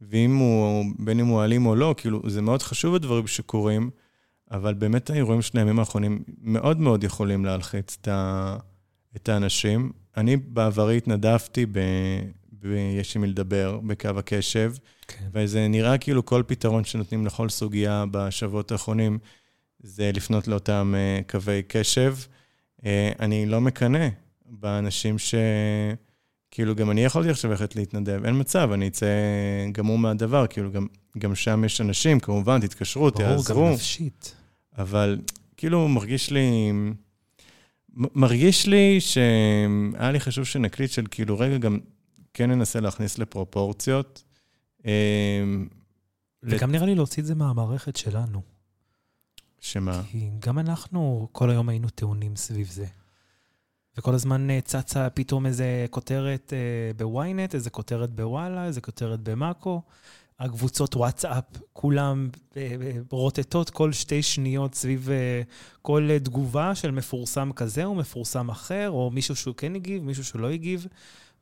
ואם 0.00 0.36
הוא, 0.36 0.84
בין 0.98 1.20
אם 1.20 1.26
הוא 1.26 1.44
אלים 1.44 1.66
או 1.66 1.74
לא, 1.74 1.94
כאילו, 1.96 2.22
זה 2.26 2.42
מאוד 2.42 2.62
חשוב 2.62 2.94
הדברים 2.94 3.26
שקורים, 3.26 3.90
אבל 4.50 4.74
באמת 4.74 5.10
האירועים 5.10 5.42
של 5.42 5.58
הימים 5.58 5.78
האחרונים 5.78 6.22
מאוד 6.42 6.80
מאוד 6.80 7.04
יכולים 7.04 7.44
להלחיץ 7.44 7.96
את, 9.16 9.28
האנשים. 9.28 9.92
אני 10.16 10.36
בעברי 10.36 10.96
התנדבתי 10.96 11.66
ויש 12.64 13.16
עם 13.16 13.22
מי 13.22 13.28
לדבר 13.28 13.80
בקו 13.86 14.08
הקשב. 14.08 14.72
כן. 15.08 15.24
וזה 15.32 15.68
נראה 15.68 15.98
כאילו 15.98 16.24
כל 16.24 16.42
פתרון 16.46 16.84
שנותנים 16.84 17.26
לכל 17.26 17.48
סוגיה 17.48 18.04
בשבועות 18.10 18.72
האחרונים, 18.72 19.18
זה 19.80 20.10
לפנות 20.14 20.48
לאותם 20.48 20.94
uh, 20.94 21.30
קווי 21.30 21.62
קשב. 21.68 22.16
Uh, 22.80 22.84
אני 23.20 23.46
לא 23.46 23.60
מקנא 23.60 24.08
באנשים 24.46 25.18
ש... 25.18 25.34
כאילו, 26.50 26.74
גם 26.74 26.90
אני 26.90 27.04
יכולתי 27.04 27.30
עכשיו 27.30 27.50
ללכת 27.50 27.76
להתנדב, 27.76 28.24
אין 28.24 28.40
מצב, 28.40 28.70
אני 28.72 28.88
אצא 28.88 29.06
גמור 29.72 29.98
מהדבר, 29.98 30.46
כאילו, 30.46 30.72
גם, 30.72 30.86
גם 31.18 31.34
שם 31.34 31.64
יש 31.64 31.80
אנשים, 31.80 32.20
כמובן, 32.20 32.60
תתקשרו, 32.60 33.10
תעזרו. 33.10 33.54
ברור, 33.54 33.68
גם 33.68 33.74
נפשית. 33.74 34.34
אבל 34.78 35.18
כאילו, 35.56 35.88
מרגיש 35.88 36.30
לי... 36.30 36.72
מרגיש 37.96 38.66
לי 38.66 39.00
שהיה 39.00 40.10
לי 40.12 40.20
חשוב 40.20 40.44
שנקליט 40.44 40.90
של 40.90 41.04
כאילו, 41.10 41.38
רגע, 41.38 41.58
גם 41.58 41.78
כן 42.34 42.50
ננסה 42.50 42.80
להכניס 42.80 43.18
לפרופורציות. 43.18 44.24
אמ, 44.84 45.68
וגם 46.42 46.72
נראה 46.72 46.86
לי 46.86 46.94
להוציא 46.94 47.22
את 47.22 47.26
זה 47.26 47.34
מהמערכת 47.34 47.96
שלנו. 47.96 48.42
שמה? 49.60 50.02
כי 50.10 50.30
גם 50.38 50.58
אנחנו 50.58 51.28
כל 51.32 51.50
היום 51.50 51.68
היינו 51.68 51.88
טעונים 51.88 52.36
סביב 52.36 52.68
זה. 52.70 52.86
וכל 53.98 54.14
הזמן 54.14 54.50
אה, 54.50 54.60
צצה 54.60 55.10
פתאום 55.10 55.46
איזה 55.46 55.86
כותרת 55.90 56.52
אה, 56.52 56.92
בוויינט, 56.96 57.54
איזה 57.54 57.70
כותרת 57.70 58.10
בוואלה, 58.10 58.66
איזה 58.66 58.80
כותרת 58.80 59.20
במאקו. 59.20 59.82
הקבוצות 60.38 60.96
וואטסאפ, 60.96 61.44
כולם 61.72 62.28
אה, 62.56 62.76
רוטטות 63.10 63.70
כל 63.70 63.92
שתי 63.92 64.22
שניות 64.22 64.74
סביב 64.74 65.08
כל 65.82 66.08
תגובה 66.24 66.74
של 66.74 66.90
מפורסם 66.90 67.52
כזה 67.52 67.84
או 67.84 67.94
מפורסם 67.94 68.48
אחר, 68.48 68.90
או 68.90 69.10
מישהו 69.10 69.36
שהוא 69.36 69.54
כן 69.54 69.74
הגיב, 69.74 70.02
מישהו 70.02 70.24
שלא 70.24 70.50
הגיב. 70.50 70.86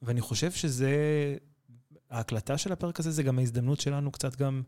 ואני 0.03 0.21
חושב 0.21 0.51
שזה, 0.51 0.97
ההקלטה 2.11 2.59
של 2.59 2.73
הפרק 2.73 3.01
הזה 3.01 3.11
זה 3.11 3.23
גם 3.23 3.39
ההזדמנות 3.39 3.81
שלנו 3.81 4.11
קצת 4.11 4.37
גם 4.37 4.63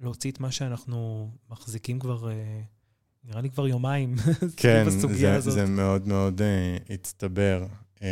להוציא 0.00 0.30
את 0.30 0.40
מה 0.40 0.50
שאנחנו 0.50 1.30
מחזיקים 1.50 1.98
כבר, 1.98 2.30
אה, 2.30 2.60
נראה 3.24 3.40
לי 3.40 3.50
כבר 3.50 3.68
יומיים, 3.68 4.14
כן, 4.56 4.84
סביב 4.90 4.98
הסוגיה 4.98 5.30
זה, 5.30 5.36
הזאת. 5.36 5.54
כן, 5.54 5.66
זה 5.66 5.72
מאוד 5.72 6.08
מאוד 6.08 6.40
uh, 6.40 6.92
הצטבר. 6.92 7.66
Um, 7.96 8.02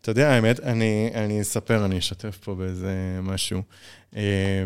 אתה 0.00 0.10
יודע, 0.10 0.30
האמת, 0.32 0.60
אני, 0.60 1.10
אני 1.14 1.40
אספר, 1.40 1.84
אני 1.84 1.98
אשתף 1.98 2.38
פה 2.44 2.54
באיזה 2.54 3.18
משהו. 3.22 3.62
אה, 4.16 4.64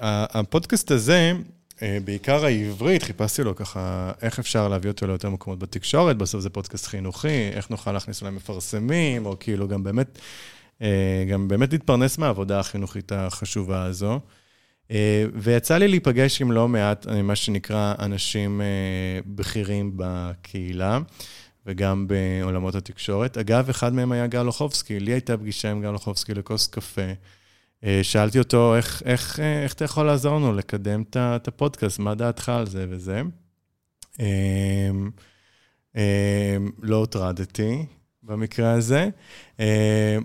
הפודקאסט 0.00 0.90
הזה, 0.90 1.32
בעיקר 2.04 2.44
העברית, 2.44 3.02
חיפשתי 3.02 3.42
לו 3.42 3.56
ככה, 3.56 4.12
איך 4.22 4.38
אפשר 4.38 4.68
להביא 4.68 4.90
אותו 4.90 5.06
ליותר 5.06 5.30
מקומות 5.30 5.58
בתקשורת, 5.58 6.16
בסוף 6.16 6.40
זה 6.40 6.50
פודקאסט 6.50 6.86
חינוכי, 6.86 7.48
איך 7.52 7.70
נוכל 7.70 7.92
להכניס 7.92 8.22
אולי 8.22 8.32
מפרסמים, 8.32 9.26
או 9.26 9.36
כאילו 9.40 9.68
גם 9.68 9.84
באמת, 9.84 10.18
גם 11.30 11.48
באמת 11.48 11.72
להתפרנס 11.72 12.18
מהעבודה 12.18 12.60
החינוכית 12.60 13.12
החשובה 13.12 13.82
הזו. 13.82 14.20
ויצא 15.34 15.78
לי 15.78 15.88
להיפגש 15.88 16.40
עם 16.40 16.52
לא 16.52 16.68
מעט, 16.68 17.06
מה 17.06 17.36
שנקרא, 17.36 17.94
אנשים 17.98 18.60
בכירים 19.26 19.92
בקהילה. 19.96 20.98
וגם 21.68 22.06
בעולמות 22.08 22.74
התקשורת. 22.74 23.38
אגב, 23.38 23.68
אחד 23.68 23.94
מהם 23.94 24.12
היה 24.12 24.26
גל 24.26 24.46
אוחובסקי, 24.46 25.00
לי 25.00 25.12
הייתה 25.12 25.36
פגישה 25.36 25.70
עם 25.70 25.82
גל 25.82 25.94
אוחובסקי 25.94 26.34
לכוס 26.34 26.66
קפה. 26.66 27.12
אה, 27.86 28.00
שאלתי 28.02 28.38
אותו, 28.38 28.76
איך, 28.76 29.02
איך, 29.04 29.40
אה, 29.40 29.62
איך 29.62 29.72
אתה 29.72 29.84
יכול 29.84 30.06
לעזור 30.06 30.36
לנו 30.36 30.52
לקדם 30.52 31.02
את 31.16 31.48
הפודקאסט, 31.48 31.98
מה 31.98 32.14
דעתך 32.14 32.48
על 32.48 32.66
זה 32.66 32.86
וזה? 32.88 33.22
אמ, 34.20 35.10
אמ, 35.96 36.00
לא 36.82 36.96
הוטרדתי 36.96 37.86
במקרה 38.22 38.72
הזה. 38.72 39.08
אמ, 39.58 39.64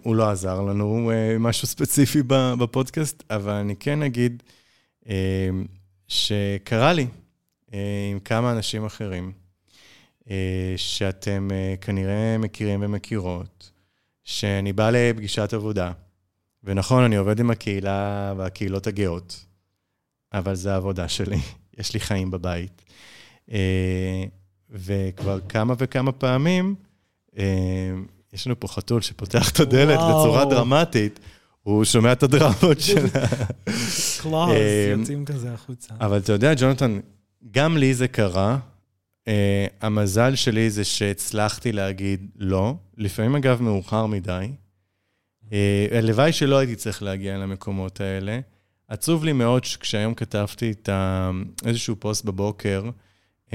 הוא 0.03 0.15
לא 0.15 0.29
עזר 0.29 0.61
לנו 0.61 1.11
אה, 1.11 1.37
משהו 1.39 1.67
ספציפי 1.67 2.23
בפודקאסט, 2.59 3.23
אבל 3.29 3.53
אני 3.53 3.75
כן 3.75 4.03
אגיד 4.03 4.43
שקרה 6.07 6.93
לי 6.93 7.07
עם 8.11 8.19
כמה 8.19 8.51
אנשים 8.51 8.85
אחרים. 8.85 9.31
שאתם 10.77 11.47
אה, 11.51 11.75
כנראה 11.81 12.37
מכירים 12.37 12.79
ומכירות, 12.83 13.71
שאני 14.23 14.73
בא 14.73 14.89
לפגישת 14.89 15.53
עבודה, 15.53 15.91
ונכון, 16.63 17.03
אני 17.03 17.15
עובד 17.15 17.39
עם 17.39 17.51
הקהילה 17.51 18.33
והקהילות 18.37 18.87
הגאות, 18.87 19.45
אבל 20.33 20.55
זה 20.55 20.73
העבודה 20.73 21.07
שלי, 21.07 21.39
יש 21.79 21.93
לי 21.93 21.99
חיים 21.99 22.31
בבית. 22.31 22.81
אה, 23.51 24.23
וכבר 24.69 25.39
כמה 25.49 25.73
וכמה 25.77 26.11
פעמים, 26.11 26.75
יש 28.33 28.47
לנו 28.47 28.59
פה 28.59 28.67
חתול 28.67 29.01
שפותח 29.01 29.51
את 29.51 29.59
הדלת 29.59 29.99
וואו. 29.99 30.09
בצורה 30.09 30.45
דרמטית, 30.45 31.19
הוא 31.63 31.83
שומע 31.83 32.11
את 32.11 32.23
הדרמות 32.23 32.79
שלה. 32.87 33.27
קלאס, 34.21 34.51
יוצאים 34.99 35.25
כזה 35.25 35.53
החוצה. 35.53 35.93
אבל 35.99 36.17
אתה 36.17 36.31
יודע, 36.33 36.53
ג'ונתן, 36.57 36.99
גם 37.51 37.77
לי 37.77 37.93
זה 37.93 38.07
קרה, 38.07 38.57
Uh, 39.21 39.33
המזל 39.81 40.35
שלי 40.35 40.69
זה 40.69 40.83
שהצלחתי 40.83 41.71
להגיד 41.71 42.27
לא, 42.35 42.75
לפעמים 42.97 43.35
אגב 43.35 43.61
מאוחר 43.61 44.05
מדי. 44.05 44.51
Uh, 45.51 45.53
הלוואי 45.97 46.31
שלא 46.31 46.57
הייתי 46.57 46.75
צריך 46.75 47.03
להגיע 47.03 47.37
למקומות 47.37 48.01
האלה. 48.01 48.39
עצוב 48.87 49.25
לי 49.25 49.33
מאוד 49.33 49.63
שכשהיום 49.63 50.13
כתבתי 50.13 50.71
את 50.71 50.89
ה... 50.89 51.31
איזשהו 51.65 51.95
פוסט 51.99 52.25
בבוקר, 52.25 52.89
uh, 53.49 53.53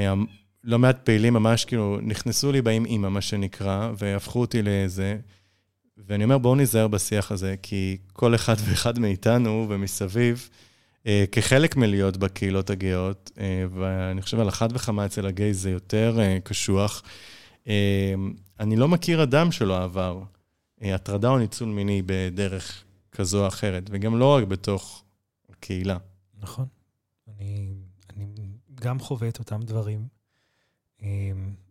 לא 0.64 0.78
מעט 0.78 0.98
פעילים 1.04 1.34
ממש 1.34 1.64
כאילו 1.64 1.98
נכנסו 2.02 2.52
לי 2.52 2.62
באים 2.62 2.84
אימא, 2.84 3.08
מה 3.08 3.20
שנקרא, 3.20 3.90
והפכו 3.98 4.40
אותי 4.40 4.62
לאיזה... 4.62 5.16
ואני 6.08 6.24
אומר, 6.24 6.38
בואו 6.38 6.54
ניזהר 6.54 6.88
בשיח 6.88 7.32
הזה, 7.32 7.54
כי 7.62 7.96
כל 8.12 8.34
אחד 8.34 8.54
ואחד 8.64 8.98
מאיתנו 8.98 9.66
ומסביב, 9.68 10.48
אה, 11.06 11.24
כחלק 11.32 11.76
מלהיות 11.76 12.16
בקהילות 12.16 12.70
הגאות, 12.70 13.30
אה, 13.38 13.64
ואני 13.74 14.22
חושב 14.22 14.40
על 14.40 14.48
אחת 14.48 14.70
וכמה 14.72 15.06
אצל 15.06 15.26
הגיי 15.26 15.54
זה 15.54 15.70
יותר 15.70 16.16
אה, 16.20 16.38
קשוח. 16.44 17.02
אני 18.60 18.76
לא 18.76 18.88
מכיר 18.88 19.22
אדם 19.22 19.52
שלא 19.52 19.84
עבר 19.84 20.22
הטרדה 20.80 21.28
או 21.28 21.38
ניצול 21.38 21.68
מיני 21.68 22.02
בדרך 22.06 22.84
כזו 23.12 23.42
או 23.42 23.48
אחרת, 23.48 23.82
וגם 23.90 24.18
לא 24.18 24.34
רק 24.34 24.44
בתוך 24.44 25.04
הקהילה. 25.48 25.98
נכון. 26.38 26.66
אני, 27.28 27.74
אני 28.10 28.26
גם 28.74 29.00
חווה 29.00 29.28
את 29.28 29.38
אותם 29.38 29.60
דברים 29.62 30.08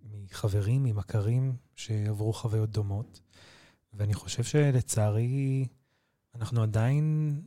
מחברים, 0.03 0.83
ממכרים 0.83 1.55
שעברו 1.75 2.33
חוויות 2.33 2.69
דומות, 2.69 3.21
ואני 3.93 4.13
חושב 4.13 4.43
שלצערי, 4.43 5.67
אנחנו 6.35 6.63
עדיין 6.63 7.41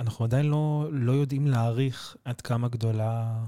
אנחנו 0.00 0.24
עדיין 0.24 0.46
לא, 0.46 0.88
לא 0.92 1.12
יודעים 1.12 1.46
להעריך 1.46 2.16
עד 2.24 2.40
כמה 2.40 2.68
גדולה 2.68 3.44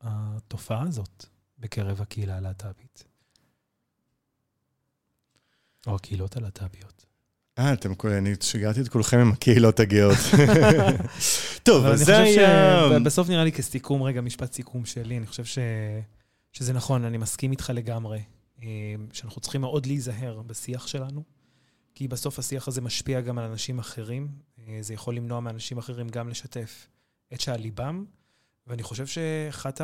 התופעה 0.00 0.82
הזאת 0.82 1.26
בקרב 1.58 2.00
הקהילה 2.00 2.36
הלהט"בית. 2.36 3.04
או 5.86 5.94
הקהילות 5.94 6.36
הלהט"ביות. 6.36 7.06
אה, 7.58 7.72
אתם, 7.72 7.92
אני 8.04 8.34
שיגעתי 8.40 8.80
את 8.80 8.88
כולכם 8.88 9.18
עם 9.18 9.32
הקהילות 9.32 9.80
הגאות. 9.80 10.16
טוב, 11.62 11.86
אז 11.86 12.00
זה 12.00 12.18
היה... 12.18 12.98
בסוף 13.04 13.28
נראה 13.28 13.44
לי 13.44 13.52
כסיכום, 13.52 14.02
רגע, 14.02 14.20
משפט 14.20 14.52
סיכום 14.52 14.84
שלי, 14.84 15.18
אני 15.18 15.26
חושב 15.26 15.44
ש... 15.44 15.58
שזה 16.52 16.72
נכון, 16.72 17.04
אני 17.04 17.18
מסכים 17.18 17.50
איתך 17.50 17.72
לגמרי, 17.74 18.22
אה, 18.62 18.68
שאנחנו 19.12 19.40
צריכים 19.40 19.60
מאוד 19.60 19.86
להיזהר 19.86 20.42
בשיח 20.42 20.86
שלנו, 20.86 21.22
כי 21.94 22.08
בסוף 22.08 22.38
השיח 22.38 22.68
הזה 22.68 22.80
משפיע 22.80 23.20
גם 23.20 23.38
על 23.38 23.44
אנשים 23.44 23.78
אחרים, 23.78 24.28
אה, 24.58 24.78
זה 24.80 24.94
יכול 24.94 25.16
למנוע 25.16 25.40
מאנשים 25.40 25.78
אחרים 25.78 26.08
גם 26.08 26.28
לשתף 26.28 26.88
את 27.34 27.40
שעל 27.40 27.60
ליבם, 27.60 28.04
ואני 28.66 28.82
חושב 28.82 29.06
שאחת 29.06 29.80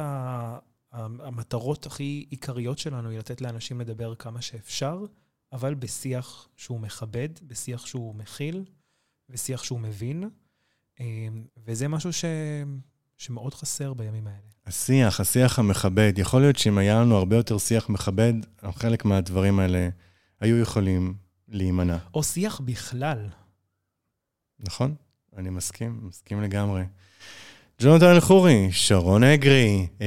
המטרות 0.93 1.87
הכי 1.87 2.27
עיקריות 2.31 2.79
שלנו 2.79 3.11
היא 3.11 3.19
לתת 3.19 3.41
לאנשים 3.41 3.81
לדבר 3.81 4.15
כמה 4.15 4.43
שאפשר, 4.43 4.99
אבל 5.53 5.75
בשיח 5.75 6.49
שהוא 6.57 6.81
מכבד, 6.81 7.29
בשיח 7.43 7.87
שהוא 7.87 8.15
מכיל, 8.15 8.65
בשיח 9.29 9.63
שהוא 9.65 9.81
מבין, 9.81 10.31
אה, 11.01 11.29
וזה 11.67 11.89
משהו 11.89 12.13
ש... 12.13 12.25
שמאוד 13.17 13.55
חסר 13.55 13.95
בימים 13.95 14.27
האלה. 14.27 14.51
השיח, 14.67 15.21
השיח 15.21 15.59
המכבד, 15.59 16.13
יכול 16.17 16.41
להיות 16.41 16.57
שאם 16.57 16.79
היה 16.79 17.01
לנו 17.01 17.17
הרבה 17.17 17.37
יותר 17.37 17.59
שיח 17.59 17.89
מכבד, 17.89 18.33
חלק 18.73 19.05
מהדברים 19.05 19.59
האלה 19.59 19.89
היו 20.41 20.59
יכולים 20.59 21.15
להימנע. 21.49 21.99
או 22.15 22.23
שיח 22.23 22.61
בכלל. 22.61 23.29
נכון, 24.59 24.95
אני 25.37 25.51
מסכים, 25.51 26.01
מסכים 26.03 26.43
לגמרי. 26.43 26.83
ג'ונתן 27.83 28.07
אלחורי, 28.07 28.69
שרון 28.73 29.25
אגרי, 29.25 29.87
אה, 30.03 30.07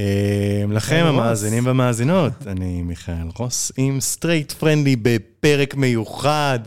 לכם 0.70 1.04
המאזינים 1.06 1.66
והמאזינות, 1.66 2.32
אני 2.46 2.82
מיכאל 2.82 3.28
רוס 3.36 3.72
עם 3.76 4.00
straight 4.00 4.52
friendly 4.52 4.96
בפרק 5.02 5.74
מיוחד, 5.74 6.58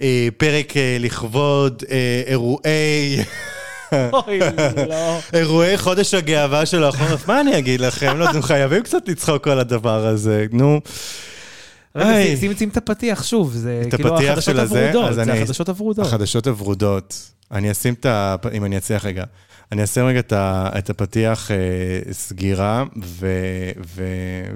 אה, 0.00 0.28
פרק 0.36 0.76
אה, 0.76 0.96
לכבוד 1.00 1.82
אירועי... 2.26 3.16
אוי, 3.92 4.38
לא. 4.88 5.18
אירועי 5.38 5.78
חודש 5.78 6.14
הגאווה 6.14 6.66
של 6.66 6.84
החורף, 6.84 7.28
מה 7.28 7.40
אני 7.40 7.58
אגיד 7.58 7.80
לכם? 7.80 8.16
לא, 8.16 8.30
אתם 8.30 8.42
חייבים 8.42 8.82
קצת 8.82 9.08
לצחוק 9.08 9.48
על 9.48 9.58
הדבר 9.58 10.06
הזה, 10.06 10.46
נו. 10.52 10.80
רגע, 11.96 12.36
שים, 12.36 12.56
שים 12.56 12.68
את 12.68 12.76
הפתיח 12.76 13.22
שוב, 13.22 13.52
זה 13.52 13.82
כאילו 13.90 14.18
החדשות 14.18 14.56
הוורודות, 14.56 15.14
זה 15.14 15.22
החדשות 15.22 15.68
הוורודות. 15.68 16.06
החדשות 16.06 16.46
הוורודות. 16.46 17.30
אני 17.52 17.70
אשים 17.70 17.94
את 17.94 18.06
ה... 18.06 18.36
אם 18.52 18.64
אני 18.64 18.76
אצליח 18.76 19.04
רגע. 19.04 19.24
אני 19.72 19.84
אשים 19.84 20.04
רגע 20.04 20.20
את 20.78 20.90
הפתיח 20.90 21.50
אה, 21.50 21.56
סגירה, 22.12 22.84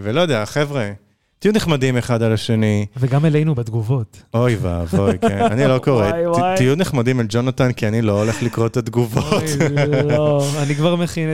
ולא 0.02 0.20
יודע, 0.20 0.46
חבר'ה, 0.46 0.92
תהיו 1.38 1.52
נחמדים 1.52 1.96
אחד 1.96 2.22
על 2.22 2.32
השני. 2.32 2.86
וגם 2.96 3.24
אלינו 3.24 3.54
בתגובות. 3.54 4.22
אוי 4.34 4.56
ואבוי, 4.60 5.18
כן, 5.18 5.42
אני 5.52 5.64
לא 5.64 5.78
קורא. 5.78 6.10
תהיו 6.56 6.76
נחמדים 6.76 7.20
אל 7.20 7.26
ג'ונתן, 7.28 7.72
כי 7.72 7.88
אני 7.88 8.02
לא 8.02 8.22
הולך 8.22 8.42
לקרוא 8.42 8.66
את 8.66 8.76
התגובות. 8.76 9.32
אוי, 9.32 9.68
לא, 10.08 10.48
אני 10.62 10.74
כבר 10.74 10.96
מכין 10.96 11.32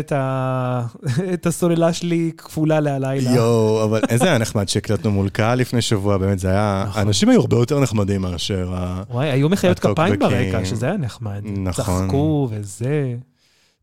את 1.35 1.47
הסוללה 1.47 1.93
שלי 1.93 2.31
כפולה 2.37 2.81
להלילה. 2.81 3.31
יואו, 3.31 3.85
אבל 3.85 4.01
איזה 4.09 4.25
היה 4.25 4.39
נחמד 4.39 4.69
שהקלטנו 4.69 5.11
מול 5.11 5.29
קהל 5.29 5.59
לפני 5.59 5.83
שבוע, 5.83 6.19
באמת, 6.19 6.39
זה 6.39 6.49
היה... 6.49 6.85
נכון. 6.89 7.03
אנשים 7.03 7.29
היו 7.29 7.41
הרבה 7.41 7.57
יותר 7.57 7.81
נחמדים 7.81 8.23
מאשר 8.23 8.71
ה... 8.75 9.03
וואי, 9.11 9.31
היו 9.31 9.49
מחיאות 9.49 9.79
כפיים 9.79 10.19
ברקע, 10.19 10.65
שזה 10.65 10.87
היה 10.87 10.97
נחמד. 10.97 11.43
נכון. 11.45 12.07
צחקו 12.07 12.49
וזה. 12.51 13.15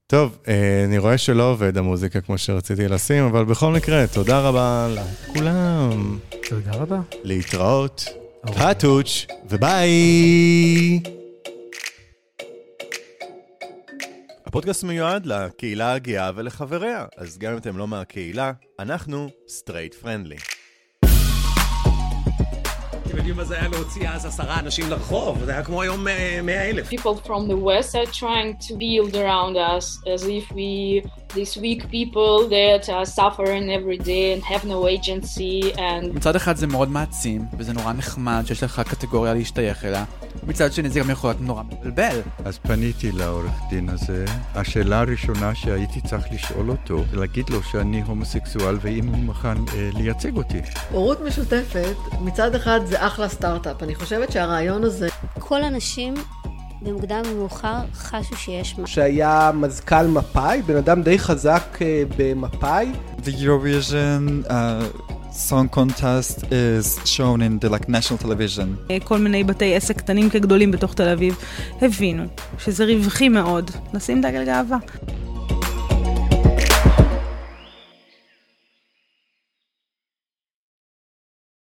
טוב, 0.09 0.37
אה, 0.47 0.83
אני 0.85 0.97
רואה 0.97 1.17
שלא 1.17 1.51
עובד 1.51 1.77
המוזיקה 1.77 2.21
כמו 2.21 2.37
שרציתי 2.37 2.87
לשים, 2.87 3.23
אבל 3.23 3.45
בכל 3.45 3.71
מקרה, 3.71 4.05
תודה 4.13 4.39
רבה 4.39 4.87
לכולם. 4.95 6.19
תודה 6.49 6.71
רבה. 6.71 6.99
להתראות, 7.23 8.05
פאטוץ' 8.45 9.25
וביי. 9.49 10.99
הפודקאסט 14.45 14.83
מיועד 14.83 15.25
לקהילה 15.25 15.93
הגאה 15.93 16.31
ולחבריה, 16.35 17.05
אז 17.17 17.37
גם 17.37 17.51
אם 17.51 17.57
אתם 17.57 17.77
לא 17.77 17.87
מהקהילה, 17.87 18.51
אנחנו 18.79 19.29
straight 19.47 19.93
friendly. 19.93 20.37
הפודיום 23.27 23.45
הזה 23.45 23.59
היה 23.59 23.67
להוציא 23.67 24.09
אז 24.09 24.25
עשרה 24.25 24.59
אנשים 24.59 24.89
לרחוב, 24.89 25.43
זה 25.45 25.51
היה 25.51 25.63
כמו 25.63 25.81
היום 25.81 26.07
מאה 26.43 26.69
אלף. 26.69 26.89
People 26.89 27.27
from 27.27 27.49
the 27.49 27.57
West 27.65 27.95
are 27.95 28.11
trying 28.11 28.67
to 28.67 28.73
build 28.73 29.15
around 29.15 29.57
us 29.57 29.99
as 30.15 30.23
if 30.23 30.51
we 30.51 31.01
these 31.35 31.57
weak 31.57 31.81
people 31.91 32.47
that 32.47 32.89
are 32.89 33.05
suffering 33.05 33.65
every 33.79 33.97
day 33.97 34.33
and 34.33 34.41
have 34.43 34.63
no 34.65 34.87
agency 34.87 35.77
and... 35.77 36.13
מצד 36.13 36.35
אחד 36.35 36.55
זה 36.55 36.67
מאוד 36.67 36.89
מעצים, 36.89 37.45
וזה 37.57 37.73
נורא 37.73 37.93
נחמד 37.93 38.43
שיש 38.45 38.63
לך 38.63 38.79
קטגוריה 38.79 39.33
להשתייך 39.33 39.85
אליה. 39.85 40.05
מצד 40.43 40.73
שני 40.73 40.89
זה 40.89 40.99
גם 40.99 41.09
יכול 41.09 41.29
להיות 41.29 41.41
נורא 41.41 41.63
מבלבל. 41.63 42.21
אז 42.45 42.57
פניתי 42.57 43.11
לעורך 43.11 43.51
דין 43.69 43.89
הזה. 43.89 44.25
השאלה 44.55 44.99
הראשונה 44.99 45.55
שהייתי 45.55 46.01
צריך 46.01 46.25
לשאול 46.31 46.69
אותו, 46.69 47.03
זה 47.11 47.17
להגיד 47.17 47.49
לו 47.49 47.63
שאני 47.63 48.01
הומוסקסואל 48.01 48.77
ואם 48.81 49.07
הוא 49.07 49.17
מוכן 49.17 49.57
אה, 49.57 49.89
לייצג 49.93 50.37
אותי. 50.37 50.61
הורות 50.91 51.21
משותפת, 51.21 51.95
מצד 52.21 52.55
אחד 52.55 52.79
זה 52.85 53.05
אחלה 53.17 53.29
סטארט-אפ. 53.29 53.83
אני 53.83 53.95
חושבת 53.95 54.31
שהרעיון 54.31 54.83
הזה... 54.83 55.07
כל 55.39 55.63
הנשים 55.63 56.13
במוקדם 56.81 57.21
ומאוחר 57.31 57.75
חשו 57.93 58.35
שיש 58.35 58.79
מה. 58.79 58.87
שהיה 58.87 59.51
מזכ"ל 59.53 60.07
מפא"י, 60.07 60.61
בן 60.61 60.75
אדם 60.75 61.01
די 61.01 61.19
חזק 61.19 61.77
במפא"י. 62.17 62.91
The 63.23 63.29
Eurovision 63.29 64.47
uh, 64.47 64.53
song 65.31 65.67
contest 65.77 66.43
is 66.43 66.99
shown 67.15 67.41
in 67.41 67.65
the 67.65 67.69
like 67.69 67.89
national 67.89 68.23
television. 68.23 68.93
כל 69.03 69.17
מיני 69.17 69.43
בתי 69.43 69.75
עסק 69.75 69.97
קטנים 69.97 70.29
כגדולים 70.29 70.71
בתוך 70.71 70.93
תל 70.93 71.09
אביב 71.09 71.37
הבינו 71.81 72.23
שזה 72.59 72.85
רווחי 72.85 73.29
מאוד 73.29 73.71
לשים 73.93 74.21
דגל 74.21 74.45
גאווה. 74.45 74.77